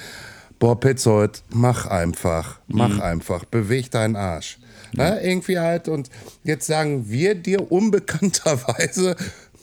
boah, 0.59 0.79
Petzold, 0.79 1.43
mach 1.51 1.87
einfach, 1.87 2.59
mach 2.69 2.89
Mhm. 2.95 3.01
einfach, 3.01 3.45
beweg 3.45 3.91
deinen 3.91 4.17
Arsch. 4.17 4.59
Na, 4.93 5.21
irgendwie 5.21 5.59
halt, 5.59 5.89
und 5.89 6.09
jetzt 6.45 6.67
sagen 6.67 7.11
wir 7.11 7.35
dir 7.35 7.71
unbekannterweise, 7.71 9.17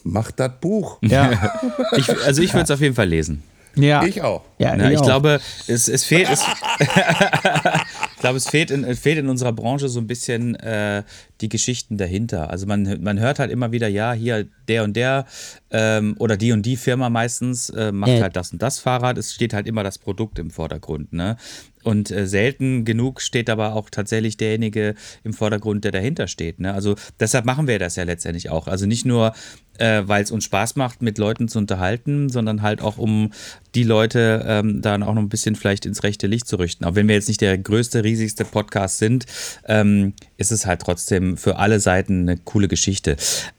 mach 0.03 0.31
das 0.31 0.51
Buch. 0.61 0.97
ja, 1.01 1.31
Ich, 1.97 2.09
also 2.25 2.41
ich 2.41 2.53
würde 2.53 2.65
es 2.65 2.71
auf 2.71 2.81
jeden 2.81 2.93
Fall 2.95 3.07
lesen. 3.07 3.41
ja. 3.75 4.03
Ich 4.03 4.21
auch. 4.21 4.43
Ja, 4.59 4.75
Na, 4.75 4.91
ich 4.91 4.99
auch. 4.99 5.03
glaube, 5.05 5.39
es, 5.67 5.87
es 5.87 6.03
fehlt. 6.03 6.29
Es, 6.29 6.41
ich 6.79 6.87
glaube, 8.23 8.37
es 8.37 8.47
fehlt 8.49 8.71
in, 8.71 8.83
fehlt 8.95 9.17
in 9.17 9.29
unserer 9.29 9.51
Branche 9.51 9.89
so 9.89 9.99
ein 9.99 10.07
bisschen 10.07 10.55
äh, 10.55 11.03
die 11.41 11.49
Geschichten 11.49 11.97
dahinter. 11.97 12.49
Also 12.49 12.65
man, 12.65 13.01
man 13.01 13.19
hört 13.19 13.37
halt 13.37 13.51
immer 13.51 13.71
wieder, 13.73 13.87
ja, 13.89 14.13
hier 14.13 14.47
der 14.67 14.85
und 14.85 14.95
der 14.95 15.25
ähm, 15.71 16.15
oder 16.19 16.37
die 16.37 16.53
und 16.53 16.65
die 16.65 16.77
Firma 16.77 17.09
meistens 17.09 17.69
äh, 17.69 17.91
macht 17.91 18.11
Ja. 18.11 18.21
halt 18.21 18.35
das 18.35 18.53
und 18.53 18.61
das 18.61 18.79
Fahrrad. 18.79 19.17
Es 19.17 19.33
steht 19.33 19.53
halt 19.53 19.67
immer 19.67 19.83
das 19.83 19.97
Produkt 19.97 20.39
im 20.39 20.51
Vordergrund. 20.51 21.11
Ne? 21.11 21.35
Und 21.83 22.11
äh, 22.11 22.27
selten 22.27 22.85
genug 22.85 23.21
steht 23.21 23.49
aber 23.49 23.73
auch 23.73 23.89
tatsächlich 23.89 24.37
derjenige 24.37 24.95
im 25.23 25.33
Vordergrund, 25.33 25.83
der 25.83 25.91
dahinter 25.91 26.27
steht. 26.27 26.59
Ne? 26.59 26.73
Also 26.73 26.95
deshalb 27.19 27.45
machen 27.45 27.67
wir 27.67 27.79
das 27.79 27.95
ja 27.95 28.03
letztendlich 28.03 28.49
auch. 28.49 28.67
Also 28.67 28.85
nicht 28.85 29.05
nur, 29.05 29.33
äh, 29.77 30.03
weil 30.05 30.23
es 30.23 30.31
uns 30.31 30.45
Spaß 30.45 30.75
macht, 30.75 31.01
mit 31.01 31.17
Leuten 31.17 31.47
zu 31.47 31.59
unterhalten, 31.59 32.29
sondern 32.29 32.61
halt 32.61 32.81
auch, 32.81 32.97
um 32.97 33.31
die 33.75 33.83
Leute 33.83 34.43
ähm, 34.47 34.81
dann 34.81 35.03
auch 35.03 35.13
noch 35.13 35.21
ein 35.21 35.29
bisschen 35.29 35.55
vielleicht 35.55 35.85
ins 35.85 36.03
rechte 36.03 36.27
Licht 36.27 36.47
zu 36.47 36.55
richten. 36.55 36.85
Auch 36.85 36.95
wenn 36.95 37.07
wir 37.07 37.15
jetzt 37.15 37.27
nicht 37.27 37.41
der 37.41 37.57
größte, 37.57 38.03
riesigste 38.03 38.45
Podcast 38.45 38.99
sind, 38.99 39.25
ähm, 39.67 40.13
ist 40.37 40.51
es 40.51 40.65
halt 40.65 40.81
trotzdem 40.81 41.37
für 41.37 41.57
alle 41.57 41.79
Seiten 41.79 42.21
eine 42.21 42.37
coole 42.37 42.67
Geschichte. 42.67 43.17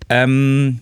Ähm, 0.09 0.81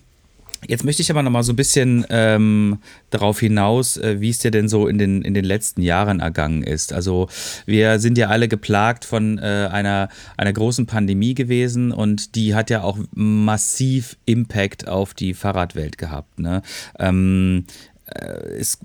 Jetzt 0.67 0.83
möchte 0.83 1.01
ich 1.01 1.11
aber 1.11 1.23
noch 1.23 1.31
mal 1.31 1.43
so 1.43 1.53
ein 1.53 1.57
bisschen 1.57 2.05
ähm, 2.09 2.79
darauf 3.09 3.39
hinaus, 3.39 3.97
äh, 3.97 4.21
wie 4.21 4.29
es 4.29 4.39
dir 4.39 4.51
denn 4.51 4.67
so 4.67 4.87
in 4.87 4.97
den, 4.97 5.21
in 5.21 5.33
den 5.33 5.45
letzten 5.45 5.81
Jahren 5.81 6.19
ergangen 6.19 6.63
ist. 6.63 6.93
Also 6.93 7.27
wir 7.65 7.99
sind 7.99 8.17
ja 8.17 8.27
alle 8.29 8.47
geplagt 8.47 9.05
von 9.05 9.37
äh, 9.37 9.69
einer, 9.71 10.09
einer 10.37 10.53
großen 10.53 10.85
Pandemie 10.85 11.33
gewesen 11.33 11.91
und 11.91 12.35
die 12.35 12.55
hat 12.55 12.69
ja 12.69 12.83
auch 12.83 12.97
massiv 13.13 14.17
Impact 14.25 14.87
auf 14.87 15.13
die 15.13 15.33
Fahrradwelt 15.33 15.97
gehabt. 15.97 16.39
Ne? 16.39 16.61
Ähm, 16.99 17.65
es, 18.05 18.79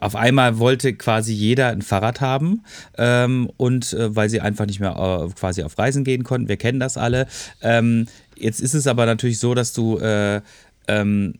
auf 0.00 0.16
einmal 0.16 0.58
wollte 0.58 0.94
quasi 0.94 1.32
jeder 1.32 1.68
ein 1.68 1.82
Fahrrad 1.82 2.20
haben 2.20 2.64
ähm, 2.98 3.50
und 3.56 3.92
äh, 3.92 4.14
weil 4.14 4.28
sie 4.28 4.40
einfach 4.40 4.66
nicht 4.66 4.80
mehr 4.80 4.96
äh, 4.96 5.32
quasi 5.32 5.62
auf 5.62 5.78
Reisen 5.78 6.04
gehen 6.04 6.24
konnten. 6.24 6.48
Wir 6.48 6.56
kennen 6.56 6.80
das 6.80 6.96
alle. 6.96 7.26
Ähm, 7.62 8.06
jetzt 8.36 8.60
ist 8.60 8.74
es 8.74 8.86
aber 8.86 9.06
natürlich 9.06 9.38
so, 9.38 9.54
dass 9.54 9.72
du 9.72 9.98
äh, 9.98 10.40
ähm, 10.88 11.34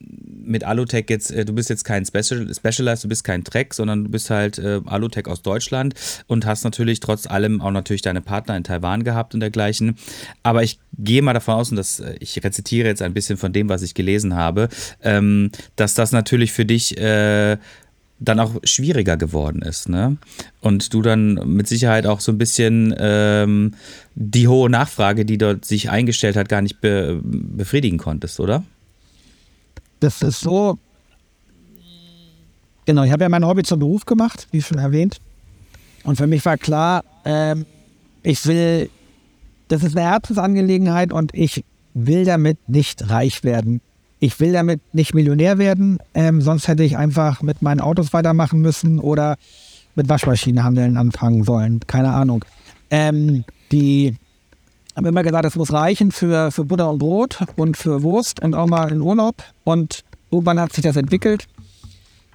mit 0.47 0.65
Alutech 0.65 1.07
jetzt, 1.09 1.31
äh, 1.31 1.45
du 1.45 1.53
bist 1.53 1.71
jetzt 1.71 1.85
kein 1.85 2.05
Special, 2.05 2.53
Specialized, 2.55 3.05
du 3.05 3.09
bist 3.09 3.25
kein 3.25 3.45
Trek, 3.45 3.75
sondern 3.75 4.05
du 4.05 4.11
bist 4.11 4.31
halt 4.31 4.59
äh, 4.59 4.81
Alutech 4.87 5.27
aus 5.27 5.43
Deutschland 5.43 5.95
und 6.27 6.47
hast 6.47 6.65
natürlich 6.65 7.01
trotz 7.01 7.27
allem 7.27 7.61
auch 7.61 7.71
natürlich 7.71 8.03
deine 8.03 8.21
Partner 8.21 8.57
in 8.57 8.65
Taiwan 8.65 9.05
gehabt 9.05 9.35
und 9.35 9.41
dergleichen. 9.41 9.97
Aber 10.43 10.63
ich 10.63 10.79
gehe 10.99 11.23
mal 11.23 11.33
davon 11.33 11.55
aus, 11.55 11.71
und 11.71 11.77
das, 11.77 12.01
äh, 12.01 12.17
ich 12.21 12.43
rezitiere 12.43 12.89
jetzt 12.89 13.03
ein 13.03 13.15
bisschen 13.15 13.37
von 13.37 13.53
dem, 13.53 13.69
was 13.69 13.83
ich 13.83 13.95
gelesen 13.95 14.35
habe, 14.35 14.69
ähm, 15.03 15.51
dass 15.77 15.95
das 15.95 16.13
natürlich 16.13 16.53
für 16.53 16.65
dich 16.65 16.97
äh, 16.99 17.57
dann 18.21 18.41
auch 18.41 18.55
schwieriger 18.65 19.17
geworden 19.17 19.63
ist, 19.63 19.89
ne? 19.89 20.17
Und 20.61 20.95
du 20.95 21.03
dann 21.03 21.35
mit 21.47 21.67
Sicherheit 21.67 22.07
auch 22.07 22.21
so 22.21 22.33
ein 22.33 22.39
bisschen 22.39 22.95
ähm, 22.97 23.75
die 24.15 24.49
hohe 24.49 24.71
Nachfrage, 24.71 25.25
die 25.25 25.37
dort 25.37 25.65
sich 25.65 25.91
eingestellt 25.91 26.37
hat, 26.37 26.49
gar 26.49 26.63
nicht 26.63 26.81
be 26.81 27.21
befriedigen 27.23 27.99
konntest, 27.99 28.41
oder? 28.41 28.65
Das 30.05 30.21
ist 30.21 30.41
so. 30.41 30.79
Genau, 32.85 33.05
ich 33.05 33.11
habe 33.11 33.25
ja 33.25 33.31
mein 33.31 33.47
Hobby 33.47 33.63
zum 33.63 33.79
Beruf 33.79 34.05
gemacht, 34.05 34.49
wie 34.51 34.61
schon 34.61 34.77
erwähnt. 34.77 35.17
Und 36.05 36.17
für 36.17 36.27
mich 36.27 36.45
war 36.45 36.59
klar, 36.59 37.05
ähm, 37.25 37.65
ich 38.23 38.45
will, 38.45 38.91
das 39.69 39.83
ist 39.83 39.97
eine 39.97 40.07
Herzensangelegenheit 40.07 41.11
und 41.11 41.35
ich 41.35 41.65
will 41.95 42.27
damit 42.27 42.69
nicht 42.69 43.09
reich 43.09 43.45
werden. 43.45 43.81
Ich 44.21 44.39
will 44.41 44.53
damit 44.53 44.83
nicht 44.93 45.15
Millionär 45.15 45.57
werden, 45.57 45.99
ähm, 46.13 46.43
sonst 46.43 46.69
hätte 46.69 46.85
ich 46.85 46.99
einfach 46.99 47.41
mit 47.41 47.63
meinen 47.63 47.81
Autos 47.81 48.13
weitermachen 48.13 48.61
müssen 48.61 48.99
oder 48.99 49.37
mit 49.95 50.11
Waschmaschinenhandeln 50.11 50.99
anfangen 50.99 51.45
sollen. 51.45 51.81
Keine 51.87 52.13
Ahnung. 52.13 52.45
Ähm, 52.91 53.45
die 53.73 54.17
haben 54.97 55.07
immer 55.07 55.23
gesagt, 55.23 55.45
es 55.45 55.57
muss 55.57 55.73
reichen 55.73 56.13
für, 56.13 56.51
für 56.51 56.65
Butter 56.65 56.91
und 56.91 56.99
Brot 56.99 57.39
und 57.57 57.77
für 57.77 58.03
Wurst 58.03 58.41
und 58.41 58.55
auch 58.55 58.67
mal 58.67 58.93
in 58.93 59.01
Urlaub. 59.01 59.43
Und 59.65 60.05
irgendwann 60.31 60.61
hat 60.61 60.73
sich 60.73 60.85
das 60.85 60.97
entwickelt. 60.97 61.47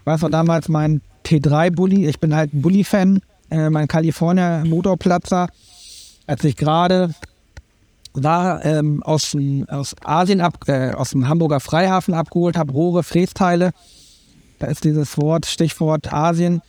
Was 0.03 0.21
war 0.21 0.29
damals 0.29 0.67
mein 0.67 1.01
T3-Bully? 1.25 2.07
Ich 2.07 2.19
bin 2.19 2.35
halt 2.35 2.53
ein 2.53 2.61
Bully-Fan, 2.61 3.21
äh, 3.49 3.69
mein 3.69 3.87
California 3.87 4.63
Motorplatzer. 4.65 5.49
Als 6.27 6.43
ich 6.43 6.55
gerade 6.55 7.13
war, 8.13 8.65
ähm, 8.65 9.03
aus, 9.03 9.31
dem, 9.31 9.67
aus 9.69 9.95
Asien, 10.03 10.41
ab, 10.41 10.67
äh, 10.67 10.91
aus 10.91 11.11
dem 11.11 11.27
Hamburger 11.27 11.59
Freihafen 11.59 12.13
abgeholt 12.13 12.57
habe, 12.57 12.73
Rohre, 12.73 13.03
Frästeile. 13.03 13.71
Da 14.59 14.67
ist 14.67 14.83
dieses 14.83 15.17
Wort, 15.17 15.45
Stichwort 15.45 16.11
Asien 16.11 16.61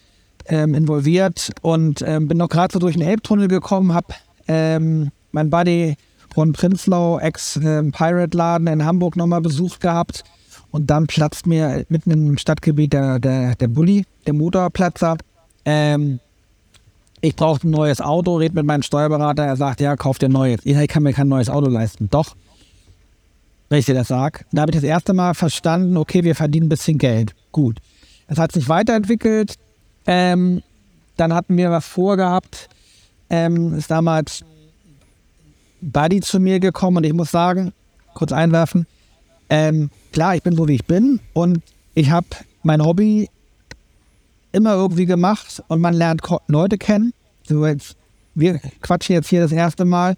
ähm, 0.46 0.74
involviert 0.74 1.50
und 1.62 2.02
ähm, 2.02 2.28
bin 2.28 2.38
noch 2.38 2.48
gerade 2.48 2.72
so 2.72 2.78
durch 2.78 2.96
den 2.96 3.06
Elbtunnel 3.06 3.48
gekommen, 3.48 3.94
habe 3.94 4.14
ähm, 4.46 5.10
mein 5.32 5.50
Buddy 5.50 5.96
Ron 6.36 6.52
Prinzlau, 6.52 7.18
Ex-Pirate-Laden 7.18 8.66
in 8.66 8.84
Hamburg 8.84 9.16
nochmal 9.16 9.40
besucht 9.40 9.80
gehabt. 9.80 10.24
Und 10.70 10.88
dann 10.88 11.06
platzt 11.06 11.46
mir 11.46 11.84
mitten 11.88 12.10
im 12.12 12.38
Stadtgebiet 12.38 12.92
der, 12.92 13.18
der, 13.18 13.56
der 13.56 13.68
Bulli, 13.68 14.04
der 14.26 14.34
Motorplatzer. 14.34 15.16
Ähm, 15.64 16.20
ich 17.20 17.34
brauche 17.36 17.66
ein 17.66 17.70
neues 17.70 18.00
Auto, 18.00 18.36
red 18.36 18.54
mit 18.54 18.64
meinem 18.64 18.82
Steuerberater, 18.82 19.44
er 19.44 19.56
sagt, 19.56 19.80
ja, 19.80 19.96
kauf 19.96 20.18
dir 20.18 20.28
ein 20.28 20.32
neues. 20.32 20.60
Ich 20.64 20.88
kann 20.88 21.02
mir 21.02 21.12
kein 21.12 21.28
neues 21.28 21.50
Auto 21.50 21.68
leisten. 21.68 22.08
Doch, 22.10 22.36
wenn 23.68 23.78
ich 23.78 23.86
dir 23.86 23.94
das 23.94 24.08
sage. 24.08 24.44
Da 24.52 24.62
habe 24.62 24.70
ich 24.70 24.76
das 24.76 24.84
erste 24.84 25.12
Mal 25.12 25.34
verstanden, 25.34 25.96
okay, 25.96 26.24
wir 26.24 26.34
verdienen 26.34 26.66
ein 26.66 26.70
bisschen 26.70 26.98
Geld. 26.98 27.34
Gut. 27.52 27.78
Es 28.26 28.38
hat 28.38 28.52
sich 28.52 28.68
weiterentwickelt. 28.68 29.56
Ähm, 30.06 30.62
dann 31.16 31.34
hatten 31.34 31.56
wir 31.56 31.70
was 31.70 31.86
vorgehabt. 31.86 32.68
Ähm, 33.28 33.74
ist 33.74 33.90
damals 33.90 34.44
Buddy 35.80 36.20
zu 36.20 36.40
mir 36.40 36.60
gekommen 36.60 36.98
und 36.98 37.04
ich 37.04 37.12
muss 37.12 37.30
sagen, 37.30 37.72
kurz 38.14 38.32
einwerfen, 38.32 38.86
ähm, 39.48 39.90
klar, 40.12 40.36
ich 40.36 40.42
bin 40.42 40.56
so, 40.56 40.68
wie 40.68 40.74
ich 40.74 40.84
bin 40.84 41.20
und 41.32 41.62
ich 41.94 42.10
habe 42.10 42.26
mein 42.62 42.84
Hobby 42.84 43.28
immer 44.52 44.74
irgendwie 44.74 45.06
gemacht 45.06 45.62
und 45.68 45.80
man 45.80 45.94
lernt 45.94 46.22
Leute 46.46 46.78
kennen. 46.78 47.12
So 47.46 47.66
jetzt, 47.66 47.96
wir 48.34 48.60
quatschen 48.80 49.14
jetzt 49.14 49.28
hier 49.28 49.40
das 49.40 49.52
erste 49.52 49.84
Mal. 49.84 50.14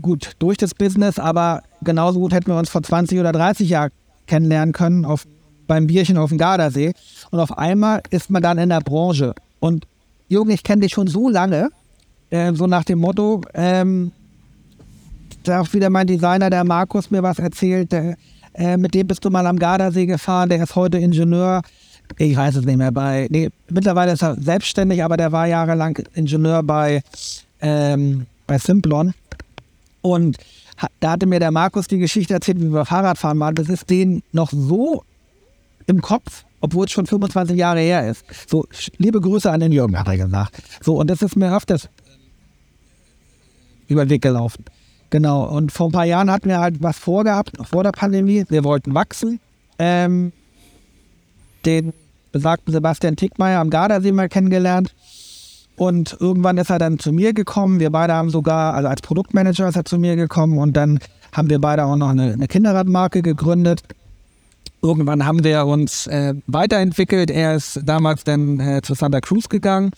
Gut, 0.00 0.32
durch 0.38 0.56
das 0.56 0.74
Business, 0.74 1.18
aber 1.18 1.62
genauso 1.82 2.20
gut 2.20 2.32
hätten 2.32 2.50
wir 2.50 2.58
uns 2.58 2.70
vor 2.70 2.82
20 2.82 3.18
oder 3.18 3.32
30 3.32 3.68
Jahren 3.68 3.90
kennenlernen 4.26 4.72
können 4.72 5.04
auf, 5.04 5.26
beim 5.66 5.88
Bierchen 5.88 6.16
auf 6.16 6.28
dem 6.28 6.38
Gardasee. 6.38 6.92
Und 7.30 7.40
auf 7.40 7.56
einmal 7.58 8.02
ist 8.10 8.30
man 8.30 8.42
dann 8.42 8.58
in 8.58 8.68
der 8.68 8.80
Branche. 8.80 9.34
Und 9.58 9.86
Junge, 10.28 10.52
ich 10.54 10.62
kenne 10.62 10.82
dich 10.82 10.92
schon 10.92 11.08
so 11.08 11.28
lange, 11.28 11.70
äh, 12.30 12.52
so 12.54 12.66
nach 12.66 12.84
dem 12.84 13.00
Motto, 13.00 13.42
ähm, 13.54 14.12
da 15.44 15.60
auch 15.60 15.72
wieder 15.72 15.90
mein 15.90 16.06
Designer, 16.06 16.50
der 16.50 16.64
Markus, 16.64 17.10
mir 17.10 17.22
was 17.22 17.38
erzählt, 17.38 17.92
äh, 17.92 18.76
mit 18.76 18.94
dem 18.94 19.06
bist 19.06 19.24
du 19.24 19.30
mal 19.30 19.46
am 19.46 19.58
Gardasee 19.58 20.06
gefahren, 20.06 20.48
der 20.48 20.62
ist 20.62 20.74
heute 20.74 20.98
Ingenieur 20.98 21.62
ich 22.18 22.36
weiß 22.36 22.56
es 22.56 22.64
nicht 22.64 22.76
mehr, 22.76 22.92
bei, 22.92 23.28
nee, 23.30 23.50
mittlerweile 23.68 24.12
ist 24.12 24.22
er 24.22 24.36
selbstständig, 24.40 25.02
aber 25.04 25.16
der 25.16 25.32
war 25.32 25.46
jahrelang 25.46 25.98
Ingenieur 26.14 26.62
bei, 26.62 27.02
ähm, 27.60 28.26
bei 28.46 28.58
Simplon. 28.58 29.14
Und 30.02 30.38
da 31.00 31.12
hatte 31.12 31.26
mir 31.26 31.40
der 31.40 31.50
Markus 31.50 31.86
die 31.86 31.98
Geschichte 31.98 32.34
erzählt, 32.34 32.60
wie 32.60 32.72
wir 32.72 32.84
Fahrradfahren 32.84 33.38
waren. 33.38 33.54
Das 33.54 33.68
ist 33.68 33.90
denen 33.90 34.22
noch 34.32 34.50
so 34.50 35.04
im 35.86 36.00
Kopf, 36.00 36.44
obwohl 36.60 36.86
es 36.86 36.92
schon 36.92 37.06
25 37.06 37.56
Jahre 37.56 37.80
her 37.80 38.08
ist. 38.08 38.24
So, 38.48 38.66
liebe 38.96 39.20
Grüße 39.20 39.50
an 39.50 39.60
den 39.60 39.72
Jürgen, 39.72 39.98
hat 39.98 40.08
er 40.08 40.16
gesagt. 40.16 40.62
So, 40.82 40.96
und 40.98 41.10
das 41.10 41.22
ist 41.22 41.36
mir 41.36 41.54
öfters 41.54 41.88
über 43.90 44.06
den 44.06 44.10
Weg 44.10 44.22
gelaufen. 44.22 44.64
Genau, 45.10 45.44
und 45.44 45.72
vor 45.72 45.88
ein 45.88 45.92
paar 45.92 46.04
Jahren 46.04 46.30
hatten 46.30 46.48
wir 46.48 46.60
halt 46.60 46.82
was 46.82 46.96
vorgehabt, 46.96 47.52
vor 47.68 47.82
der 47.82 47.90
Pandemie. 47.90 48.44
Wir 48.48 48.62
wollten 48.62 48.94
wachsen. 48.94 49.40
Ähm, 49.78 50.32
den 51.66 51.92
besagten 52.32 52.72
Sebastian 52.72 53.16
Tickmeier 53.16 53.60
am 53.60 53.70
Gardasee 53.70 54.12
mal 54.12 54.28
kennengelernt. 54.28 54.94
Und 55.76 56.16
irgendwann 56.20 56.58
ist 56.58 56.70
er 56.70 56.78
dann 56.78 56.98
zu 56.98 57.10
mir 57.10 57.32
gekommen. 57.32 57.80
Wir 57.80 57.90
beide 57.90 58.12
haben 58.12 58.30
sogar, 58.30 58.74
also 58.74 58.88
als 58.88 59.00
Produktmanager 59.00 59.68
ist 59.68 59.76
er 59.76 59.84
zu 59.84 59.98
mir 59.98 60.14
gekommen 60.14 60.58
und 60.58 60.76
dann 60.76 61.00
haben 61.32 61.48
wir 61.50 61.58
beide 61.58 61.84
auch 61.84 61.96
noch 61.96 62.10
eine, 62.10 62.34
eine 62.34 62.48
Kinderradmarke 62.48 63.22
gegründet. 63.22 63.82
Irgendwann 64.82 65.26
haben 65.26 65.42
wir 65.42 65.66
uns 65.66 66.06
äh, 66.06 66.34
weiterentwickelt. 66.46 67.30
Er 67.30 67.56
ist 67.56 67.80
damals 67.84 68.24
dann 68.24 68.60
äh, 68.60 68.82
zu 68.82 68.94
Santa 68.94 69.20
Cruz 69.20 69.48
gegangen 69.48 69.90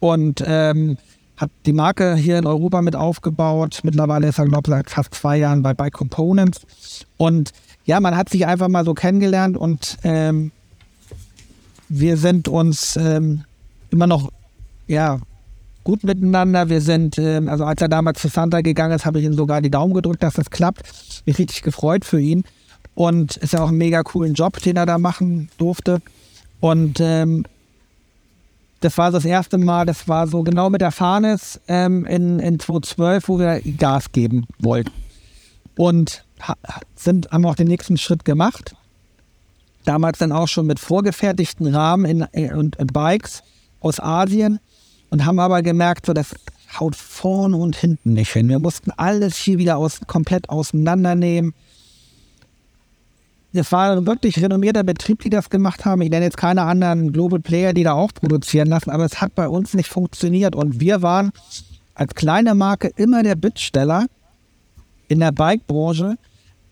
und 0.00 0.42
ähm, 0.46 0.98
hat 1.38 1.50
die 1.66 1.72
Marke 1.72 2.16
hier 2.16 2.38
in 2.38 2.46
Europa 2.46 2.82
mit 2.82 2.96
aufgebaut. 2.96 3.80
Mittlerweile 3.84 4.28
ist 4.28 4.38
er, 4.38 4.46
glaube 4.46 4.68
ich, 4.68 4.74
seit 4.74 4.90
fast 4.90 5.14
zwei 5.14 5.38
Jahren 5.38 5.62
bei 5.62 5.72
Bike 5.72 5.94
Components. 5.94 6.60
Und 7.16 7.52
ja, 7.84 8.00
man 8.00 8.16
hat 8.16 8.28
sich 8.28 8.44
einfach 8.44 8.68
mal 8.68 8.84
so 8.84 8.92
kennengelernt 8.92 9.56
und 9.56 9.96
ähm, 10.02 10.50
wir 11.88 12.16
sind 12.16 12.48
uns 12.48 12.96
ähm, 12.96 13.44
immer 13.90 14.06
noch 14.06 14.30
ja, 14.88 15.20
gut 15.84 16.04
miteinander. 16.04 16.68
Wir 16.68 16.80
sind, 16.80 17.18
ähm, 17.18 17.48
also 17.48 17.64
als 17.64 17.80
er 17.80 17.88
damals 17.88 18.20
zu 18.20 18.28
Santa 18.28 18.60
gegangen 18.60 18.94
ist, 18.94 19.06
habe 19.06 19.20
ich 19.20 19.24
ihm 19.24 19.34
sogar 19.34 19.62
die 19.62 19.70
Daumen 19.70 19.94
gedrückt, 19.94 20.22
dass 20.22 20.34
das 20.34 20.50
klappt. 20.50 20.82
Mich 21.24 21.38
richtig 21.38 21.62
gefreut 21.62 22.04
für 22.04 22.20
ihn. 22.20 22.44
Und 22.94 23.36
ist 23.36 23.52
ja 23.52 23.62
auch 23.62 23.68
ein 23.68 23.78
mega 23.78 24.02
coolen 24.02 24.34
Job, 24.34 24.60
den 24.60 24.76
er 24.76 24.86
da 24.86 24.98
machen 24.98 25.50
durfte. 25.56 26.02
Und 26.60 26.98
ähm, 27.00 27.44
das 28.80 28.96
war 28.98 29.10
das 29.10 29.24
erste 29.24 29.58
Mal, 29.58 29.86
das 29.86 30.08
war 30.08 30.26
so 30.26 30.42
genau 30.42 30.70
mit 30.70 30.80
der 30.80 30.92
Farnes 30.92 31.60
ähm, 31.68 32.04
in, 32.06 32.38
in 32.38 32.58
2012, 32.58 33.28
wo 33.28 33.38
wir 33.38 33.60
Gas 33.76 34.12
geben 34.12 34.46
wollten. 34.58 34.92
Und 35.76 36.24
sind, 36.94 37.30
haben 37.30 37.44
auch 37.46 37.56
den 37.56 37.68
nächsten 37.68 37.96
Schritt 37.96 38.24
gemacht 38.24 38.74
damals 39.88 40.18
dann 40.18 40.32
auch 40.32 40.48
schon 40.48 40.66
mit 40.66 40.78
vorgefertigten 40.78 41.74
Rahmen 41.74 42.04
in, 42.04 42.20
in, 42.32 42.52
und 42.52 42.76
in 42.76 42.88
Bikes 42.88 43.42
aus 43.80 44.00
Asien 44.00 44.60
und 45.08 45.24
haben 45.24 45.38
aber 45.38 45.62
gemerkt, 45.62 46.04
so 46.06 46.12
das 46.12 46.34
haut 46.78 46.94
vorne 46.94 47.56
und 47.56 47.74
hinten 47.74 48.12
nicht 48.12 48.32
hin. 48.32 48.50
Wir 48.50 48.58
mussten 48.58 48.90
alles 48.90 49.36
hier 49.36 49.56
wieder 49.56 49.78
aus, 49.78 50.00
komplett 50.06 50.50
auseinandernehmen. 50.50 51.54
Das 53.52 53.72
war 53.72 53.96
ein 53.96 54.06
wirklich 54.06 54.42
renommierter 54.42 54.84
Betrieb, 54.84 55.22
die 55.22 55.30
das 55.30 55.48
gemacht 55.48 55.84
haben. 55.84 56.02
Ich 56.02 56.10
nenne 56.10 56.26
jetzt 56.26 56.36
keine 56.36 56.62
anderen 56.62 57.12
Global 57.12 57.40
Player, 57.40 57.72
die 57.72 57.82
da 57.82 57.92
auch 57.94 58.12
produzieren 58.12 58.68
lassen, 58.68 58.90
aber 58.90 59.04
es 59.04 59.20
hat 59.20 59.34
bei 59.34 59.48
uns 59.48 59.74
nicht 59.74 59.88
funktioniert. 59.88 60.54
Und 60.54 60.80
wir 60.80 61.00
waren 61.00 61.32
als 61.94 62.14
kleine 62.14 62.54
Marke 62.54 62.92
immer 62.96 63.22
der 63.22 63.36
Bittsteller 63.36 64.06
in 65.08 65.20
der 65.20 65.32
Bike-Branche, 65.32 66.16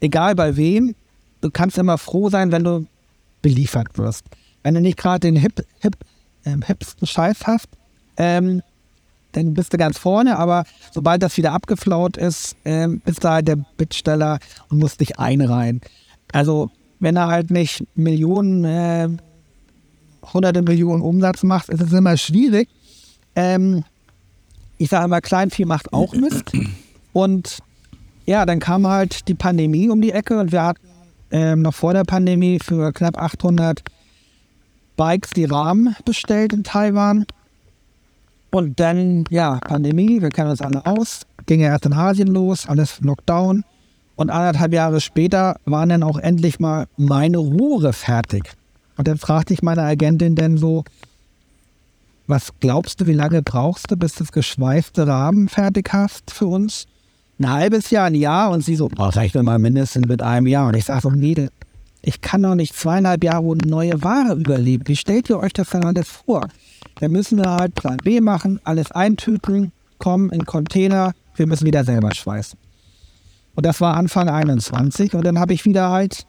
egal 0.00 0.34
bei 0.34 0.56
wem. 0.56 0.94
Du 1.40 1.50
kannst 1.50 1.78
immer 1.78 1.96
froh 1.96 2.28
sein, 2.28 2.52
wenn 2.52 2.64
du 2.64 2.86
beliefert 3.40 3.96
wirst. 3.96 4.24
Wenn 4.62 4.74
du 4.74 4.80
nicht 4.80 4.98
gerade 4.98 5.20
den 5.20 5.36
hip, 5.36 5.64
hip, 5.80 5.96
ähm, 6.44 6.62
hipsten 6.62 7.06
Scheiß 7.06 7.46
hast, 7.46 7.68
ähm, 8.18 8.62
dann 9.32 9.54
bist 9.54 9.72
du 9.72 9.76
ganz 9.76 9.98
vorne, 9.98 10.38
aber 10.38 10.64
sobald 10.92 11.22
das 11.22 11.36
wieder 11.36 11.52
abgeflaut 11.52 12.16
ist, 12.16 12.56
ähm, 12.64 13.00
bist 13.04 13.22
du 13.22 13.28
halt 13.28 13.48
der 13.48 13.56
Bittsteller 13.76 14.38
und 14.68 14.78
musst 14.78 15.00
dich 15.00 15.18
einreihen. 15.18 15.80
Also, 16.32 16.70
wenn 17.00 17.16
er 17.16 17.28
halt 17.28 17.50
nicht 17.50 17.84
Millionen, 17.94 18.64
äh, 18.64 19.08
hunderte 20.32 20.62
Millionen 20.62 21.02
Umsatz 21.02 21.42
macht, 21.42 21.68
ist 21.68 21.80
es 21.80 21.92
immer 21.92 22.16
schwierig. 22.16 22.68
Ähm, 23.34 23.84
ich 24.78 24.90
sage 24.90 25.04
immer, 25.04 25.20
Kleinvieh 25.20 25.64
macht 25.64 25.92
auch 25.92 26.12
Mist. 26.14 26.52
Und 27.12 27.58
ja, 28.26 28.44
dann 28.44 28.58
kam 28.60 28.86
halt 28.86 29.28
die 29.28 29.34
Pandemie 29.34 29.88
um 29.88 30.00
die 30.02 30.12
Ecke 30.12 30.38
und 30.38 30.52
wir 30.52 30.62
hatten 30.62 30.86
ähm, 31.30 31.62
noch 31.62 31.74
vor 31.74 31.92
der 31.92 32.04
Pandemie 32.04 32.58
für 32.62 32.92
knapp 32.92 33.18
800 33.18 33.82
Bikes 34.96 35.30
die 35.30 35.44
Rahmen 35.44 35.94
bestellt 36.04 36.52
in 36.52 36.64
Taiwan. 36.64 37.26
Und 38.50 38.80
dann, 38.80 39.24
ja, 39.30 39.58
Pandemie, 39.58 40.22
wir 40.22 40.30
kennen 40.30 40.50
uns 40.50 40.62
alle 40.62 40.84
aus, 40.86 41.22
ging 41.46 41.60
ja 41.60 41.68
erst 41.68 41.86
in 41.86 41.92
Asien 41.92 42.28
los, 42.28 42.66
alles 42.66 43.00
Lockdown. 43.00 43.64
Und 44.16 44.30
anderthalb 44.30 44.72
Jahre 44.72 45.00
später 45.00 45.56
waren 45.64 45.88
dann 45.88 46.02
auch 46.02 46.18
endlich 46.18 46.58
mal 46.58 46.86
meine 46.96 47.38
Rohre 47.38 47.92
fertig. 47.92 48.52
Und 48.96 49.06
dann 49.06 49.18
fragte 49.18 49.52
ich 49.54 49.62
meine 49.62 49.82
Agentin 49.82 50.34
denn 50.34 50.56
so, 50.56 50.84
was 52.26 52.50
glaubst 52.60 53.00
du, 53.00 53.06
wie 53.06 53.12
lange 53.12 53.42
brauchst 53.42 53.90
du, 53.90 53.96
bis 53.96 54.14
du 54.14 54.24
das 54.24 54.32
geschweifte 54.32 55.06
Rahmen 55.06 55.48
fertig 55.48 55.90
hast 55.92 56.30
für 56.30 56.46
uns? 56.46 56.86
ein 57.38 57.50
halbes 57.50 57.90
Jahr, 57.90 58.06
ein 58.06 58.14
Jahr 58.14 58.50
und 58.50 58.64
sie 58.64 58.76
so, 58.76 58.90
oh, 58.96 59.02
rechne 59.04 59.42
mal 59.42 59.58
mindestens 59.58 60.06
mit 60.06 60.22
einem 60.22 60.46
Jahr. 60.46 60.68
Und 60.68 60.76
ich 60.76 60.86
sage 60.86 61.02
so, 61.02 61.10
Mädel, 61.10 61.50
ich 62.02 62.20
kann 62.20 62.42
doch 62.42 62.54
nicht 62.54 62.74
zweieinhalb 62.74 63.24
Jahre 63.24 63.42
ohne 63.42 63.66
neue 63.66 64.02
Ware 64.02 64.34
überleben. 64.34 64.84
Wie 64.86 64.96
stellt 64.96 65.28
ihr 65.28 65.38
euch 65.38 65.52
das 65.52 65.70
dann 65.70 65.84
alles 65.84 66.08
vor? 66.08 66.48
Dann 67.00 67.12
müssen 67.12 67.38
wir 67.38 67.50
halt 67.50 67.74
Plan 67.74 67.98
B 67.98 68.20
machen, 68.20 68.60
alles 68.64 68.90
eintüten, 68.90 69.72
kommen 69.98 70.30
in 70.30 70.46
Container, 70.46 71.12
wir 71.34 71.46
müssen 71.46 71.66
wieder 71.66 71.84
selber 71.84 72.14
schweißen. 72.14 72.58
Und 73.56 73.64
das 73.64 73.80
war 73.80 73.96
Anfang 73.96 74.28
21 74.28 75.14
und 75.14 75.24
dann 75.24 75.38
habe 75.38 75.54
ich 75.54 75.64
wieder 75.64 75.90
halt 75.90 76.26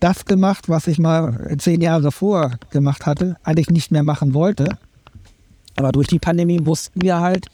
das 0.00 0.24
gemacht, 0.24 0.68
was 0.68 0.88
ich 0.88 0.98
mal 0.98 1.56
zehn 1.58 1.80
Jahre 1.80 2.10
vor 2.10 2.52
gemacht 2.70 3.06
hatte, 3.06 3.36
eigentlich 3.44 3.70
nicht 3.70 3.92
mehr 3.92 4.02
machen 4.02 4.34
wollte. 4.34 4.78
Aber 5.76 5.92
durch 5.92 6.08
die 6.08 6.18
Pandemie 6.18 6.66
wussten 6.66 7.02
wir 7.02 7.20
halt, 7.20 7.46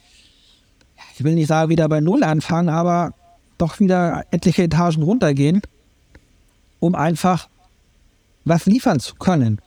ich 1.15 1.25
will 1.25 1.35
nicht 1.35 1.49
sagen, 1.49 1.71
wieder 1.71 1.89
bei 1.89 2.01
Null 2.01 2.23
anfangen, 2.23 2.69
aber 2.69 3.13
doch 3.59 3.81
wieder 3.81 4.25
etliche 4.31 4.63
Etagen 4.63 5.03
runtergehen, 5.03 5.61
um 6.81 6.95
einfach 6.95 7.49
was 8.45 8.65
liefern 8.67 9.01
zu 9.01 9.17
können. 9.17 9.61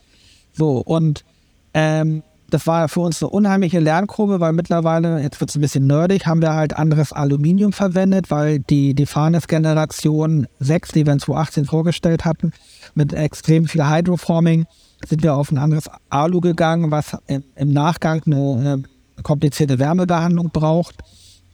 So, 0.54 0.78
und 0.78 1.26
ähm, 1.74 2.24
das 2.54 2.68
war 2.68 2.90
für 2.90 3.00
uns 3.00 3.24
eine 3.24 3.30
unheimliche 3.30 3.80
Lernkurve, 3.80 4.40
weil 4.40 4.54
mittlerweile, 4.54 5.22
jetzt 5.22 5.40
wird 5.40 5.50
es 5.50 5.56
ein 5.56 5.62
bisschen 5.62 5.88
nerdig, 5.88 6.26
haben 6.28 6.42
wir 6.42 6.54
halt 6.54 6.76
anderes 6.76 7.14
Aluminium 7.14 7.74
verwendet, 7.74 8.30
weil 8.30 8.60
die, 8.60 8.94
die 8.94 9.06
Farnes-Generation 9.06 10.48
6, 10.60 10.92
die 10.92 11.06
wir 11.06 11.14
in 11.14 11.20
2018 11.20 11.66
vorgestellt 11.66 12.26
hatten, 12.26 12.52
mit 12.94 13.14
extrem 13.14 13.68
viel 13.68 13.90
Hydroforming, 13.90 14.66
sind 15.08 15.24
wir 15.24 15.36
auf 15.36 15.52
ein 15.52 15.58
anderes 15.58 15.90
Alu 16.10 16.42
gegangen, 16.42 16.92
was 16.92 17.18
im, 17.28 17.44
Nachgang 17.72 18.22
eine, 18.26 18.36
eine 18.36 18.84
komplizierte 19.24 19.80
Wärmebehandlung 19.80 20.52
braucht. 20.52 20.96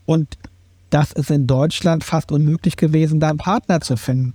Und 0.05 0.37
das 0.89 1.11
ist 1.11 1.29
in 1.29 1.47
Deutschland 1.47 2.03
fast 2.03 2.31
unmöglich 2.31 2.75
gewesen, 2.75 3.19
da 3.19 3.29
einen 3.29 3.37
Partner 3.37 3.81
zu 3.81 3.97
finden. 3.97 4.33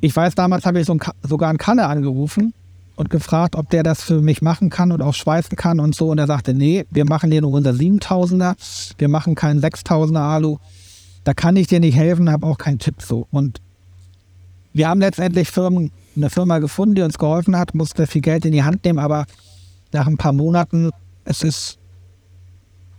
Ich 0.00 0.16
weiß, 0.16 0.34
damals 0.34 0.64
habe 0.64 0.80
ich 0.80 0.86
so 0.86 0.94
ein, 0.94 1.00
sogar 1.22 1.50
einen 1.50 1.58
Kanne 1.58 1.86
angerufen 1.86 2.54
und 3.00 3.08
gefragt, 3.08 3.56
ob 3.56 3.70
der 3.70 3.82
das 3.82 4.02
für 4.02 4.20
mich 4.20 4.42
machen 4.42 4.68
kann 4.68 4.92
und 4.92 5.00
auch 5.00 5.14
schweißen 5.14 5.56
kann 5.56 5.80
und 5.80 5.94
so. 5.94 6.10
Und 6.10 6.18
er 6.18 6.26
sagte, 6.26 6.52
nee, 6.52 6.84
wir 6.90 7.06
machen 7.06 7.32
hier 7.32 7.40
nur 7.40 7.52
unser 7.52 7.70
7000er, 7.70 8.56
wir 8.98 9.08
machen 9.08 9.34
keinen 9.34 9.58
6000er 9.58 10.18
Alu. 10.18 10.58
Da 11.24 11.32
kann 11.32 11.56
ich 11.56 11.66
dir 11.66 11.80
nicht 11.80 11.96
helfen, 11.96 12.30
habe 12.30 12.46
auch 12.46 12.58
keinen 12.58 12.78
Tipp 12.78 12.96
so. 13.00 13.26
Und 13.30 13.62
wir 14.74 14.86
haben 14.86 15.00
letztendlich 15.00 15.50
Firmen, 15.50 15.92
eine 16.14 16.28
Firma 16.28 16.58
gefunden, 16.58 16.94
die 16.94 17.00
uns 17.00 17.16
geholfen 17.16 17.56
hat, 17.56 17.74
musste 17.74 18.06
viel 18.06 18.20
Geld 18.20 18.44
in 18.44 18.52
die 18.52 18.64
Hand 18.64 18.84
nehmen, 18.84 18.98
aber 18.98 19.24
nach 19.92 20.06
ein 20.06 20.18
paar 20.18 20.34
Monaten, 20.34 20.90
es 21.24 21.42
ist, 21.42 21.78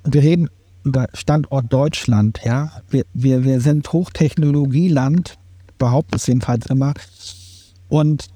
wir 0.03 0.23
reden 0.23 0.49
über 0.83 1.09
Standort 1.13 1.71
Deutschland, 1.71 2.39
ja. 2.43 2.71
Wir, 2.89 3.03
wir, 3.13 3.43
wir 3.43 3.61
sind 3.61 3.93
Hochtechnologieland, 3.93 5.37
behauptet 5.77 6.21
es 6.21 6.25
jedenfalls 6.25 6.65
immer. 6.65 6.95
Und 7.87 8.31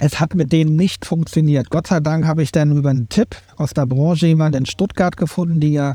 es 0.00 0.20
hat 0.20 0.34
mit 0.34 0.52
denen 0.52 0.76
nicht 0.76 1.04
funktioniert. 1.04 1.70
Gott 1.70 1.88
sei 1.88 2.00
Dank 2.00 2.26
habe 2.26 2.42
ich 2.42 2.52
dann 2.52 2.76
über 2.76 2.90
einen 2.90 3.08
Tipp 3.08 3.36
aus 3.56 3.74
der 3.74 3.86
Branche 3.86 4.28
jemand 4.28 4.54
in 4.54 4.66
Stuttgart 4.66 5.16
gefunden, 5.16 5.60
die 5.60 5.72
ja, 5.72 5.94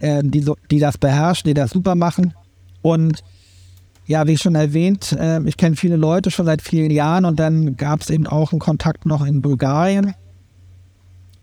äh, 0.00 0.22
die, 0.24 0.40
so, 0.40 0.56
die 0.70 0.80
das 0.80 0.98
beherrschen, 0.98 1.48
die 1.48 1.54
das 1.54 1.70
super 1.70 1.94
machen. 1.94 2.34
Und 2.82 3.22
ja, 4.06 4.26
wie 4.26 4.38
schon 4.38 4.54
erwähnt, 4.54 5.12
äh, 5.12 5.40
ich 5.44 5.56
kenne 5.56 5.76
viele 5.76 5.96
Leute 5.96 6.30
schon 6.30 6.46
seit 6.46 6.62
vielen 6.62 6.90
Jahren 6.90 7.24
und 7.24 7.38
dann 7.38 7.76
gab 7.76 8.00
es 8.00 8.10
eben 8.10 8.26
auch 8.26 8.52
einen 8.52 8.60
Kontakt 8.60 9.06
noch 9.06 9.24
in 9.24 9.40
Bulgarien. 9.40 10.14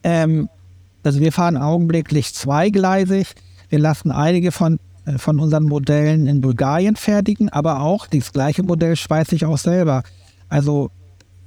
Ähm, 0.04 0.50
also 1.04 1.20
wir 1.20 1.32
fahren 1.32 1.56
augenblicklich 1.58 2.34
zweigleisig. 2.34 3.28
Wir 3.70 3.80
lassen 3.80 4.12
einige 4.12 4.52
von, 4.52 4.80
äh, 5.06 5.18
von 5.18 5.40
unseren 5.40 5.64
Modellen 5.64 6.28
in 6.28 6.42
Bulgarien 6.42 6.96
fertigen, 6.96 7.50
aber 7.50 7.82
auch 7.82 8.08
das 8.08 8.34
gleiche 8.34 8.64
Modell 8.64 8.96
schweiße 8.96 9.36
ich 9.36 9.46
auch 9.46 9.58
selber. 9.58 10.04
Also 10.50 10.92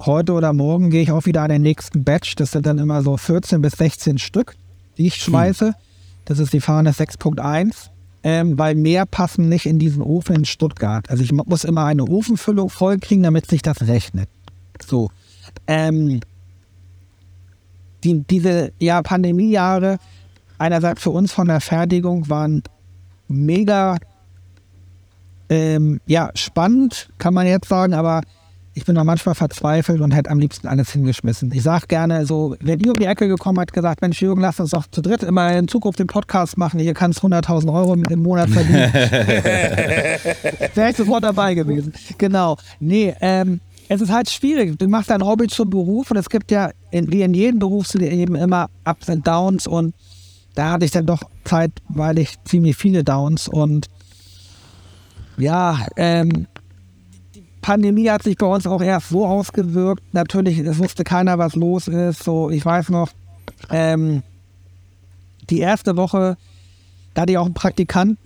heute 0.00 0.32
oder 0.32 0.52
morgen 0.52 0.90
gehe 0.90 1.02
ich 1.02 1.10
auch 1.10 1.26
wieder 1.26 1.42
an 1.42 1.50
den 1.50 1.62
nächsten 1.62 2.04
Batch. 2.04 2.36
Das 2.36 2.52
sind 2.52 2.66
dann 2.66 2.78
immer 2.78 3.02
so 3.02 3.16
14 3.16 3.60
bis 3.60 3.74
16 3.74 4.18
Stück, 4.18 4.54
die 4.96 5.06
ich 5.06 5.16
schweiße. 5.16 5.74
Das 6.24 6.38
ist 6.38 6.52
die 6.52 6.60
Fahne 6.60 6.92
6.1 6.92 7.90
ähm, 8.22 8.58
weil 8.58 8.74
mehr 8.74 9.06
passen 9.06 9.48
nicht 9.48 9.66
in 9.66 9.78
diesen 9.78 10.02
Ofen 10.02 10.36
in 10.36 10.44
Stuttgart. 10.44 11.08
Also 11.10 11.22
ich 11.22 11.32
muss 11.32 11.64
immer 11.64 11.84
eine 11.84 12.04
Ofenfüllung 12.04 12.68
vollkriegen, 12.68 13.22
damit 13.22 13.48
sich 13.48 13.62
das 13.62 13.86
rechnet. 13.86 14.28
So. 14.84 15.10
Ähm, 15.66 16.20
die, 18.04 18.22
diese 18.24 18.72
ja, 18.78 19.02
Pandemiejahre, 19.02 19.98
einerseits 20.58 21.02
für 21.02 21.10
uns 21.10 21.32
von 21.32 21.48
der 21.48 21.60
Fertigung, 21.60 22.28
waren 22.28 22.62
mega 23.28 23.96
ähm, 25.48 26.00
ja, 26.06 26.30
spannend, 26.34 27.08
kann 27.18 27.34
man 27.34 27.46
jetzt 27.46 27.68
sagen, 27.68 27.94
aber 27.94 28.22
ich 28.78 28.84
bin 28.84 28.96
auch 28.96 29.02
manchmal 29.04 29.34
verzweifelt 29.34 30.00
und 30.00 30.12
hätte 30.12 30.30
am 30.30 30.38
liebsten 30.38 30.68
alles 30.68 30.92
hingeschmissen. 30.92 31.50
Ich 31.52 31.64
sage 31.64 31.88
gerne 31.88 32.24
so, 32.26 32.54
wenn 32.60 32.78
ihr 32.78 32.90
um 32.90 32.94
die 32.94 33.06
Ecke 33.06 33.26
gekommen 33.26 33.58
hat, 33.58 33.72
gesagt, 33.72 34.02
Mensch 34.02 34.22
Jürgen, 34.22 34.40
lass 34.40 34.60
uns 34.60 34.70
doch 34.70 34.86
zu 34.86 35.02
dritt 35.02 35.24
immer 35.24 35.52
in 35.56 35.66
Zukunft 35.66 35.98
den 35.98 36.06
Podcast 36.06 36.56
machen, 36.56 36.78
hier 36.78 36.94
kannst 36.94 37.20
100.000 37.20 37.74
Euro 37.74 37.94
im 37.94 38.22
Monat 38.22 38.48
verdienen. 38.50 38.92
Wäre 40.74 40.90
ich 40.90 40.96
sofort 40.96 41.24
dabei 41.24 41.54
gewesen. 41.54 41.92
Genau. 42.18 42.56
Nee, 42.78 43.16
ähm, 43.20 43.60
es 43.88 44.00
ist 44.00 44.12
halt 44.12 44.30
schwierig. 44.30 44.78
Du 44.78 44.86
machst 44.86 45.10
dein 45.10 45.24
Hobby 45.24 45.48
zum 45.48 45.68
Beruf 45.68 46.12
und 46.12 46.16
es 46.16 46.30
gibt 46.30 46.52
ja, 46.52 46.70
in, 46.92 47.10
wie 47.10 47.22
in 47.22 47.34
jedem 47.34 47.58
Berufsleben, 47.58 48.36
immer 48.36 48.70
Ups 48.84 49.08
und 49.08 49.26
Downs 49.26 49.66
und 49.66 49.92
da 50.54 50.70
hatte 50.72 50.84
ich 50.84 50.92
dann 50.92 51.06
doch 51.06 51.22
Zeit, 51.44 51.72
weil 51.88 52.20
ich 52.20 52.36
ziemlich 52.44 52.76
viele 52.76 53.02
Downs 53.02 53.48
und 53.48 53.88
ja, 55.36 55.84
ähm, 55.96 56.46
Pandemie 57.68 58.08
hat 58.08 58.22
sich 58.22 58.38
bei 58.38 58.46
uns 58.46 58.66
auch 58.66 58.80
erst 58.80 59.10
so 59.10 59.26
ausgewirkt. 59.26 60.02
Natürlich, 60.14 60.58
es 60.60 60.78
wusste 60.78 61.04
keiner, 61.04 61.36
was 61.36 61.54
los 61.54 61.86
ist. 61.86 62.24
So, 62.24 62.48
ich 62.48 62.64
weiß 62.64 62.88
noch, 62.88 63.10
ähm, 63.68 64.22
die 65.50 65.58
erste 65.58 65.98
Woche, 65.98 66.38
da 67.12 67.20
hatte 67.20 67.32
ich 67.32 67.36
auch 67.36 67.44
einen 67.44 67.52
Praktikanten, 67.52 68.16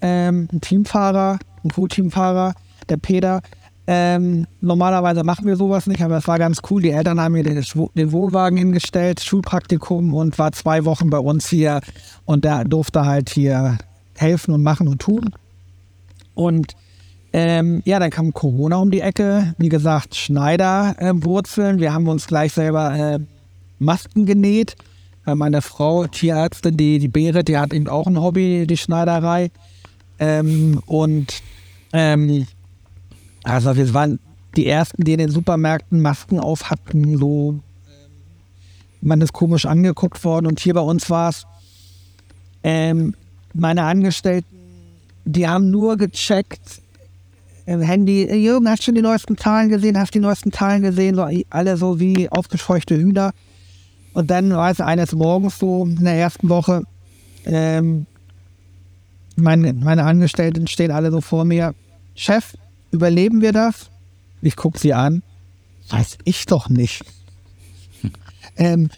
ähm, 0.00 0.46
einen 0.48 0.60
Teamfahrer, 0.60 1.40
einen 1.64 1.72
Co-Teamfahrer, 1.72 2.54
der 2.88 2.96
Peter. 2.98 3.42
Ähm, 3.88 4.46
normalerweise 4.60 5.24
machen 5.24 5.44
wir 5.44 5.56
sowas 5.56 5.88
nicht, 5.88 6.00
aber 6.00 6.18
es 6.18 6.28
war 6.28 6.38
ganz 6.38 6.60
cool. 6.70 6.80
Die 6.80 6.90
Eltern 6.90 7.20
haben 7.20 7.32
mir 7.32 7.42
den, 7.42 7.64
den 7.96 8.12
Wohnwagen 8.12 8.56
hingestellt, 8.56 9.20
Schulpraktikum 9.20 10.14
und 10.14 10.38
war 10.38 10.52
zwei 10.52 10.84
Wochen 10.84 11.10
bei 11.10 11.18
uns 11.18 11.48
hier 11.48 11.80
und 12.26 12.44
der 12.44 12.62
durfte 12.62 13.04
halt 13.04 13.28
hier 13.28 13.76
helfen 14.16 14.54
und 14.54 14.62
machen 14.62 14.86
und 14.86 15.02
tun. 15.02 15.34
Und 16.34 16.76
ähm, 17.36 17.82
ja, 17.84 17.98
dann 17.98 18.10
kam 18.10 18.32
Corona 18.32 18.76
um 18.76 18.92
die 18.92 19.00
Ecke. 19.00 19.54
Wie 19.58 19.68
gesagt, 19.68 20.14
Schneiderwurzeln. 20.14 21.78
Äh, 21.78 21.80
wir 21.80 21.92
haben 21.92 22.06
uns 22.06 22.28
gleich 22.28 22.52
selber 22.52 22.94
äh, 22.94 23.18
Masken 23.80 24.24
genäht. 24.24 24.76
Äh, 25.26 25.34
meine 25.34 25.60
Frau, 25.60 26.06
Tierärztin, 26.06 26.76
die, 26.76 27.00
die 27.00 27.08
Berit, 27.08 27.48
die 27.48 27.58
hat 27.58 27.72
eben 27.72 27.88
auch 27.88 28.06
ein 28.06 28.20
Hobby, 28.20 28.68
die 28.68 28.76
Schneiderei. 28.76 29.50
Ähm, 30.20 30.80
und 30.86 31.42
ähm, 31.92 32.46
also 33.42 33.74
wir 33.74 33.92
waren 33.92 34.20
die 34.56 34.68
ersten, 34.68 35.02
die 35.02 35.14
in 35.14 35.18
den 35.18 35.30
Supermärkten 35.32 36.00
Masken 36.00 36.38
auf 36.38 36.70
hatten. 36.70 37.18
So, 37.18 37.58
man 39.00 39.20
ist 39.20 39.32
komisch 39.32 39.66
angeguckt 39.66 40.22
worden. 40.22 40.46
Und 40.46 40.60
hier 40.60 40.74
bei 40.74 40.82
uns 40.82 41.10
war 41.10 41.30
es, 41.30 41.46
ähm, 42.62 43.16
meine 43.54 43.82
Angestellten, 43.82 44.46
die 45.24 45.48
haben 45.48 45.72
nur 45.72 45.96
gecheckt, 45.96 46.83
im 47.66 47.80
Handy, 47.80 48.24
Jürgen, 48.24 48.68
hast 48.68 48.80
du 48.80 48.84
schon 48.84 48.94
die 48.94 49.02
neuesten 49.02 49.38
Zahlen 49.38 49.68
gesehen? 49.70 49.98
Hast 49.98 50.14
du 50.14 50.18
die 50.18 50.24
neuesten 50.24 50.52
Zahlen 50.52 50.82
gesehen? 50.82 51.14
So, 51.14 51.26
alle 51.50 51.76
so 51.76 51.98
wie 51.98 52.28
aufgescheuchte 52.28 52.96
Hühner. 52.96 53.32
Und 54.12 54.30
dann 54.30 54.50
war 54.50 54.70
es 54.70 54.80
eines 54.80 55.12
Morgens 55.12 55.58
so 55.58 55.84
in 55.84 56.04
der 56.04 56.14
ersten 56.14 56.48
Woche, 56.48 56.84
ähm, 57.46 58.06
meine, 59.36 59.72
meine 59.72 60.04
Angestellten 60.04 60.66
stehen 60.66 60.90
alle 60.90 61.10
so 61.10 61.20
vor 61.20 61.44
mir. 61.44 61.74
Chef, 62.14 62.54
überleben 62.92 63.40
wir 63.40 63.52
das? 63.52 63.90
Ich 64.42 64.56
gucke 64.56 64.78
sie 64.78 64.94
an. 64.94 65.22
Weiß 65.88 66.18
ich 66.24 66.46
doch 66.46 66.68
nicht. 66.68 67.04
ähm, 68.56 68.90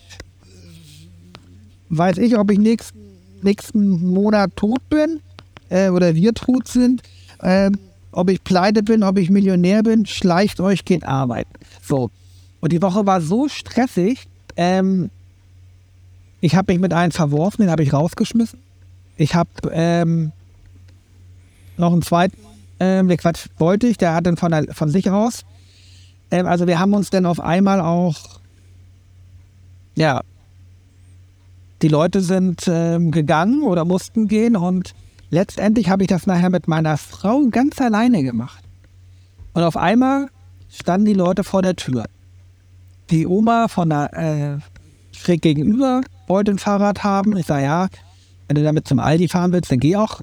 weiß 1.89 2.19
ich, 2.19 2.37
ob 2.37 2.51
ich 2.51 2.59
nächsten, 2.59 2.99
nächsten 3.43 4.13
Monat 4.13 4.55
tot 4.57 4.87
bin 4.91 5.21
äh, 5.71 5.89
oder 5.89 6.15
wir 6.15 6.35
tot 6.35 6.69
sind. 6.69 7.03
Ähm, 7.43 7.79
ob 8.17 8.31
ich 8.31 8.43
pleite 8.43 8.83
bin, 8.83 9.03
ob 9.03 9.19
ich 9.19 9.29
Millionär 9.29 9.83
bin, 9.83 10.07
schleicht 10.07 10.59
euch, 10.59 10.87
geht 10.87 11.05
arbeiten. 11.05 11.51
So. 11.83 12.11
Und 12.61 12.73
die 12.73 12.81
Woche 12.81 13.05
war 13.05 13.21
so 13.21 13.47
stressig, 13.47 14.27
ähm, 14.57 15.11
ich 16.41 16.57
habe 16.57 16.73
mich 16.73 16.81
mit 16.81 16.95
einem 16.95 17.13
verworfen, 17.13 17.63
den 17.63 17.71
habe 17.71 17.83
ich 17.83 17.93
rausgeschmissen. 17.93 18.59
Ich 19.19 19.35
habe 19.35 19.51
ähm, 19.71 20.33
noch 21.77 21.93
einen 21.93 22.01
zweiten, 22.01 22.39
ähm, 22.81 23.09
der 23.09 23.19
Quatsch 23.19 23.49
wollte 23.59 23.87
ich, 23.87 23.99
der 23.99 24.15
hat 24.15 24.25
dann 24.25 24.39
von, 24.39 24.67
von 24.73 24.89
sich 24.89 25.11
aus. 25.11 25.45
Ähm, 26.31 26.47
also 26.47 26.67
wir 26.67 26.79
haben 26.79 26.95
uns 26.95 27.11
dann 27.11 27.27
auf 27.27 27.39
einmal 27.39 27.81
auch, 27.81 28.17
ja, 29.95 30.23
die 31.83 31.89
Leute 31.89 32.23
sind 32.23 32.65
ähm, 32.67 33.11
gegangen 33.11 33.63
oder 33.63 33.85
mussten 33.85 34.27
gehen 34.27 34.57
und 34.57 34.95
letztendlich 35.31 35.89
habe 35.89 36.03
ich 36.03 36.09
das 36.09 36.27
nachher 36.27 36.51
mit 36.51 36.69
meiner 36.69 36.97
Frau 36.97 37.47
ganz 37.51 37.81
alleine 37.81 38.23
gemacht. 38.23 38.63
Und 39.53 39.63
auf 39.63 39.77
einmal 39.77 40.29
standen 40.69 41.07
die 41.07 41.15
Leute 41.15 41.45
vor 41.45 41.63
der 41.63 41.77
Tür. 41.77 42.05
Die 43.11 43.27
Oma 43.27 43.69
von 43.69 43.91
der 43.91 44.13
äh, 44.13 45.17
schräg 45.17 45.43
gegenüber 45.43 46.03
wollte 46.27 46.51
ein 46.51 46.59
Fahrrad 46.59 47.05
haben. 47.05 47.37
Ich 47.37 47.47
sage, 47.47 47.65
ja, 47.65 47.89
wenn 48.49 48.57
du 48.57 48.63
damit 48.63 48.87
zum 48.87 48.99
Aldi 48.99 49.29
fahren 49.29 49.53
willst, 49.53 49.71
dann 49.71 49.81
geh 49.81 49.97
auch 49.97 50.21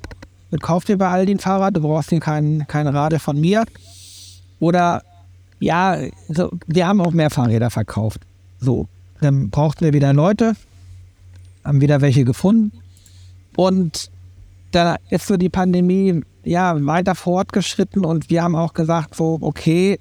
und 0.52 0.62
kauf 0.62 0.86
dir 0.86 0.98
bei 0.98 1.10
Aldi 1.10 1.34
ein 1.34 1.40
Fahrrad. 1.40 1.76
Du 1.76 1.82
brauchst 1.82 2.10
hier 2.10 2.20
kein, 2.20 2.68
kein 2.68 2.88
Rade 2.88 3.20
von 3.20 3.40
mir. 3.40 3.64
Oder 4.60 5.02
ja, 5.60 5.98
so, 6.30 6.52
wir 6.68 6.88
haben 6.88 7.02
auch 7.02 7.12
mehr 7.12 7.30
Fahrräder 7.30 7.70
verkauft. 7.70 8.22
So, 8.60 8.88
dann 9.20 9.50
brauchten 9.50 9.84
wir 9.84 9.94
wieder 9.94 10.14
Leute, 10.14 10.54
haben 11.64 11.82
wieder 11.82 12.02
welche 12.02 12.24
gefunden. 12.24 12.72
Und 13.56 14.12
da 14.74 14.98
ist 15.10 15.28
so 15.28 15.38
die 15.38 15.50
Pandemie 15.50 16.22
ja 16.44 16.76
weiter 16.86 17.16
fortgeschritten 17.16 18.04
und 18.06 18.30
wir 18.30 18.44
haben 18.44 18.56
auch 18.56 18.74
gesagt, 18.74 19.16
so, 19.16 19.38
okay, 19.42 20.00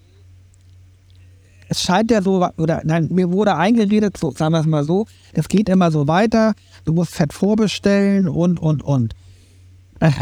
es 1.68 1.82
scheint 1.82 2.10
ja 2.10 2.20
so, 2.20 2.46
oder 2.56 2.82
nein, 2.84 3.08
mir 3.10 3.30
wurde 3.30 3.56
eingeredet, 3.56 4.16
so, 4.16 4.30
sagen 4.30 4.52
wir 4.52 4.60
es 4.60 4.66
mal 4.66 4.84
so, 4.84 5.06
es 5.32 5.48
geht 5.48 5.68
immer 5.68 5.90
so 5.90 6.08
weiter, 6.08 6.54
du 6.84 6.92
musst 6.92 7.14
Fett 7.14 7.32
vorbestellen 7.32 8.28
und, 8.28 8.60
und, 8.60 8.82
und. 8.82 9.14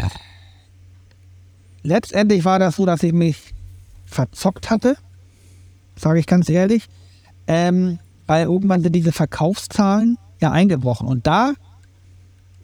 Letztendlich 1.83 2.45
war 2.45 2.59
das 2.59 2.75
so, 2.75 2.85
dass 2.85 3.03
ich 3.03 3.13
mich 3.13 3.53
verzockt 4.05 4.69
hatte, 4.69 4.97
sage 5.95 6.19
ich 6.19 6.27
ganz 6.27 6.47
ehrlich, 6.49 6.87
ähm, 7.47 7.99
weil 8.27 8.45
irgendwann 8.45 8.81
sind 8.81 8.95
diese 8.95 9.11
Verkaufszahlen 9.11 10.17
ja 10.39 10.51
eingebrochen. 10.51 11.07
Und 11.07 11.25
da 11.27 11.53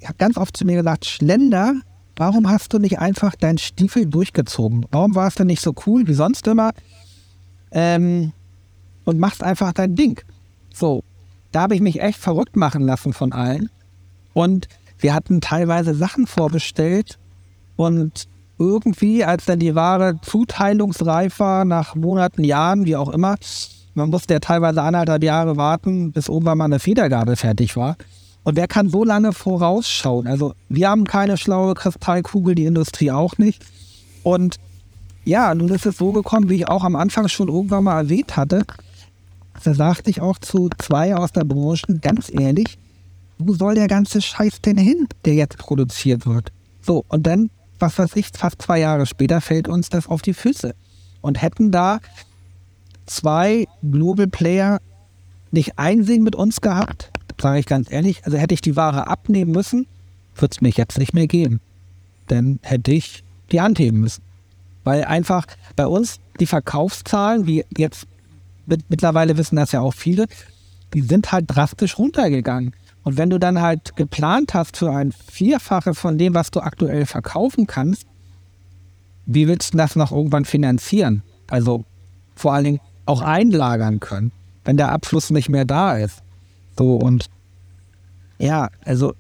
hat 0.06 0.18
ganz 0.18 0.38
oft 0.38 0.56
zu 0.56 0.66
mir 0.66 0.78
gesagt, 0.78 1.06
Schlender, 1.06 1.74
warum 2.16 2.50
hast 2.50 2.74
du 2.74 2.80
nicht 2.80 3.00
einfach 3.00 3.36
deinen 3.36 3.58
Stiefel 3.58 4.06
durchgezogen? 4.06 4.86
Warum 4.92 5.16
war 5.16 5.28
es 5.28 5.36
denn 5.36 5.48
nicht 5.48 5.62
so 5.62 5.74
cool 5.86 6.08
wie 6.08 6.14
sonst 6.14 6.48
immer? 6.48 6.72
Ähm, 7.72 8.34
und 9.06 9.20
machst 9.20 9.44
einfach 9.44 9.74
dein 9.74 9.96
Ding. 9.96 10.22
So, 10.74 11.04
da 11.52 11.62
habe 11.62 11.76
ich 11.76 11.82
mich 11.82 12.02
echt 12.02 12.20
verrückt 12.20 12.56
machen 12.56 12.84
lassen 12.84 13.14
von 13.14 13.32
allen. 13.32 13.70
Und 14.34 14.68
wir 15.00 15.14
hatten 15.14 15.42
teilweise 15.42 15.96
Sachen 15.96 16.28
vorbestellt 16.28 17.18
und 17.76 18.28
irgendwie, 18.60 19.24
als 19.24 19.46
dann 19.46 19.60
die 19.60 19.76
Ware 19.76 20.20
zuteilungsreif 20.22 21.40
war, 21.40 21.66
nach 21.66 21.96
Monaten, 21.96 22.44
Jahren, 22.44 22.86
wie 22.86 22.96
auch 22.96 23.10
immer, 23.10 23.36
man 23.94 24.10
musste 24.10 24.36
ja 24.36 24.40
teilweise 24.40 24.82
anderthalb 24.82 25.24
Jahre 25.24 25.58
warten, 25.58 26.12
bis 26.12 26.28
irgendwann 26.28 26.58
mal 26.58 26.66
eine 26.66 26.80
Federgabe 26.80 27.36
fertig 27.36 27.76
war. 27.76 27.98
Und 28.48 28.56
wer 28.56 28.70
kann 28.70 28.88
so 28.88 29.04
lange 29.04 29.34
vorausschauen? 29.34 30.26
Also 30.26 30.54
wir 30.70 30.90
haben 30.90 31.04
keine 31.04 31.36
schlaue 31.36 31.74
Kristallkugel, 31.74 32.56
die 32.56 32.64
Industrie 32.64 33.12
auch 33.12 33.38
nicht. 33.38 33.62
Und 34.24 34.56
ja, 35.26 35.54
nun 35.54 35.68
ist 35.68 35.86
es 35.86 35.98
so 35.98 36.14
gekommen, 36.14 36.50
wie 36.50 36.56
ich 36.56 36.68
auch 36.70 36.86
am 36.86 36.96
Anfang 36.96 37.28
schon 37.28 37.50
irgendwann 37.50 37.84
mal 37.84 37.98
erwähnt 38.00 38.38
hatte. 38.38 38.64
Da 39.66 39.74
sagte 39.74 40.10
ich 40.10 40.22
auch 40.22 40.38
zu 40.38 40.70
zwei 40.78 41.14
aus 41.14 41.34
der 41.34 41.44
Branche, 41.44 42.00
ganz 42.00 42.32
ehrlich, 42.32 42.80
wo 43.38 43.52
soll 43.52 43.76
der 43.76 43.90
ganze 43.90 44.22
Scheiß 44.22 44.62
denn 44.62 44.78
hin, 44.78 45.10
der 45.26 45.34
jetzt 45.34 45.58
produziert 45.58 46.26
wird? 46.26 46.54
So, 46.80 47.04
und 47.10 47.28
dann, 47.28 47.50
was 47.80 48.00
weiß 48.00 48.16
ich, 48.16 48.30
fast 48.34 48.62
zwei 48.62 48.80
Jahre 48.80 49.08
später 49.08 49.42
fällt 49.42 49.68
uns 49.68 49.90
das 49.90 50.08
auf 50.08 50.22
die 50.22 50.34
Füße. 50.34 50.74
Und 51.20 51.42
hätten 51.42 51.74
da 51.74 52.00
zwei 53.08 53.68
Global 53.84 54.28
Player 54.28 54.80
nicht 55.52 55.78
einsehen 55.78 56.24
mit 56.24 56.38
uns 56.38 56.62
gehabt, 56.62 57.12
sage 57.40 57.60
ich 57.60 57.66
ganz 57.66 57.92
ehrlich, 57.92 58.26
also 58.26 58.38
hätte 58.38 58.54
ich 58.54 58.62
die 58.62 58.76
Ware 58.76 59.08
abnehmen 59.08 59.52
müssen, 59.52 59.88
würde 60.36 60.54
es 60.54 60.62
mich 60.62 60.78
jetzt 60.78 60.98
nicht 60.98 61.14
mehr 61.14 61.28
geben. 61.28 61.60
Dann 62.28 62.60
hätte 62.62 62.92
ich 62.92 63.24
die 63.52 63.62
Hand 63.62 63.80
heben 63.80 64.02
müssen. 64.02 64.24
Weil 64.84 65.04
einfach 65.06 65.46
bei 65.76 65.88
uns 65.88 66.20
die 66.40 66.46
Verkaufszahlen, 66.46 67.48
wie 67.48 67.66
jetzt 67.76 68.08
mittlerweile 68.66 69.38
wissen 69.38 69.56
das 69.56 69.72
ja 69.72 69.82
auch 69.82 69.94
viele, 69.94 70.28
die 70.94 71.02
sind 71.02 71.32
halt 71.32 71.46
drastisch 71.48 71.98
runtergegangen. 71.98 72.74
Und 73.04 73.18
wenn 73.18 73.30
du 73.30 73.40
dann 73.40 73.62
halt 73.62 73.96
geplant 73.96 74.54
hast 74.54 74.78
für 74.78 74.92
ein 74.92 75.12
Vierfaches 75.12 75.98
von 75.98 76.18
dem, 76.18 76.34
was 76.34 76.52
du 76.52 76.60
aktuell 76.60 77.06
verkaufen 77.06 77.66
kannst, 77.68 78.06
wie 79.26 79.48
willst 79.48 79.74
du 79.74 79.78
das 79.78 79.96
noch 79.96 80.12
irgendwann 80.12 80.46
finanzieren? 80.46 81.24
Also 81.50 81.86
vor 82.36 82.54
allen 82.54 82.64
Dingen 82.66 82.80
auch 83.06 83.22
einlagern 83.22 84.00
können, 84.00 84.32
wenn 84.66 84.78
der 84.78 84.92
Abfluss 84.92 85.30
nicht 85.30 85.50
mehr 85.50 85.66
da 85.66 85.98
ist. 85.98 86.22
So 86.78 86.96
und 86.96 87.26
ja, 88.40 88.70
also 88.86 89.14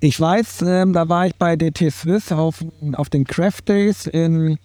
ich 0.00 0.20
weiß, 0.20 0.62
ähm, 0.62 0.92
da 0.92 1.08
war 1.08 1.26
ich 1.26 1.34
bei 1.34 1.56
DT 1.56 1.90
Swiss 1.90 2.30
auf, 2.32 2.64
auf 2.92 3.10
den 3.10 3.24
Craft 3.24 3.62
Days 3.66 4.06
in, 4.06 4.58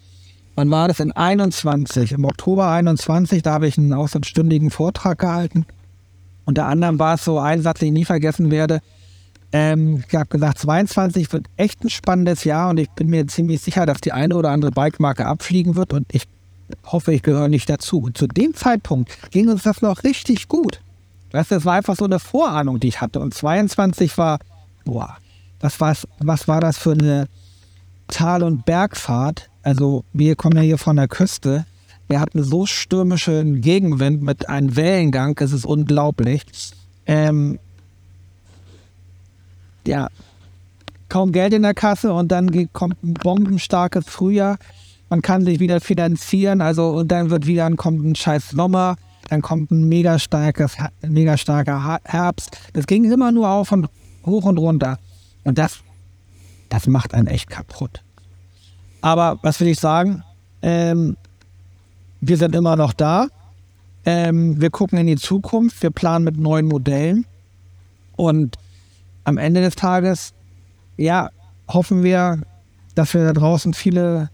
wann 0.54 0.70
war 0.70 0.88
das? 0.88 1.00
In 1.00 1.12
21, 1.12 2.12
im 2.12 2.24
Oktober 2.24 2.68
21, 2.68 3.42
da 3.42 3.54
habe 3.54 3.66
ich 3.66 3.76
einen 3.76 3.92
ausstündigen 3.92 4.70
Vortrag 4.70 5.18
gehalten. 5.18 5.66
Unter 6.44 6.66
anderem 6.66 6.98
war 6.98 7.14
es 7.14 7.24
so 7.24 7.38
ein 7.38 7.62
Satz, 7.62 7.80
den 7.80 7.88
ich 7.88 8.00
nie 8.00 8.04
vergessen 8.04 8.50
werde. 8.50 8.80
Ähm, 9.52 10.04
ich 10.06 10.14
habe 10.14 10.26
gesagt, 10.26 10.58
22 10.58 11.32
wird 11.32 11.46
echt 11.56 11.82
ein 11.84 11.90
spannendes 11.90 12.44
Jahr 12.44 12.70
und 12.70 12.78
ich 12.78 12.90
bin 12.90 13.08
mir 13.08 13.26
ziemlich 13.26 13.60
sicher, 13.60 13.86
dass 13.86 14.00
die 14.00 14.12
eine 14.12 14.36
oder 14.36 14.50
andere 14.50 14.70
Bike-Marke 14.70 15.26
abfliegen 15.26 15.74
wird 15.74 15.92
und 15.92 16.06
ich 16.12 16.24
hoffe, 16.84 17.12
ich 17.12 17.22
gehöre 17.22 17.48
nicht 17.48 17.68
dazu. 17.68 18.00
Und 18.00 18.16
zu 18.16 18.26
dem 18.26 18.54
Zeitpunkt 18.54 19.30
ging 19.30 19.48
uns 19.48 19.64
das 19.64 19.82
noch 19.82 20.04
richtig 20.04 20.48
gut. 20.48 20.80
Weißt 21.34 21.50
du, 21.50 21.56
das 21.56 21.64
war 21.64 21.74
einfach 21.74 21.96
so 21.96 22.04
eine 22.04 22.20
Vorahnung, 22.20 22.78
die 22.78 22.86
ich 22.86 23.00
hatte. 23.00 23.18
Und 23.18 23.34
22 23.34 24.16
war, 24.18 24.38
boah, 24.84 25.16
was, 25.58 25.80
was, 25.80 26.06
was 26.20 26.46
war 26.46 26.60
das 26.60 26.78
für 26.78 26.92
eine 26.92 27.26
Tal- 28.06 28.44
und 28.44 28.64
Bergfahrt? 28.64 29.50
Also, 29.64 30.04
wir 30.12 30.36
kommen 30.36 30.56
ja 30.56 30.62
hier 30.62 30.78
von 30.78 30.94
der 30.94 31.08
Küste. 31.08 31.66
Wir 32.06 32.20
hatten 32.20 32.44
so 32.44 32.66
stürmischen 32.66 33.62
Gegenwind 33.62 34.22
mit 34.22 34.48
einem 34.48 34.76
Wellengang, 34.76 35.36
es 35.40 35.50
ist 35.50 35.66
unglaublich. 35.66 36.44
Ähm, 37.04 37.58
ja, 39.88 40.06
kaum 41.08 41.32
Geld 41.32 41.52
in 41.52 41.62
der 41.62 41.74
Kasse 41.74 42.12
und 42.12 42.30
dann 42.30 42.72
kommt 42.72 43.02
ein 43.02 43.14
bombenstarkes 43.14 44.04
Frühjahr. 44.06 44.56
Man 45.10 45.20
kann 45.20 45.44
sich 45.44 45.58
wieder 45.58 45.80
finanzieren, 45.80 46.60
also 46.60 46.90
und 46.90 47.08
dann 47.08 47.30
wird 47.30 47.48
wieder 47.48 47.68
kommt 47.74 48.04
ein 48.04 48.14
scheiß 48.14 48.50
Sommer, 48.50 48.94
dann 49.28 49.42
kommt 49.42 49.70
ein 49.70 49.88
mega 49.88 50.18
starkes, 50.18 50.76
mega 51.02 51.36
starker 51.36 52.00
Herbst. 52.04 52.58
Das 52.72 52.86
ging 52.86 53.10
immer 53.10 53.32
nur 53.32 53.48
auf 53.48 53.72
und 53.72 53.88
hoch 54.26 54.44
und 54.44 54.58
runter. 54.58 54.98
Und 55.44 55.58
das, 55.58 55.80
das 56.68 56.86
macht 56.86 57.14
einen 57.14 57.26
echt 57.26 57.50
kaputt. 57.50 58.02
Aber 59.00 59.38
was 59.42 59.60
will 59.60 59.68
ich 59.68 59.80
sagen? 59.80 60.22
Ähm, 60.62 61.16
wir 62.20 62.36
sind 62.36 62.54
immer 62.54 62.76
noch 62.76 62.92
da. 62.92 63.28
Ähm, 64.06 64.60
wir 64.60 64.70
gucken 64.70 64.98
in 64.98 65.06
die 65.06 65.16
Zukunft, 65.16 65.82
wir 65.82 65.90
planen 65.90 66.24
mit 66.24 66.38
neuen 66.38 66.66
Modellen. 66.66 67.26
Und 68.16 68.56
am 69.24 69.38
Ende 69.38 69.60
des 69.60 69.74
Tages, 69.74 70.32
ja, 70.96 71.30
hoffen 71.68 72.02
wir, 72.02 72.42
dass 72.94 73.14
wir 73.14 73.24
da 73.24 73.32
draußen 73.32 73.74
viele 73.74 74.30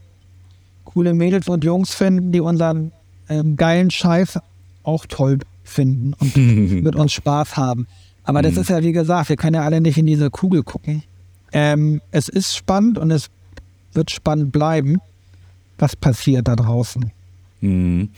coole 0.84 1.14
Mädels 1.14 1.48
und 1.48 1.64
Jungs 1.64 1.94
finden, 1.94 2.32
die 2.32 2.40
unseren 2.40 2.92
ähm, 3.28 3.56
geilen 3.56 3.90
Scheiß 3.90 4.40
auch 4.82 5.06
toll 5.06 5.38
finden 5.64 6.14
und 6.14 6.36
mit 6.82 6.96
uns 6.96 7.12
Spaß 7.12 7.56
haben. 7.56 7.86
Aber 8.24 8.42
das 8.42 8.54
mhm. 8.54 8.60
ist 8.60 8.70
ja, 8.70 8.82
wie 8.82 8.92
gesagt, 8.92 9.28
wir 9.28 9.36
können 9.36 9.54
ja 9.54 9.62
alle 9.62 9.80
nicht 9.80 9.98
in 9.98 10.06
diese 10.06 10.30
Kugel 10.30 10.62
gucken. 10.62 11.02
Ähm, 11.52 12.00
es 12.10 12.28
ist 12.28 12.54
spannend 12.54 12.98
und 12.98 13.10
es 13.10 13.28
wird 13.92 14.10
spannend 14.10 14.52
bleiben, 14.52 14.98
was 15.78 15.96
passiert 15.96 16.46
da 16.46 16.56
draußen. 16.56 17.10
Mhm. 17.60 18.08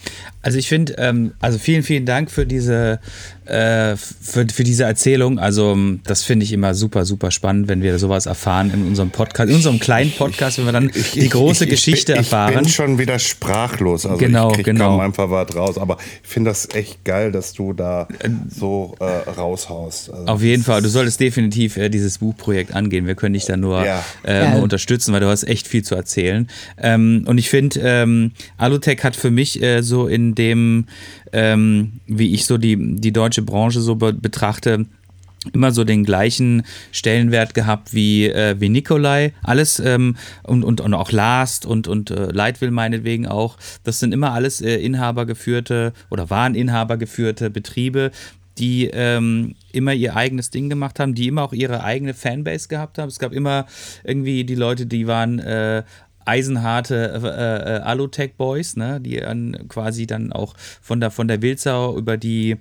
Also 0.40 0.58
ich 0.58 0.68
finde, 0.68 0.94
ähm, 0.98 1.32
also 1.40 1.58
vielen, 1.58 1.82
vielen 1.82 2.06
Dank 2.06 2.30
für 2.30 2.46
diese, 2.46 3.00
äh, 3.46 3.96
für, 3.96 4.46
für 4.52 4.64
diese 4.64 4.84
Erzählung. 4.84 5.38
Also 5.38 5.76
das 6.04 6.22
finde 6.22 6.44
ich 6.44 6.52
immer 6.52 6.74
super, 6.74 7.04
super 7.04 7.30
spannend, 7.30 7.68
wenn 7.68 7.82
wir 7.82 7.98
sowas 7.98 8.26
erfahren 8.26 8.70
in 8.72 8.86
unserem 8.86 9.10
Podcast, 9.10 9.50
in 9.50 9.56
unserem 9.56 9.80
kleinen 9.80 10.12
Podcast, 10.12 10.58
wenn 10.58 10.64
wir 10.64 10.72
dann 10.72 10.90
ich, 10.94 11.12
die 11.12 11.28
große 11.28 11.64
ich, 11.64 11.70
ich, 11.70 11.76
Geschichte 11.76 12.14
erfahren. 12.14 12.50
Ich 12.50 12.58
bin 12.60 12.68
schon 12.68 12.98
wieder 12.98 13.18
sprachlos. 13.18 14.06
Also 14.06 14.18
genau, 14.18 14.50
ich 14.50 14.56
krieg 14.56 14.66
genau. 14.66 14.90
kaum 14.90 15.00
einfach 15.00 15.30
was 15.30 15.54
raus. 15.56 15.78
Aber 15.78 15.98
ich 16.22 16.28
finde 16.28 16.50
das 16.50 16.68
echt 16.74 17.04
geil, 17.04 17.32
dass 17.32 17.52
du 17.52 17.72
da 17.72 18.06
so 18.48 18.94
äh, 19.00 19.04
raushaust. 19.30 20.10
Also 20.10 20.26
Auf 20.26 20.42
jeden 20.42 20.62
Fall. 20.62 20.82
Du 20.82 20.88
solltest 20.88 21.18
definitiv 21.18 21.76
äh, 21.76 21.88
dieses 21.88 22.18
Buchprojekt 22.18 22.74
angehen. 22.74 23.06
Wir 23.06 23.16
können 23.16 23.34
dich 23.34 23.46
da 23.46 23.56
nur, 23.56 23.84
ja. 23.84 24.04
äh, 24.24 24.44
ja. 24.44 24.54
unterstützen, 24.56 25.12
weil 25.12 25.20
du 25.20 25.28
hast 25.28 25.44
echt 25.44 25.66
viel 25.66 25.82
zu 25.82 25.94
erzählen. 25.96 26.48
Ähm, 26.78 27.24
und 27.26 27.38
ich 27.38 27.50
finde, 27.50 27.80
ähm, 27.82 28.32
Alutech 28.56 29.02
hat 29.02 29.16
für 29.16 29.31
mich 29.34 29.62
äh, 29.62 29.82
so 29.82 30.06
in 30.06 30.34
dem, 30.34 30.86
ähm, 31.32 32.00
wie 32.06 32.34
ich 32.34 32.46
so 32.46 32.58
die, 32.58 32.96
die 32.96 33.12
deutsche 33.12 33.42
Branche 33.42 33.80
so 33.80 33.96
be 33.96 34.12
betrachte, 34.12 34.86
immer 35.52 35.72
so 35.72 35.84
den 35.84 36.04
gleichen 36.04 36.62
Stellenwert 36.92 37.54
gehabt 37.54 37.92
wie, 37.92 38.26
äh, 38.26 38.60
wie 38.60 38.68
Nikolai. 38.68 39.32
Alles 39.42 39.80
ähm, 39.80 40.16
und, 40.44 40.62
und, 40.62 40.80
und 40.80 40.94
auch 40.94 41.10
Last 41.10 41.66
und, 41.66 41.88
und 41.88 42.10
äh, 42.10 42.26
Leitwill 42.26 42.70
meinetwegen 42.70 43.26
auch. 43.26 43.56
Das 43.84 43.98
sind 43.98 44.14
immer 44.14 44.32
alles 44.32 44.60
äh, 44.60 44.76
inhabergeführte 44.76 45.92
oder 46.10 46.30
waren 46.30 46.54
inhabergeführte 46.54 47.50
Betriebe, 47.50 48.12
die 48.58 48.90
ähm, 48.92 49.54
immer 49.72 49.94
ihr 49.94 50.14
eigenes 50.14 50.50
Ding 50.50 50.68
gemacht 50.68 51.00
haben, 51.00 51.14
die 51.14 51.28
immer 51.28 51.42
auch 51.42 51.52
ihre 51.52 51.82
eigene 51.82 52.14
Fanbase 52.14 52.68
gehabt 52.68 52.98
haben. 52.98 53.08
Es 53.08 53.18
gab 53.18 53.32
immer 53.32 53.66
irgendwie 54.04 54.44
die 54.44 54.54
Leute, 54.54 54.86
die 54.86 55.06
waren 55.06 55.38
äh, 55.38 55.82
eisenharte 56.24 57.20
äh, 57.22 57.76
äh, 57.76 57.80
Alutech 57.80 58.34
Boys, 58.36 58.76
ne, 58.76 59.00
die 59.00 59.16
dann 59.20 59.68
quasi 59.68 60.06
dann 60.06 60.32
auch 60.32 60.54
von 60.80 61.00
der 61.00 61.10
von 61.10 61.28
der 61.28 61.42
Wildsau 61.42 61.96
über 61.96 62.16
die 62.16 62.58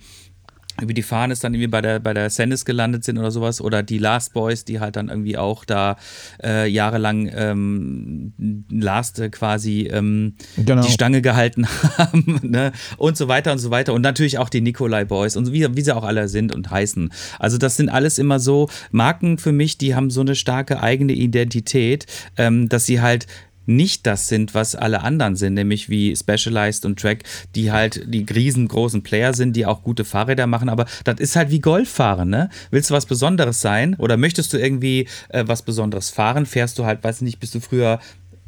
über 0.82 0.94
die 0.94 1.04
Fahne 1.04 1.36
dann 1.36 1.54
irgendwie 1.54 1.68
bei 1.68 1.82
der, 1.82 2.00
bei 2.00 2.14
der 2.14 2.30
Sennis 2.30 2.66
gelandet 2.66 3.04
sind 3.04 3.18
oder 3.18 3.32
sowas. 3.32 3.62
Oder 3.62 3.84
die 3.84 3.98
Last 3.98 4.34
Boys, 4.34 4.66
die 4.66 4.80
halt 4.80 4.96
dann 4.96 5.10
irgendwie 5.10 5.38
auch 5.38 5.66
da 5.66 5.98
äh, 6.44 6.68
jahrelang 6.68 7.30
ähm, 7.34 8.66
Last 8.70 9.20
äh, 9.20 9.30
quasi 9.30 9.90
ähm, 9.92 10.36
genau. 10.58 10.82
die 10.82 10.92
Stange 10.92 11.22
gehalten 11.22 11.68
haben. 11.98 12.40
ne? 12.44 12.72
Und 12.98 13.18
so 13.18 13.28
weiter 13.28 13.52
und 13.52 13.60
so 13.60 13.70
weiter. 13.70 13.94
Und 13.94 14.02
natürlich 14.02 14.38
auch 14.38 14.50
die 14.50 14.62
Nikolai 14.62 15.06
Boys 15.06 15.36
und 15.36 15.52
wie, 15.52 15.76
wie 15.76 15.82
sie 15.82 15.96
auch 15.96 16.04
alle 16.04 16.28
sind 16.28 16.54
und 16.54 16.70
heißen. 16.70 17.12
Also 17.40 17.58
das 17.58 17.78
sind 17.78 17.90
alles 17.90 18.18
immer 18.18 18.40
so 18.40 18.70
Marken 18.92 19.38
für 19.38 19.52
mich, 19.52 19.78
die 19.78 19.96
haben 19.96 20.10
so 20.10 20.22
eine 20.22 20.36
starke 20.36 20.82
eigene 20.82 21.14
Identität, 21.14 22.06
ähm, 22.38 22.70
dass 22.70 22.86
sie 22.86 23.02
halt 23.02 23.28
nicht 23.66 24.08
das 24.08 24.28
sind, 24.28 24.54
was 24.54 24.76
alle 24.76 25.02
anderen 25.02 25.36
sind, 25.36 25.54
nämlich 25.54 25.90
wie 25.90 26.16
Specialized 26.16 26.86
und 26.86 27.00
Track, 27.00 27.24
die 27.56 27.72
halt 27.72 28.04
die 28.08 28.26
riesengroßen 28.30 29.04
Player 29.04 29.34
sind, 29.34 29.56
die 29.56 29.66
auch 29.66 29.84
gute 29.84 30.06
Fahrräder 30.06 30.48
machen, 30.48 30.70
aber 30.70 30.86
das 31.04 31.20
ist 31.20 31.36
halt 31.36 31.52
wie 31.52 31.60
Golffahren, 31.60 32.30
ne? 32.30 32.50
Willst 32.72 32.90
du 32.90 32.94
was 32.94 33.06
Besonderes 33.06 33.62
sein 33.62 33.96
oder 33.96 34.18
möchtest 34.18 34.54
du 34.54 34.58
irgendwie 34.58 35.08
äh, 35.30 35.44
was 35.48 35.62
Besonderes 35.62 36.10
fahren, 36.10 36.46
fährst 36.46 36.80
du 36.80 36.86
halt, 36.86 37.04
weiß 37.04 37.22
nicht, 37.22 37.40
bist 37.40 37.56
du 37.56 37.60
früher 37.60 38.00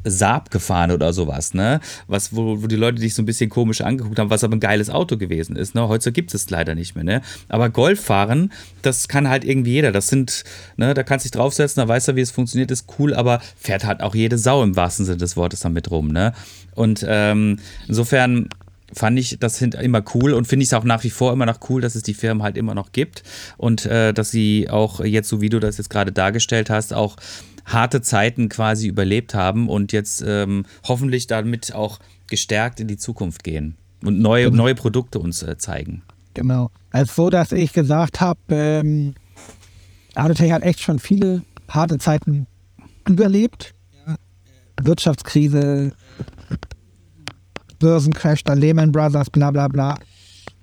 Saab 0.04 0.50
gefahren 0.50 0.90
oder 0.90 1.12
sowas, 1.12 1.54
ne? 1.54 1.80
Was, 2.06 2.34
wo, 2.34 2.62
wo 2.62 2.66
die 2.66 2.76
Leute 2.76 3.00
dich 3.00 3.14
so 3.14 3.22
ein 3.22 3.26
bisschen 3.26 3.50
komisch 3.50 3.80
angeguckt 3.80 4.18
haben, 4.18 4.30
was 4.30 4.44
aber 4.44 4.56
ein 4.56 4.60
geiles 4.60 4.90
Auto 4.90 5.16
gewesen 5.16 5.56
ist, 5.56 5.74
ne? 5.74 5.88
Heute 5.88 6.12
gibt 6.12 6.34
es 6.34 6.48
leider 6.50 6.74
nicht 6.74 6.94
mehr, 6.94 7.04
ne? 7.04 7.22
Aber 7.48 7.70
Golf 7.70 8.00
fahren, 8.00 8.52
das 8.82 9.08
kann 9.08 9.28
halt 9.28 9.44
irgendwie 9.44 9.72
jeder. 9.72 9.92
Das 9.92 10.08
sind, 10.08 10.44
ne, 10.76 10.94
da 10.94 11.02
kannst 11.02 11.24
du 11.24 11.28
dich 11.28 11.36
draufsetzen, 11.36 11.80
da 11.80 11.88
weiß 11.88 12.08
er, 12.08 12.16
wie 12.16 12.20
es 12.20 12.30
funktioniert, 12.30 12.70
ist 12.70 12.86
cool, 12.98 13.14
aber 13.14 13.40
fährt 13.56 13.84
halt 13.84 14.02
auch 14.02 14.14
jede 14.14 14.38
Sau 14.38 14.62
im 14.62 14.76
wahrsten 14.76 15.06
Sinne 15.06 15.18
des 15.18 15.36
Wortes 15.36 15.60
damit 15.60 15.90
rum, 15.90 16.08
ne? 16.08 16.32
Und 16.74 17.04
ähm, 17.08 17.58
insofern 17.88 18.48
fand 18.92 19.18
ich 19.18 19.38
das 19.40 19.58
sind 19.58 19.74
immer 19.74 20.02
cool 20.14 20.32
und 20.34 20.46
finde 20.46 20.62
ich 20.62 20.68
es 20.68 20.74
auch 20.74 20.84
nach 20.84 21.04
wie 21.04 21.10
vor 21.10 21.32
immer 21.32 21.46
noch 21.46 21.58
cool, 21.68 21.80
dass 21.80 21.94
es 21.94 22.02
die 22.02 22.14
Firmen 22.14 22.42
halt 22.42 22.56
immer 22.56 22.74
noch 22.74 22.92
gibt 22.92 23.22
und 23.56 23.86
äh, 23.86 24.12
dass 24.12 24.30
sie 24.30 24.68
auch 24.70 25.00
jetzt, 25.00 25.28
so 25.28 25.40
wie 25.40 25.48
du 25.48 25.60
das 25.60 25.78
jetzt 25.78 25.90
gerade 25.90 26.12
dargestellt 26.12 26.70
hast, 26.70 26.94
auch 26.94 27.16
harte 27.64 28.02
Zeiten 28.02 28.48
quasi 28.48 28.88
überlebt 28.88 29.34
haben 29.34 29.68
und 29.68 29.92
jetzt 29.92 30.22
ähm, 30.26 30.64
hoffentlich 30.86 31.26
damit 31.26 31.74
auch 31.74 31.98
gestärkt 32.26 32.80
in 32.80 32.88
die 32.88 32.96
Zukunft 32.96 33.44
gehen 33.44 33.76
und 34.02 34.20
neue, 34.20 34.44
Genau. 34.50 34.64
neue 34.64 34.74
Produkte 34.74 35.18
uns 35.18 35.42
äh, 35.42 35.56
zeigen. 35.58 36.02
Genau. 36.34 36.70
Also 36.90 37.12
so, 37.14 37.30
dass 37.30 37.52
ich 37.52 37.72
gesagt 37.72 38.20
habe, 38.20 38.40
ähm, 38.50 39.14
Autotech 40.14 40.52
hat 40.52 40.62
echt 40.62 40.80
schon 40.80 40.98
viele 40.98 41.42
harte 41.68 41.98
Zeiten 41.98 42.46
überlebt. 43.08 43.74
Ja. 44.06 44.16
Wirtschaftskrise, 44.82 45.92
Börsencrash, 47.78 48.44
dann 48.44 48.58
Lehman 48.58 48.92
Brothers, 48.92 49.30
bla 49.30 49.50
bla 49.50 49.68
bla. 49.68 49.98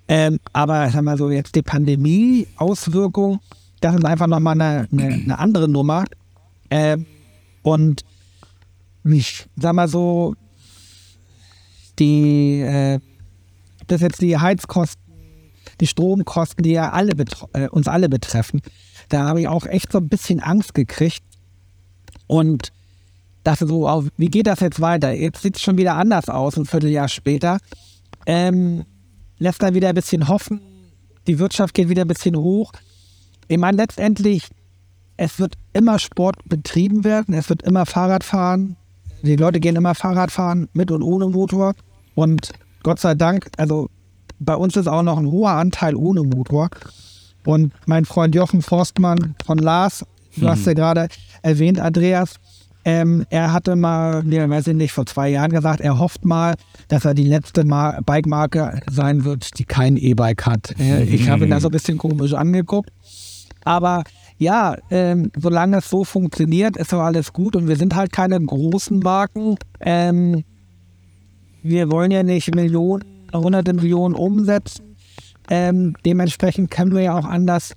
Ähm, 0.08 0.38
aber 0.52 0.90
sag 0.90 1.02
mal 1.02 1.16
so, 1.16 1.30
jetzt 1.30 1.54
die 1.54 1.62
Pandemie-Auswirkung, 1.62 3.40
das 3.80 3.94
ist 3.94 4.04
einfach 4.04 4.26
nochmal 4.26 4.60
eine, 4.60 4.88
eine, 4.92 5.14
eine 5.14 5.38
andere 5.38 5.68
Nummer. 5.68 6.04
Ähm, 6.72 7.04
und 7.62 8.02
ich 9.04 9.46
sag 9.56 9.74
mal 9.74 9.88
so, 9.88 10.34
die, 11.98 12.60
äh, 12.60 12.98
das 13.88 14.00
jetzt 14.00 14.22
die 14.22 14.38
Heizkosten 14.38 15.02
die 15.80 15.86
Stromkosten, 15.88 16.62
die 16.62 16.70
ja 16.70 16.90
alle 16.90 17.12
äh, 17.52 17.68
uns 17.68 17.88
alle 17.88 18.08
betreffen, 18.08 18.62
da 19.08 19.26
habe 19.26 19.40
ich 19.40 19.48
auch 19.48 19.66
echt 19.66 19.90
so 19.90 19.98
ein 19.98 20.08
bisschen 20.08 20.40
Angst 20.40 20.74
gekriegt. 20.74 21.24
Und 22.28 22.72
dachte 23.42 23.66
so, 23.66 23.88
oh, 23.88 24.04
wie 24.16 24.28
geht 24.28 24.46
das 24.46 24.60
jetzt 24.60 24.80
weiter? 24.80 25.12
Jetzt 25.12 25.42
sieht 25.42 25.56
es 25.56 25.62
schon 25.62 25.76
wieder 25.76 25.96
anders 25.96 26.28
aus, 26.28 26.56
ein 26.56 26.66
Vierteljahr 26.66 27.08
später. 27.08 27.58
Ähm, 28.26 28.84
lässt 29.38 29.60
dann 29.60 29.74
wieder 29.74 29.88
ein 29.88 29.96
bisschen 29.96 30.28
hoffen. 30.28 30.60
Die 31.26 31.40
Wirtschaft 31.40 31.74
geht 31.74 31.88
wieder 31.88 32.02
ein 32.02 32.08
bisschen 32.08 32.36
hoch. 32.36 32.72
Ich 33.48 33.58
meine, 33.58 33.76
letztendlich, 33.76 34.48
es 35.22 35.38
wird 35.38 35.54
immer 35.72 36.00
Sport 36.00 36.36
betrieben 36.46 37.04
werden, 37.04 37.32
es 37.32 37.48
wird 37.48 37.62
immer 37.62 37.86
Fahrrad 37.86 38.24
fahren. 38.24 38.76
Die 39.22 39.36
Leute 39.36 39.60
gehen 39.60 39.76
immer 39.76 39.94
Fahrrad 39.94 40.32
fahren, 40.32 40.68
mit 40.72 40.90
und 40.90 41.00
ohne 41.00 41.28
Motor. 41.28 41.74
Und 42.16 42.50
Gott 42.82 42.98
sei 42.98 43.14
Dank, 43.14 43.48
also 43.56 43.88
bei 44.40 44.56
uns 44.56 44.76
ist 44.76 44.88
auch 44.88 45.04
noch 45.04 45.18
ein 45.18 45.30
hoher 45.30 45.52
Anteil 45.52 45.94
ohne 45.94 46.24
Motor. 46.24 46.70
Und 47.46 47.72
mein 47.86 48.04
Freund 48.04 48.34
Jochen 48.34 48.62
Forstmann 48.62 49.36
von 49.44 49.58
Lars, 49.58 50.04
du 50.36 50.48
hast 50.48 50.66
ja 50.66 50.72
gerade 50.72 51.06
erwähnt, 51.42 51.78
Andreas, 51.78 52.34
ähm, 52.84 53.24
er 53.30 53.52
hatte 53.52 53.76
mal, 53.76 54.24
nee, 54.24 54.40
weiß 54.48 54.66
ich 54.66 54.74
nicht, 54.74 54.90
vor 54.90 55.06
zwei 55.06 55.28
Jahren 55.28 55.52
gesagt, 55.52 55.80
er 55.80 56.00
hofft 56.00 56.24
mal, 56.24 56.56
dass 56.88 57.04
er 57.04 57.14
die 57.14 57.28
letzte 57.28 57.62
Mar 57.62 58.00
Bike-Marke 58.04 58.80
sein 58.90 59.24
wird, 59.24 59.56
die 59.60 59.64
kein 59.64 59.96
E-Bike 59.96 60.46
hat. 60.46 60.74
Äh, 60.80 61.04
ich 61.04 61.28
habe 61.28 61.44
ihn 61.44 61.50
da 61.50 61.60
so 61.60 61.68
ein 61.68 61.72
bisschen 61.72 61.96
komisch 61.96 62.32
angeguckt. 62.32 62.90
Aber 63.64 64.02
ja, 64.42 64.76
ähm, 64.90 65.30
solange 65.36 65.78
es 65.78 65.88
so 65.88 66.04
funktioniert, 66.04 66.76
ist 66.76 66.92
doch 66.92 67.00
alles 67.00 67.32
gut. 67.32 67.56
Und 67.56 67.68
wir 67.68 67.76
sind 67.76 67.94
halt 67.94 68.12
keine 68.12 68.40
großen 68.40 68.98
Marken. 68.98 69.56
Ähm, 69.80 70.44
wir 71.62 71.90
wollen 71.90 72.10
ja 72.10 72.22
nicht 72.22 72.54
Millionen, 72.54 73.04
hunderte 73.32 73.72
Millionen 73.72 74.14
umsetzen. 74.14 74.96
Ähm, 75.50 75.94
dementsprechend 76.04 76.70
können 76.70 76.92
wir 76.92 77.02
ja 77.02 77.18
auch 77.18 77.24
anders 77.24 77.74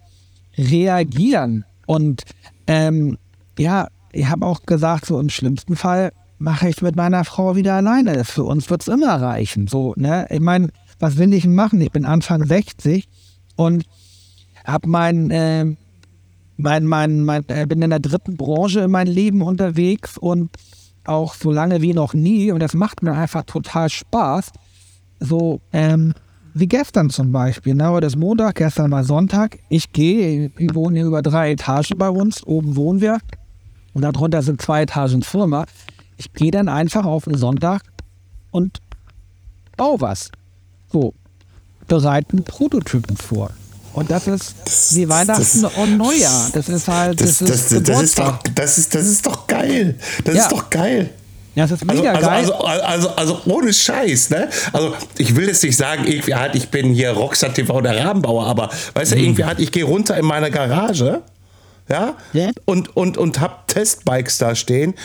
reagieren. 0.57 1.65
Und 1.85 2.23
ähm, 2.67 3.17
ja, 3.57 3.87
ich 4.11 4.27
habe 4.27 4.45
auch 4.45 4.63
gesagt, 4.65 5.05
so 5.05 5.19
im 5.19 5.29
schlimmsten 5.29 5.75
Fall 5.75 6.11
mache 6.37 6.69
ich 6.69 6.81
mit 6.81 6.95
meiner 6.95 7.25
Frau 7.25 7.55
wieder 7.55 7.75
alleine. 7.75 8.23
Für 8.25 8.43
uns 8.43 8.69
wird 8.69 8.81
es 8.81 8.87
immer 8.87 9.21
reichen. 9.21 9.67
So, 9.67 9.93
ne? 9.97 10.27
Ich 10.29 10.39
meine, 10.39 10.69
was 10.99 11.17
will 11.17 11.33
ich 11.33 11.45
machen? 11.45 11.81
Ich 11.81 11.91
bin 11.91 12.05
Anfang 12.05 12.45
60 12.45 13.07
und 13.55 13.85
habe 14.65 14.89
mein, 14.89 15.29
ähm, 15.31 15.77
mein, 16.57 16.85
mein, 16.85 17.23
mein, 17.23 17.43
äh, 17.47 17.65
bin 17.65 17.81
in 17.81 17.89
der 17.89 17.99
dritten 17.99 18.37
Branche 18.37 18.81
in 18.81 18.91
meinem 18.91 19.13
Leben 19.13 19.41
unterwegs 19.41 20.17
und 20.17 20.51
auch 21.03 21.35
so 21.35 21.51
lange 21.51 21.81
wie 21.81 21.93
noch 21.93 22.13
nie. 22.13 22.51
Und 22.51 22.59
das 22.59 22.73
macht 22.73 23.03
mir 23.03 23.13
einfach 23.13 23.43
total 23.43 23.89
Spaß. 23.89 24.51
So, 25.19 25.61
ähm, 25.71 26.13
wie 26.53 26.67
gestern 26.67 27.09
zum 27.09 27.31
Beispiel. 27.31 27.75
Ne? 27.75 27.89
Heute 27.89 28.07
ist 28.07 28.15
Montag, 28.15 28.55
gestern 28.55 28.91
war 28.91 29.03
Sonntag. 29.03 29.59
Ich 29.69 29.91
gehe, 29.91 30.51
wir 30.55 30.75
wohnen 30.75 30.95
hier 30.95 31.05
über 31.05 31.21
drei 31.21 31.51
Etagen 31.51 31.97
bei 31.97 32.09
uns. 32.09 32.45
Oben 32.45 32.75
wohnen 32.75 33.01
wir. 33.01 33.19
Und 33.93 34.01
darunter 34.03 34.41
sind 34.41 34.61
zwei 34.61 34.83
Etagen 34.83 35.21
Firma. 35.21 35.65
Ich 36.17 36.31
gehe 36.33 36.51
dann 36.51 36.69
einfach 36.69 37.05
auf 37.05 37.27
einen 37.27 37.37
Sonntag 37.37 37.81
und 38.51 38.79
baue 39.75 39.99
was. 39.99 40.31
So, 40.91 41.13
bereiten 41.87 42.43
Prototypen 42.43 43.17
vor. 43.17 43.51
Und 43.95 44.11
das 44.11 44.27
ist 44.27 44.53
wie 44.95 45.07
Weihnachten 45.07 45.65
und 45.65 45.97
Neujahr. 45.97 46.49
Das 46.53 46.67
ist 46.69 46.87
halt, 46.87 47.19
das, 47.21 47.37
Das, 47.39 47.41
ist 47.41 47.49
das, 47.49 47.49
das, 47.49 47.71
ist 47.71 47.85
Geburtstag. 47.85 48.43
doch, 48.43 48.53
das, 48.53 48.77
ist, 48.77 48.93
das 48.93 49.07
ist 49.07 49.25
doch 49.25 49.47
geil. 49.47 49.95
Das 50.25 50.35
Ja. 50.35 50.41
ist 50.43 50.51
doch 50.51 50.69
geil. 50.69 51.09
Ja, 51.55 51.65
das 51.65 51.81
ist 51.81 51.89
Also, 51.89 52.01
mega 52.03 52.13
also, 52.13 52.27
geil. 52.27 52.37
also, 52.37 52.53
also, 52.85 53.09
also 53.15 53.41
ohne 53.45 53.71
Scheiß, 53.71 54.29
ne? 54.31 54.49
Also 54.73 54.93
ich 55.17 55.33
will 55.37 55.47
jetzt 55.47 55.63
nicht 55.63 55.77
sagen, 55.77 56.05
irgendwie 56.05 56.35
halt, 56.35 56.53
ich 56.55 56.67
bin 56.69 56.93
hier 56.93 57.11
Rockstar 57.11 57.53
TV 57.53 57.79
der 57.79 58.03
Rabenbauer, 58.05 58.45
aber 58.45 58.69
weißt 58.93 59.11
Mhm. 59.11 59.15
du, 59.15 59.21
irgendwie 59.23 59.45
halt, 59.45 59.59
ich 59.61 59.71
gehe 59.71 59.85
runter 59.85 60.17
in 60.17 60.25
meine 60.25 60.51
Garage, 60.51 61.21
ja, 61.87 62.15
Ja. 62.33 62.49
und, 62.65 62.97
und, 62.97 63.17
und 63.17 63.39
hab 63.39 63.69
Testbikes 63.69 64.37
da 64.39 64.53
stehen 64.55 64.95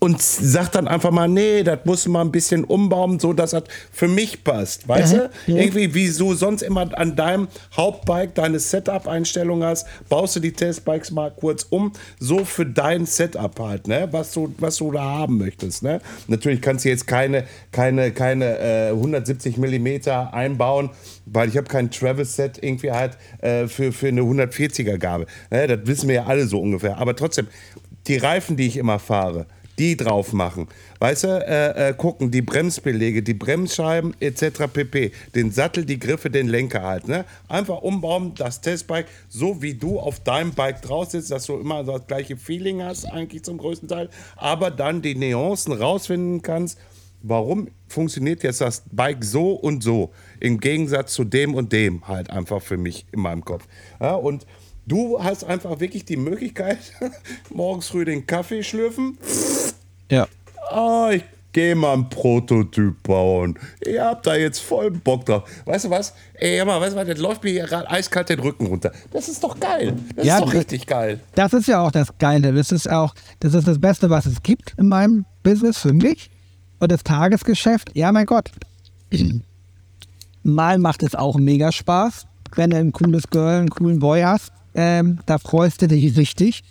und 0.00 0.20
sag 0.20 0.72
dann 0.72 0.88
einfach 0.88 1.10
mal, 1.10 1.28
nee, 1.28 1.62
das 1.62 1.80
muss 1.84 2.08
man 2.08 2.28
ein 2.28 2.32
bisschen 2.32 2.64
umbauen, 2.64 3.20
so 3.20 3.32
dass 3.34 3.50
das 3.50 3.64
für 3.92 4.08
mich 4.08 4.42
passt, 4.42 4.88
weißt 4.88 5.12
Ja. 5.12 5.28
du? 5.46 5.52
Irgendwie, 5.56 5.94
wie 5.94 6.10
du 6.10 6.34
sonst 6.34 6.62
immer 6.62 6.88
an 6.98 7.16
deinem 7.16 7.48
Hauptbike 7.76 8.34
deine 8.34 8.58
Setup-Einstellung 8.58 9.62
hast, 9.62 9.86
baust 10.08 10.36
du 10.36 10.40
die 10.40 10.52
Testbikes 10.52 11.10
mal 11.10 11.30
kurz 11.30 11.64
um, 11.68 11.92
so 12.18 12.44
für 12.46 12.64
dein 12.64 13.04
Setup 13.06 13.58
halt, 13.60 13.88
ne? 13.88 14.08
Was 14.10 14.32
du, 14.32 14.54
was 14.58 14.76
du 14.78 14.90
da 14.90 15.02
haben 15.02 15.36
möchtest, 15.38 15.82
ne? 15.82 16.00
Natürlich 16.28 16.62
kannst 16.62 16.84
du 16.84 16.88
jetzt 16.88 17.06
keine, 17.06 17.44
keine, 17.70 18.10
keine 18.10 18.58
äh, 18.58 18.88
170 18.90 19.58
Millimeter 19.58 20.32
einbauen, 20.32 20.90
weil 21.26 21.48
ich 21.50 21.56
habe 21.58 21.68
kein 21.68 21.90
Travel-Set 21.90 22.58
irgendwie 22.62 22.90
halt 22.90 23.18
äh, 23.42 23.66
für, 23.68 23.92
für 23.92 24.08
eine 24.08 24.22
140er 24.22 24.96
Gabe. 24.96 25.26
Ne? 25.50 25.66
Das 25.66 25.80
wissen 25.84 26.08
wir 26.08 26.14
ja 26.16 26.24
alle 26.24 26.46
so 26.46 26.58
ungefähr. 26.58 26.96
Aber 26.96 27.14
trotzdem, 27.14 27.46
die 28.06 28.16
Reifen, 28.16 28.56
die 28.56 28.66
ich 28.66 28.78
immer 28.78 28.98
fahre, 28.98 29.46
die 29.80 29.96
drauf 29.96 30.34
machen. 30.34 30.68
Weißt 30.98 31.24
du, 31.24 31.28
äh, 31.28 31.88
äh, 31.88 31.94
gucken, 31.94 32.30
die 32.30 32.42
Bremsbeläge, 32.42 33.22
die 33.22 33.32
Bremsscheiben 33.32 34.14
etc. 34.20 34.70
pp. 34.70 35.10
Den 35.34 35.50
Sattel, 35.50 35.86
die 35.86 35.98
Griffe, 35.98 36.28
den 36.28 36.48
Lenker 36.48 36.82
halt. 36.82 37.08
Ne? 37.08 37.24
Einfach 37.48 37.80
umbauen, 37.80 38.34
das 38.36 38.60
Testbike, 38.60 39.06
so 39.30 39.62
wie 39.62 39.72
du 39.72 39.98
auf 39.98 40.20
deinem 40.20 40.52
Bike 40.52 40.82
drauf 40.82 41.10
sitzt, 41.10 41.30
dass 41.30 41.46
du 41.46 41.56
immer 41.56 41.82
das 41.82 42.06
gleiche 42.06 42.36
Feeling 42.36 42.82
hast, 42.82 43.06
eigentlich 43.06 43.42
zum 43.42 43.56
größten 43.56 43.88
Teil, 43.88 44.10
aber 44.36 44.70
dann 44.70 45.00
die 45.00 45.14
Nuancen 45.14 45.72
rausfinden 45.72 46.42
kannst. 46.42 46.78
Warum 47.22 47.68
funktioniert 47.88 48.42
jetzt 48.42 48.60
das 48.60 48.82
Bike 48.92 49.24
so 49.24 49.52
und 49.52 49.82
so? 49.82 50.10
Im 50.40 50.60
Gegensatz 50.60 51.14
zu 51.14 51.24
dem 51.24 51.54
und 51.54 51.72
dem 51.72 52.06
halt 52.06 52.28
einfach 52.28 52.60
für 52.60 52.76
mich 52.76 53.06
in 53.12 53.20
meinem 53.20 53.44
Kopf. 53.46 53.66
Ja, 53.98 54.14
und 54.14 54.46
du 54.86 55.22
hast 55.22 55.44
einfach 55.44 55.80
wirklich 55.80 56.04
die 56.04 56.16
Möglichkeit, 56.16 56.78
morgens 57.50 57.88
früh 57.88 58.04
den 58.04 58.26
Kaffee 58.26 58.62
schlürfen, 58.62 59.18
ja. 60.10 60.26
Ah, 60.70 61.10
ich 61.12 61.24
gehe 61.52 61.74
mal 61.74 61.94
einen 61.94 62.08
Prototyp 62.08 63.02
bauen. 63.02 63.58
Ihr 63.84 64.04
habt 64.04 64.26
da 64.26 64.36
jetzt 64.36 64.60
voll 64.60 64.90
Bock 64.90 65.26
drauf. 65.26 65.42
Weißt 65.64 65.86
du 65.86 65.90
was? 65.90 66.14
Ey, 66.34 66.64
mal, 66.64 66.80
weißt 66.80 66.92
du 66.92 66.96
was? 67.00 67.08
Das 67.08 67.18
läuft 67.18 67.42
mir 67.42 67.50
hier 67.50 67.64
gerade 67.64 67.90
eiskalt 67.90 68.28
den 68.28 68.38
Rücken 68.38 68.66
runter. 68.66 68.92
Das 69.12 69.28
ist 69.28 69.42
doch 69.42 69.58
geil. 69.58 69.96
Das 70.14 70.26
Ja, 70.26 70.36
ist 70.36 70.42
doch 70.44 70.54
richtig 70.54 70.86
geil. 70.86 71.18
Das 71.34 71.52
ist 71.52 71.66
ja 71.66 71.80
auch 71.80 71.90
das 71.90 72.16
Geile. 72.18 72.52
Das 72.52 72.70
ist 72.70 72.88
auch, 72.88 73.14
das 73.40 73.54
ist 73.54 73.66
das 73.66 73.80
Beste, 73.80 74.10
was 74.10 74.26
es 74.26 74.42
gibt 74.42 74.74
in 74.78 74.88
meinem 74.88 75.24
Business 75.42 75.78
für 75.78 75.92
mich. 75.92 76.30
Und 76.78 76.92
das 76.92 77.02
Tagesgeschäft, 77.02 77.90
ja 77.94 78.12
mein 78.12 78.26
Gott. 78.26 78.50
Mal 80.42 80.78
macht 80.78 81.02
es 81.02 81.14
auch 81.14 81.36
mega 81.36 81.72
Spaß, 81.72 82.26
wenn 82.54 82.70
du 82.70 82.76
ein 82.76 82.92
cooles 82.92 83.28
Girl, 83.28 83.58
einen 83.58 83.70
coolen 83.70 83.98
Boy 83.98 84.22
hast. 84.22 84.52
Ähm, 84.74 85.18
da 85.26 85.38
freust 85.38 85.82
du 85.82 85.88
dich 85.88 86.16
richtig. 86.16 86.62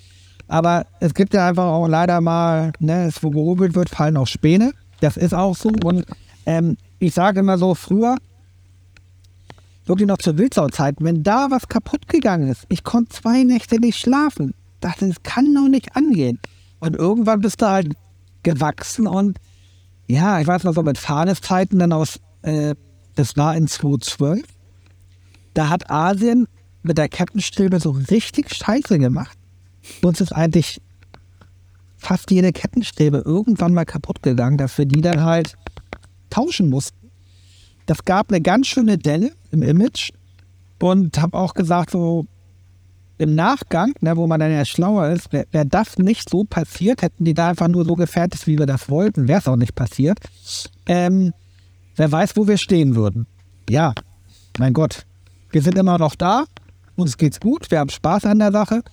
Aber 0.50 0.88
es 1.00 1.14
gibt 1.14 1.34
ja 1.34 1.48
einfach 1.48 1.66
auch 1.66 1.88
leider 1.88 2.20
mal, 2.22 2.74
ne, 2.80 3.10
wo 3.22 3.30
gehobelt 3.30 3.76
wird, 3.76 3.90
fallen 3.90 4.18
auch 4.18 4.28
Späne. 4.28 4.74
Das 5.00 5.16
ist 5.16 5.34
auch 5.34 5.56
so. 5.56 5.70
Und 5.84 6.06
ähm, 6.46 6.76
ich 6.98 7.14
sage 7.14 7.40
immer 7.40 7.58
so, 7.58 7.76
früher, 7.76 8.18
wirklich 9.86 10.08
noch 10.08 10.18
zur 10.18 10.38
Wildsau-Zeit, 10.38 10.96
wenn 11.00 11.24
da 11.24 11.52
was 11.52 11.68
kaputt 11.68 12.08
gegangen 12.08 12.50
ist, 12.50 12.66
ich 12.70 12.84
konnte 12.84 13.10
zwei 13.10 13.44
Nächte 13.44 13.80
nicht 13.80 13.98
schlafen. 13.98 14.56
Dachte, 14.82 15.08
das 15.08 15.22
kann 15.24 15.54
doch 15.54 15.68
nicht 15.68 15.96
angehen. 15.96 16.40
Und 16.80 16.96
irgendwann 16.96 17.42
bist 17.42 17.62
du 17.62 17.68
halt 17.68 17.94
gewachsen 18.44 19.08
und 19.08 19.38
ja, 20.08 20.40
ich 20.42 20.48
weiß 20.48 20.64
noch 20.64 20.74
so 20.74 20.82
mit 20.82 20.98
Fahneszeiten 20.98 21.78
dann 21.78 21.94
aus, 21.94 22.20
äh, 22.42 22.74
das 23.16 23.38
war 23.38 23.56
in 23.56 23.68
2012, 23.68 24.44
da 25.54 25.70
hat 25.70 25.92
Asien 25.92 26.48
mit 26.82 26.98
der 26.98 27.10
Kettenstrebe 27.10 27.80
so 27.80 27.92
richtig 27.92 28.54
Scheiße 28.56 28.98
gemacht. 28.98 29.39
Uns 30.02 30.22
ist 30.22 30.32
eigentlich 30.32 30.82
fast 31.98 32.32
jede 32.32 32.52
Kettenstrebe 32.52 33.24
irgendwann 33.26 33.74
mal 33.74 33.86
kaputt 33.86 34.24
gegangen, 34.24 34.58
dass 34.58 34.78
wir 34.78 34.86
die 34.86 35.02
dann 35.02 35.24
halt 35.24 35.56
tauschen 36.30 36.70
mussten. 36.70 37.10
das 37.86 38.06
gab 38.06 38.30
eine 38.30 38.40
ganz 38.40 38.68
schöne 38.68 38.98
Delle 39.00 39.32
im 39.52 39.64
Image 39.64 40.12
und 40.80 41.20
habe 41.20 41.38
auch 41.38 41.56
gesagt, 41.56 41.90
so 41.90 42.28
im 43.18 43.36
Nachgang, 43.36 43.94
ne, 44.00 44.16
wo 44.16 44.28
man 44.28 44.40
dann 44.40 44.52
ja 44.52 44.64
schlauer 44.64 45.10
ist, 45.10 45.34
wäre 45.34 45.46
wär 45.52 45.66
das 45.66 45.98
nicht 45.98 46.30
so 46.30 46.46
passiert, 46.46 47.02
hätten 47.02 47.26
die 47.26 47.34
da 47.34 47.50
einfach 47.50 47.68
nur 47.68 47.84
so 47.84 47.96
gefertigt, 47.96 48.48
wie 48.48 48.58
wir 48.58 48.66
das 48.66 48.90
wollten, 48.90 49.28
wäre 49.28 49.40
es 49.40 49.48
auch 49.48 49.58
nicht 49.58 49.76
passiert. 49.76 50.20
Ähm, 50.86 51.34
wer 51.96 52.12
weiß, 52.12 52.38
wo 52.38 52.48
wir 52.48 52.58
stehen 52.58 52.96
würden. 52.96 53.28
Ja, 53.70 53.94
mein 54.58 54.74
Gott, 54.74 55.06
wir 55.52 55.62
sind 55.62 55.78
immer 55.78 55.98
noch 55.98 56.16
da, 56.16 56.46
uns 56.96 57.18
geht's 57.18 57.40
gut, 57.40 57.70
wir 57.72 57.80
haben 57.80 57.90
Spaß 57.90 58.26
an 58.26 58.40
der 58.40 58.52
Sache. 58.52 58.84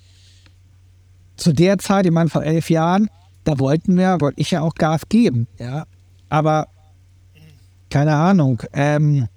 Zu 1.37 1.53
der 1.53 1.79
Zeit, 1.79 2.07
ich 2.07 2.13
meine 2.13 2.31
vor 2.31 2.43
elf 2.43 2.71
Jahren, 2.71 3.09
da 3.45 3.59
wollten 3.59 3.97
wir, 3.97 4.21
wollte 4.21 4.41
ich 4.41 4.51
ja 4.51 4.63
auch 4.63 4.75
Gas 4.75 5.03
geben, 5.09 5.47
ja. 5.59 5.85
Aber 6.29 6.69
keine 7.91 8.15
Ahnung, 8.15 8.63
ähm, 8.73 9.29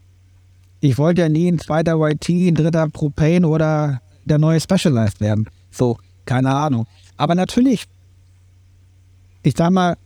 ich 0.80 0.98
wollte 0.98 1.22
ja 1.22 1.30
nie 1.30 1.52
ein 1.52 1.60
zweiter 1.60 1.96
YT, 2.00 2.30
ein 2.30 2.56
dritter 2.56 2.88
Propane 2.90 3.48
oder 3.48 4.02
der 4.26 4.40
neue 4.40 4.60
Specialized 4.60 5.20
werden. 5.20 5.48
So, 5.72 5.98
keine 6.26 6.54
Ahnung. 6.54 6.88
Aber 7.18 7.36
natürlich, 7.36 7.86
ich 9.44 9.54
sag 9.58 9.72
mal, 9.72 9.98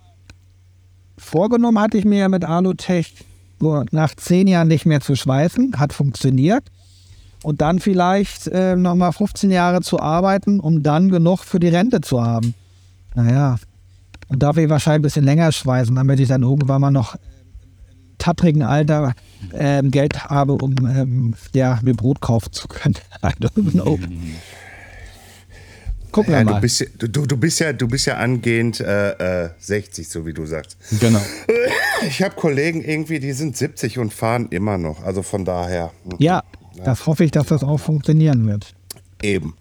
vorgenommen 1.18 1.80
hatte 1.80 1.98
ich 1.98 2.06
mir 2.06 2.20
ja 2.20 2.30
mit 2.30 2.44
Alutech 2.44 3.14
so 3.60 3.84
nach 3.91 4.14
zehn 4.16 4.48
Jahren 4.48 4.68
nicht 4.68 4.86
mehr 4.86 5.00
zu 5.00 5.16
schweißen, 5.16 5.80
hat 5.80 5.94
funktioniert. 5.94 6.64
Und 7.44 7.62
dann 7.62 7.80
vielleicht 7.80 8.48
äh, 8.48 8.76
nochmal 8.76 9.12
15 9.12 9.52
Jahre 9.52 9.82
zu 9.82 10.00
arbeiten, 10.00 10.60
um 10.60 10.82
dann 10.82 11.10
genug 11.10 11.39
für 11.44 11.60
die 11.60 11.68
Rente 11.68 12.02
zu 12.02 12.24
haben. 12.24 12.54
Naja, 13.16 13.58
und 14.30 14.41
darf 14.41 14.58
ich 14.58 14.70
wahrscheinlich 14.70 15.00
ein 15.00 15.02
bisschen 15.04 15.26
länger 15.26 15.52
schweißen, 15.52 15.94
damit 15.96 16.20
ich 16.20 16.30
dann 16.30 16.41
irgendwann 16.44 16.82
mal 16.82 16.89
noch 16.91 17.16
tattrigen 18.18 18.64
Alter 18.64 19.14
ähm, 19.54 19.91
Geld 19.91 20.24
habe, 20.30 20.54
um 20.54 20.74
ähm, 20.88 21.34
ja, 21.54 21.80
mir 21.84 21.94
Brot 21.94 22.22
kaufen 22.22 22.52
zu 22.54 22.68
können. 22.70 22.96
I 23.24 23.28
don't 23.44 23.72
know. 23.74 24.00
Gucken 26.12 26.32
wir 26.32 26.39
Ja, 26.39 26.44
mal. 26.46 26.54
du, 26.56 26.62
bist, 26.62 26.80
ja- 26.80 26.88
du, 26.98 27.08
du, 27.26 27.38
bist 27.38 27.60
ja, 27.60 27.74
du 27.74 27.88
bist 27.88 28.06
ja 28.06 28.18
angehend 28.18 28.80
äh, 28.80 29.46
äh, 29.46 29.50
60, 29.60 30.08
so 30.08 30.26
wie 30.26 30.34
du 30.34 30.46
sagst. 30.46 30.78
Genau. 31.00 31.20
Ich 32.08 32.22
habe 32.22 32.36
Kollegen 32.36 32.84
irgendwie, 32.84 33.20
die 33.20 33.34
sind 33.34 33.58
70 33.58 33.98
und 33.98 34.14
fahren 34.14 34.48
immer 34.52 34.78
noch. 34.78 35.04
Also 35.04 35.24
von 35.24 35.44
daher. 35.44 35.91
ja, 36.20 36.44
das 36.84 37.05
hoffe 37.05 37.24
ich, 37.24 37.32
dass 37.32 37.47
das 37.47 37.63
auch 37.63 37.78
funktionieren 37.80 38.47
wird. 38.47 38.74
Eben. 39.21 39.55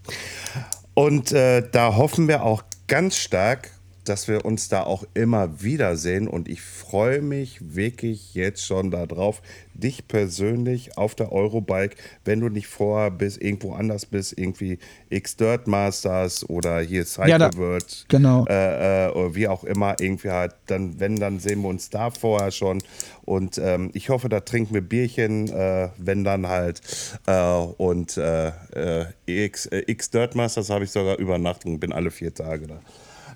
Und 0.94 1.32
äh, 1.32 1.62
da 1.70 1.96
hoffen 1.96 2.28
wir 2.28 2.42
auch 2.42 2.62
ganz 2.86 3.16
stark, 3.16 3.70
dass 4.04 4.28
wir 4.28 4.44
uns 4.44 4.68
da 4.68 4.82
auch 4.82 5.04
immer 5.14 5.62
wiedersehen. 5.62 6.28
Und 6.28 6.48
ich 6.48 6.60
freue 6.60 7.22
mich 7.22 7.74
wirklich 7.74 8.34
jetzt 8.34 8.64
schon 8.64 8.90
darauf, 8.90 9.42
dich 9.74 10.06
persönlich 10.08 10.96
auf 10.98 11.14
der 11.14 11.32
Eurobike, 11.32 11.96
wenn 12.24 12.40
du 12.40 12.48
nicht 12.48 12.66
vorher 12.66 13.10
bist, 13.10 13.40
irgendwo 13.42 13.72
anders 13.74 14.06
bist, 14.06 14.38
irgendwie 14.38 14.78
X-Dirt 15.10 15.66
Masters 15.66 16.48
oder 16.48 16.80
hier 16.80 17.04
Cycle 17.04 17.30
Ja, 17.30 17.38
da- 17.38 17.50
World, 17.56 18.04
genau. 18.08 18.44
äh, 18.48 19.06
äh, 19.06 19.10
oder 19.12 19.34
wie 19.34 19.48
auch 19.48 19.64
immer, 19.64 19.96
irgendwie 20.00 20.30
halt, 20.30 20.54
dann, 20.66 20.98
wenn, 21.00 21.16
dann 21.16 21.38
sehen 21.40 21.62
wir 21.62 21.68
uns 21.68 21.90
da 21.90 22.10
vorher 22.10 22.50
schon. 22.50 22.82
Und 23.24 23.58
ähm, 23.58 23.90
ich 23.94 24.08
hoffe, 24.10 24.28
da 24.28 24.40
trinken 24.40 24.74
wir 24.74 24.80
Bierchen, 24.82 25.48
äh, 25.48 25.88
wenn 25.96 26.24
dann 26.24 26.46
halt. 26.48 26.80
Äh, 27.26 27.42
und 27.76 28.16
äh, 28.16 28.48
äh, 28.74 29.06
X, 29.26 29.66
äh, 29.66 29.82
X 29.86 30.10
Dirt 30.10 30.34
Masters 30.34 30.70
habe 30.70 30.84
ich 30.84 30.90
sogar 30.90 31.18
Übernachtung, 31.18 31.78
bin 31.80 31.92
alle 31.92 32.10
vier 32.10 32.34
Tage 32.34 32.66
da. 32.66 32.80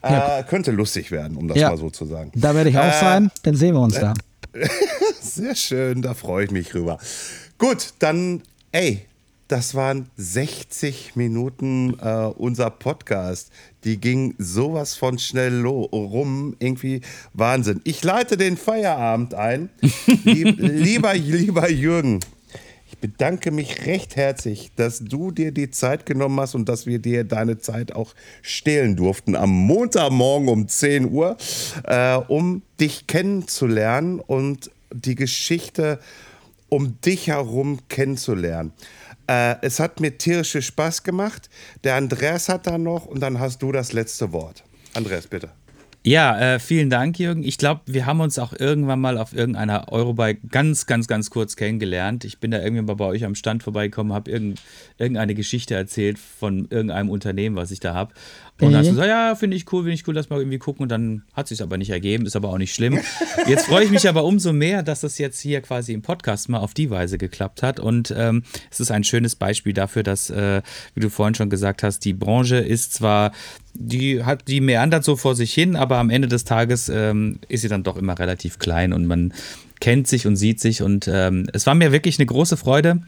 Äh, 0.02 0.42
könnte 0.44 0.70
lustig 0.70 1.10
werden, 1.10 1.36
um 1.36 1.48
das 1.48 1.58
Ja. 1.58 1.70
mal 1.70 1.78
so 1.78 1.90
zu 1.90 2.04
sagen. 2.04 2.30
Da 2.34 2.54
werde 2.54 2.70
ich 2.70 2.78
auch 2.78 2.92
sein, 2.92 3.30
dann 3.42 3.56
sehen 3.56 3.74
wir 3.74 3.80
uns 3.80 3.98
da. 3.98 4.14
Sehr 5.36 5.54
schön, 5.54 6.00
da 6.00 6.14
freue 6.14 6.46
ich 6.46 6.50
mich 6.50 6.74
rüber. 6.74 6.96
Gut, 7.58 7.92
dann, 7.98 8.42
ey, 8.72 9.02
das 9.48 9.74
waren 9.74 10.08
60 10.16 11.14
Minuten 11.14 11.92
äh, 12.00 12.32
unser 12.38 12.70
Podcast. 12.70 13.50
Die 13.84 14.00
ging 14.00 14.34
sowas 14.38 14.94
von 14.94 15.18
schnell 15.18 15.62
rum, 15.66 16.56
irgendwie 16.58 17.02
Wahnsinn. 17.34 17.82
Ich 17.84 18.02
leite 18.02 18.38
den 18.38 18.56
Feierabend 18.56 19.34
ein. 19.34 19.68
Lieb, 20.24 20.56
lieber, 20.58 21.12
lieber 21.12 21.68
Jürgen, 21.68 22.20
ich 22.88 22.96
bedanke 22.96 23.50
mich 23.50 23.84
recht 23.84 24.16
herzlich, 24.16 24.70
dass 24.74 25.00
du 25.00 25.30
dir 25.30 25.52
die 25.52 25.70
Zeit 25.70 26.06
genommen 26.06 26.40
hast 26.40 26.54
und 26.54 26.66
dass 26.66 26.86
wir 26.86 26.98
dir 26.98 27.24
deine 27.24 27.58
Zeit 27.58 27.94
auch 27.94 28.14
stehlen 28.40 28.96
durften 28.96 29.36
am 29.36 29.50
Montagmorgen 29.50 30.48
um 30.48 30.66
10 30.66 31.10
Uhr, 31.10 31.36
äh, 31.84 32.14
um 32.14 32.62
dich 32.80 33.06
kennenzulernen 33.06 34.18
und 34.20 34.70
die 34.92 35.14
Geschichte 35.14 36.00
um 36.68 37.00
dich 37.00 37.28
herum 37.28 37.80
kennenzulernen. 37.88 38.72
Äh, 39.28 39.56
es 39.62 39.80
hat 39.80 40.00
mir 40.00 40.18
tierische 40.18 40.62
Spaß 40.62 41.02
gemacht. 41.02 41.48
Der 41.84 41.96
Andreas 41.96 42.48
hat 42.48 42.66
da 42.66 42.78
noch 42.78 43.06
und 43.06 43.20
dann 43.20 43.40
hast 43.40 43.62
du 43.62 43.72
das 43.72 43.92
letzte 43.92 44.32
Wort. 44.32 44.64
Andreas, 44.94 45.26
bitte. 45.26 45.50
Ja, 46.06 46.38
äh, 46.38 46.60
vielen 46.60 46.88
Dank, 46.88 47.18
Jürgen. 47.18 47.42
Ich 47.42 47.58
glaube, 47.58 47.80
wir 47.86 48.06
haben 48.06 48.20
uns 48.20 48.38
auch 48.38 48.52
irgendwann 48.52 49.00
mal 49.00 49.18
auf 49.18 49.32
irgendeiner 49.32 49.90
Eurobike 49.90 50.46
ganz, 50.46 50.86
ganz, 50.86 51.08
ganz 51.08 51.30
kurz 51.30 51.56
kennengelernt. 51.56 52.24
Ich 52.24 52.38
bin 52.38 52.52
da 52.52 52.62
irgendwann 52.62 52.84
mal 52.84 52.94
bei 52.94 53.06
euch 53.06 53.24
am 53.24 53.34
Stand 53.34 53.64
vorbeigekommen, 53.64 54.12
habe 54.12 54.30
irgend, 54.30 54.62
irgendeine 54.98 55.34
Geschichte 55.34 55.74
erzählt 55.74 56.20
von 56.20 56.68
irgendeinem 56.70 57.10
Unternehmen, 57.10 57.56
was 57.56 57.72
ich 57.72 57.80
da 57.80 57.92
habe. 57.92 58.14
Und 58.60 58.72
dann 58.72 58.78
hast 58.78 58.86
du 58.86 58.92
gesagt, 58.92 59.08
ja, 59.08 59.34
finde 59.34 59.56
ich 59.56 59.70
cool, 59.70 59.82
finde 59.82 59.94
ich 59.94 60.08
cool, 60.08 60.14
lass 60.14 60.30
mal 60.30 60.38
irgendwie 60.38 60.58
gucken. 60.58 60.84
Und 60.84 60.88
dann 60.88 61.22
hat 61.34 61.46
sich 61.46 61.62
aber 61.62 61.76
nicht 61.76 61.90
ergeben, 61.90 62.24
ist 62.24 62.36
aber 62.36 62.48
auch 62.48 62.58
nicht 62.58 62.74
schlimm. 62.74 62.98
Jetzt 63.46 63.66
freue 63.66 63.84
ich 63.84 63.90
mich 63.90 64.08
aber 64.08 64.24
umso 64.24 64.52
mehr, 64.54 64.82
dass 64.82 65.00
das 65.00 65.18
jetzt 65.18 65.40
hier 65.40 65.60
quasi 65.60 65.92
im 65.92 66.00
Podcast 66.00 66.48
mal 66.48 66.60
auf 66.60 66.72
die 66.72 66.88
Weise 66.88 67.18
geklappt 67.18 67.62
hat. 67.62 67.78
Und 67.78 68.14
ähm, 68.16 68.44
es 68.70 68.80
ist 68.80 68.90
ein 68.90 69.04
schönes 69.04 69.36
Beispiel 69.36 69.74
dafür, 69.74 70.02
dass, 70.02 70.30
äh, 70.30 70.62
wie 70.94 71.00
du 71.00 71.10
vorhin 71.10 71.34
schon 71.34 71.50
gesagt 71.50 71.82
hast, 71.82 72.04
die 72.04 72.14
Branche 72.14 72.56
ist 72.56 72.94
zwar 72.94 73.32
die 73.78 74.24
hat 74.24 74.48
die 74.48 74.62
meandert 74.62 75.04
so 75.04 75.16
vor 75.16 75.34
sich 75.34 75.52
hin, 75.52 75.76
aber 75.76 75.98
am 75.98 76.08
Ende 76.08 76.28
des 76.28 76.44
Tages 76.44 76.88
ähm, 76.88 77.38
ist 77.48 77.60
sie 77.60 77.68
dann 77.68 77.82
doch 77.82 77.96
immer 77.96 78.18
relativ 78.18 78.58
klein 78.58 78.94
und 78.94 79.06
man 79.06 79.34
kennt 79.80 80.08
sich 80.08 80.26
und 80.26 80.36
sieht 80.36 80.60
sich 80.60 80.80
und 80.82 81.08
ähm, 81.12 81.46
es 81.52 81.66
war 81.66 81.74
mir 81.74 81.92
wirklich 81.92 82.18
eine 82.18 82.24
große 82.24 82.56
Freude 82.56 83.02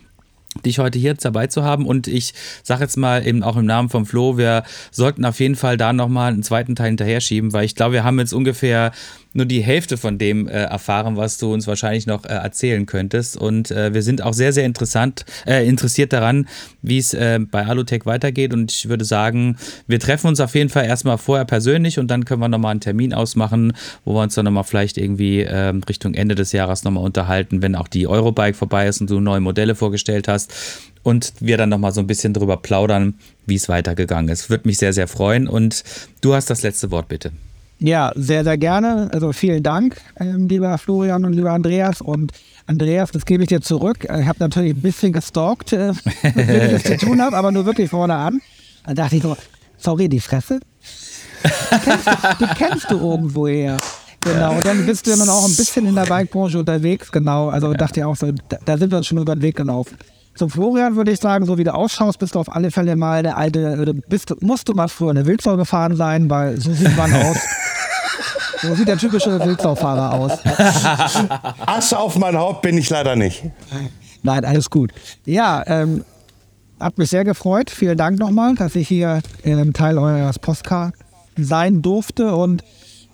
dich 0.64 0.78
heute 0.78 0.98
hier 0.98 1.14
dabei 1.14 1.46
zu 1.46 1.62
haben. 1.62 1.86
Und 1.86 2.06
ich 2.06 2.34
sage 2.62 2.82
jetzt 2.82 2.96
mal 2.96 3.26
eben 3.26 3.42
auch 3.42 3.56
im 3.56 3.66
Namen 3.66 3.88
von 3.88 4.06
Flo, 4.06 4.38
wir 4.38 4.64
sollten 4.90 5.24
auf 5.24 5.40
jeden 5.40 5.56
Fall 5.56 5.76
da 5.76 5.92
nochmal 5.92 6.32
einen 6.32 6.42
zweiten 6.42 6.74
Teil 6.74 6.88
hinterher 6.88 7.20
schieben, 7.20 7.52
weil 7.52 7.64
ich 7.64 7.74
glaube, 7.74 7.94
wir 7.94 8.04
haben 8.04 8.18
jetzt 8.18 8.32
ungefähr 8.32 8.92
nur 9.32 9.46
die 9.46 9.60
Hälfte 9.60 9.96
von 9.96 10.18
dem 10.18 10.48
äh, 10.48 10.64
erfahren, 10.64 11.16
was 11.16 11.38
du 11.38 11.52
uns 11.52 11.66
wahrscheinlich 11.66 12.06
noch 12.06 12.24
äh, 12.24 12.28
erzählen 12.28 12.86
könntest 12.86 13.36
und 13.36 13.70
äh, 13.70 13.92
wir 13.94 14.02
sind 14.02 14.22
auch 14.22 14.32
sehr, 14.32 14.52
sehr 14.52 14.64
interessant, 14.64 15.24
äh, 15.46 15.66
interessiert 15.66 16.12
daran, 16.12 16.48
wie 16.82 16.98
es 16.98 17.14
äh, 17.14 17.38
bei 17.38 17.66
Alutech 17.66 18.06
weitergeht 18.06 18.52
und 18.52 18.72
ich 18.72 18.88
würde 18.88 19.04
sagen, 19.04 19.56
wir 19.86 20.00
treffen 20.00 20.28
uns 20.28 20.40
auf 20.40 20.54
jeden 20.54 20.70
Fall 20.70 20.86
erstmal 20.86 21.18
vorher 21.18 21.44
persönlich 21.44 21.98
und 21.98 22.08
dann 22.08 22.24
können 22.24 22.40
wir 22.40 22.48
nochmal 22.48 22.72
einen 22.72 22.80
Termin 22.80 23.12
ausmachen, 23.12 23.72
wo 24.04 24.14
wir 24.14 24.22
uns 24.22 24.34
dann 24.34 24.44
nochmal 24.44 24.64
vielleicht 24.64 24.98
irgendwie 24.98 25.40
ähm, 25.40 25.82
Richtung 25.88 26.14
Ende 26.14 26.34
des 26.34 26.52
Jahres 26.52 26.84
nochmal 26.84 27.04
unterhalten, 27.04 27.62
wenn 27.62 27.74
auch 27.74 27.88
die 27.88 28.06
Eurobike 28.06 28.54
vorbei 28.54 28.86
ist 28.86 29.00
und 29.00 29.10
du 29.10 29.20
neue 29.20 29.40
Modelle 29.40 29.74
vorgestellt 29.74 30.28
hast 30.28 30.54
und 31.02 31.32
wir 31.40 31.56
dann 31.56 31.68
nochmal 31.68 31.92
so 31.92 32.00
ein 32.00 32.06
bisschen 32.06 32.34
drüber 32.34 32.56
plaudern, 32.56 33.14
wie 33.46 33.54
es 33.54 33.68
weitergegangen 33.68 34.30
ist. 34.30 34.50
Würde 34.50 34.68
mich 34.68 34.78
sehr, 34.78 34.92
sehr 34.92 35.08
freuen 35.08 35.48
und 35.48 35.84
du 36.20 36.34
hast 36.34 36.50
das 36.50 36.62
letzte 36.62 36.90
Wort 36.90 37.08
bitte. 37.08 37.32
Ja, 37.80 38.12
sehr, 38.16 38.42
sehr 38.44 38.58
gerne. 38.58 39.08
Also 39.12 39.32
vielen 39.32 39.62
Dank, 39.62 39.96
ähm, 40.18 40.48
lieber 40.48 40.76
Florian 40.78 41.24
und 41.24 41.32
lieber 41.34 41.52
Andreas. 41.52 42.00
Und 42.00 42.32
Andreas, 42.66 43.12
das 43.12 43.24
gebe 43.24 43.44
ich 43.44 43.48
dir 43.48 43.60
zurück. 43.60 43.98
Ich 44.04 44.26
habe 44.26 44.38
natürlich 44.40 44.74
ein 44.74 44.82
bisschen 44.82 45.12
gestalkt, 45.12 45.72
äh, 45.72 45.90
was 46.22 46.34
ich 46.36 46.72
das 46.72 46.82
zu 46.84 46.96
tun 47.06 47.22
habe, 47.22 47.36
aber 47.36 47.52
nur 47.52 47.66
wirklich 47.66 47.88
vorne 47.90 48.14
an. 48.16 48.40
Dann 48.84 48.96
dachte 48.96 49.16
ich 49.16 49.22
so, 49.22 49.36
sorry, 49.76 50.08
die 50.08 50.20
Fresse. 50.20 50.58
Die 51.44 51.78
kennst, 51.84 52.06
du, 52.06 52.44
die 52.44 52.54
kennst 52.56 52.90
du 52.90 52.96
irgendwoher. 52.98 53.76
Genau, 54.20 54.54
und 54.56 54.66
dann 54.66 54.84
bist 54.84 55.06
du 55.06 55.16
dann 55.16 55.28
auch 55.28 55.44
ein 55.46 55.54
bisschen 55.54 55.86
in 55.86 55.94
der 55.94 56.06
Bike-Branche 56.06 56.58
unterwegs, 56.58 57.12
genau. 57.12 57.48
Also 57.50 57.72
dachte 57.74 58.00
ich 58.00 58.04
auch 58.04 58.16
so, 58.16 58.32
da, 58.48 58.58
da 58.64 58.76
sind 58.76 58.90
wir 58.90 58.98
uns 58.98 59.06
schon 59.06 59.18
über 59.18 59.36
den 59.36 59.42
Weg 59.42 59.54
gelaufen. 59.56 59.96
Zum 60.34 60.50
Florian 60.50 60.96
würde 60.96 61.12
ich 61.12 61.20
sagen, 61.20 61.46
so 61.46 61.56
wie 61.58 61.64
du 61.64 61.72
ausschaust, 61.72 62.18
bist 62.18 62.34
du 62.34 62.40
auf 62.40 62.54
alle 62.54 62.70
Fälle 62.72 62.96
mal 62.96 63.22
der 63.22 63.36
alte, 63.36 63.78
oder 63.80 63.92
bist, 63.92 64.30
du- 64.30 64.36
musst 64.40 64.68
du 64.68 64.74
mal 64.74 64.88
früher 64.88 65.10
eine 65.10 65.26
Wildsau 65.26 65.56
gefahren 65.56 65.94
sein, 65.96 66.28
weil 66.28 66.60
so 66.60 66.72
sieht 66.72 66.96
man 66.96 67.12
aus. 67.14 67.36
So 68.62 68.74
sieht 68.74 68.88
der 68.88 68.98
typische 68.98 69.38
Wildsaufahrer 69.44 70.14
aus. 70.14 70.32
Asche 71.66 71.98
auf 71.98 72.16
mein 72.18 72.36
Haupt 72.36 72.62
bin 72.62 72.76
ich 72.78 72.90
leider 72.90 73.16
nicht. 73.16 73.44
Nein, 74.22 74.44
alles 74.44 74.68
gut. 74.70 74.92
Ja, 75.24 75.62
ähm, 75.66 76.04
hat 76.80 76.98
mich 76.98 77.10
sehr 77.10 77.24
gefreut. 77.24 77.70
Vielen 77.70 77.96
Dank 77.96 78.18
nochmal, 78.18 78.54
dass 78.54 78.74
ich 78.74 78.88
hier 78.88 79.20
ähm, 79.44 79.72
Teil 79.72 79.98
eures 79.98 80.38
Postcards 80.38 80.98
sein 81.36 81.82
durfte. 81.82 82.34
Und 82.34 82.64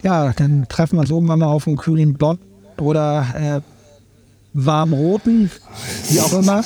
ja, 0.03 0.33
dann 0.33 0.67
treffen 0.69 0.97
wir 0.97 1.01
uns 1.01 1.11
irgendwann 1.11 1.39
mal 1.39 1.47
auf 1.47 1.65
dem 1.65 1.77
kühlen 1.77 2.15
Blond 2.15 2.41
oder 2.79 3.27
äh, 3.35 3.61
warmroten, 4.55 5.51
wie 6.09 6.21
auch 6.21 6.33
immer. 6.33 6.65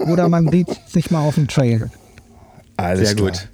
Oder 0.00 0.28
man 0.28 0.48
sieht 0.50 0.68
sich 0.88 1.10
mal 1.10 1.20
auf 1.20 1.34
dem 1.36 1.48
Trail. 1.48 1.90
Alles 2.76 3.08
Sehr 3.08 3.16
klar. 3.16 3.30
gut. 3.30 3.48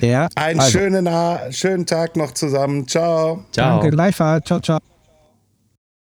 Ja, 0.00 0.28
Einen 0.34 0.60
also, 0.60 0.78
schönen, 0.78 1.08
schönen 1.52 1.86
Tag 1.86 2.16
noch 2.16 2.32
zusammen. 2.32 2.86
Ciao. 2.86 3.44
Ciao. 3.52 3.80
Danke, 3.80 3.90
gleichfalls. 3.90 4.44
Ciao, 4.46 4.60
ciao. 4.60 4.78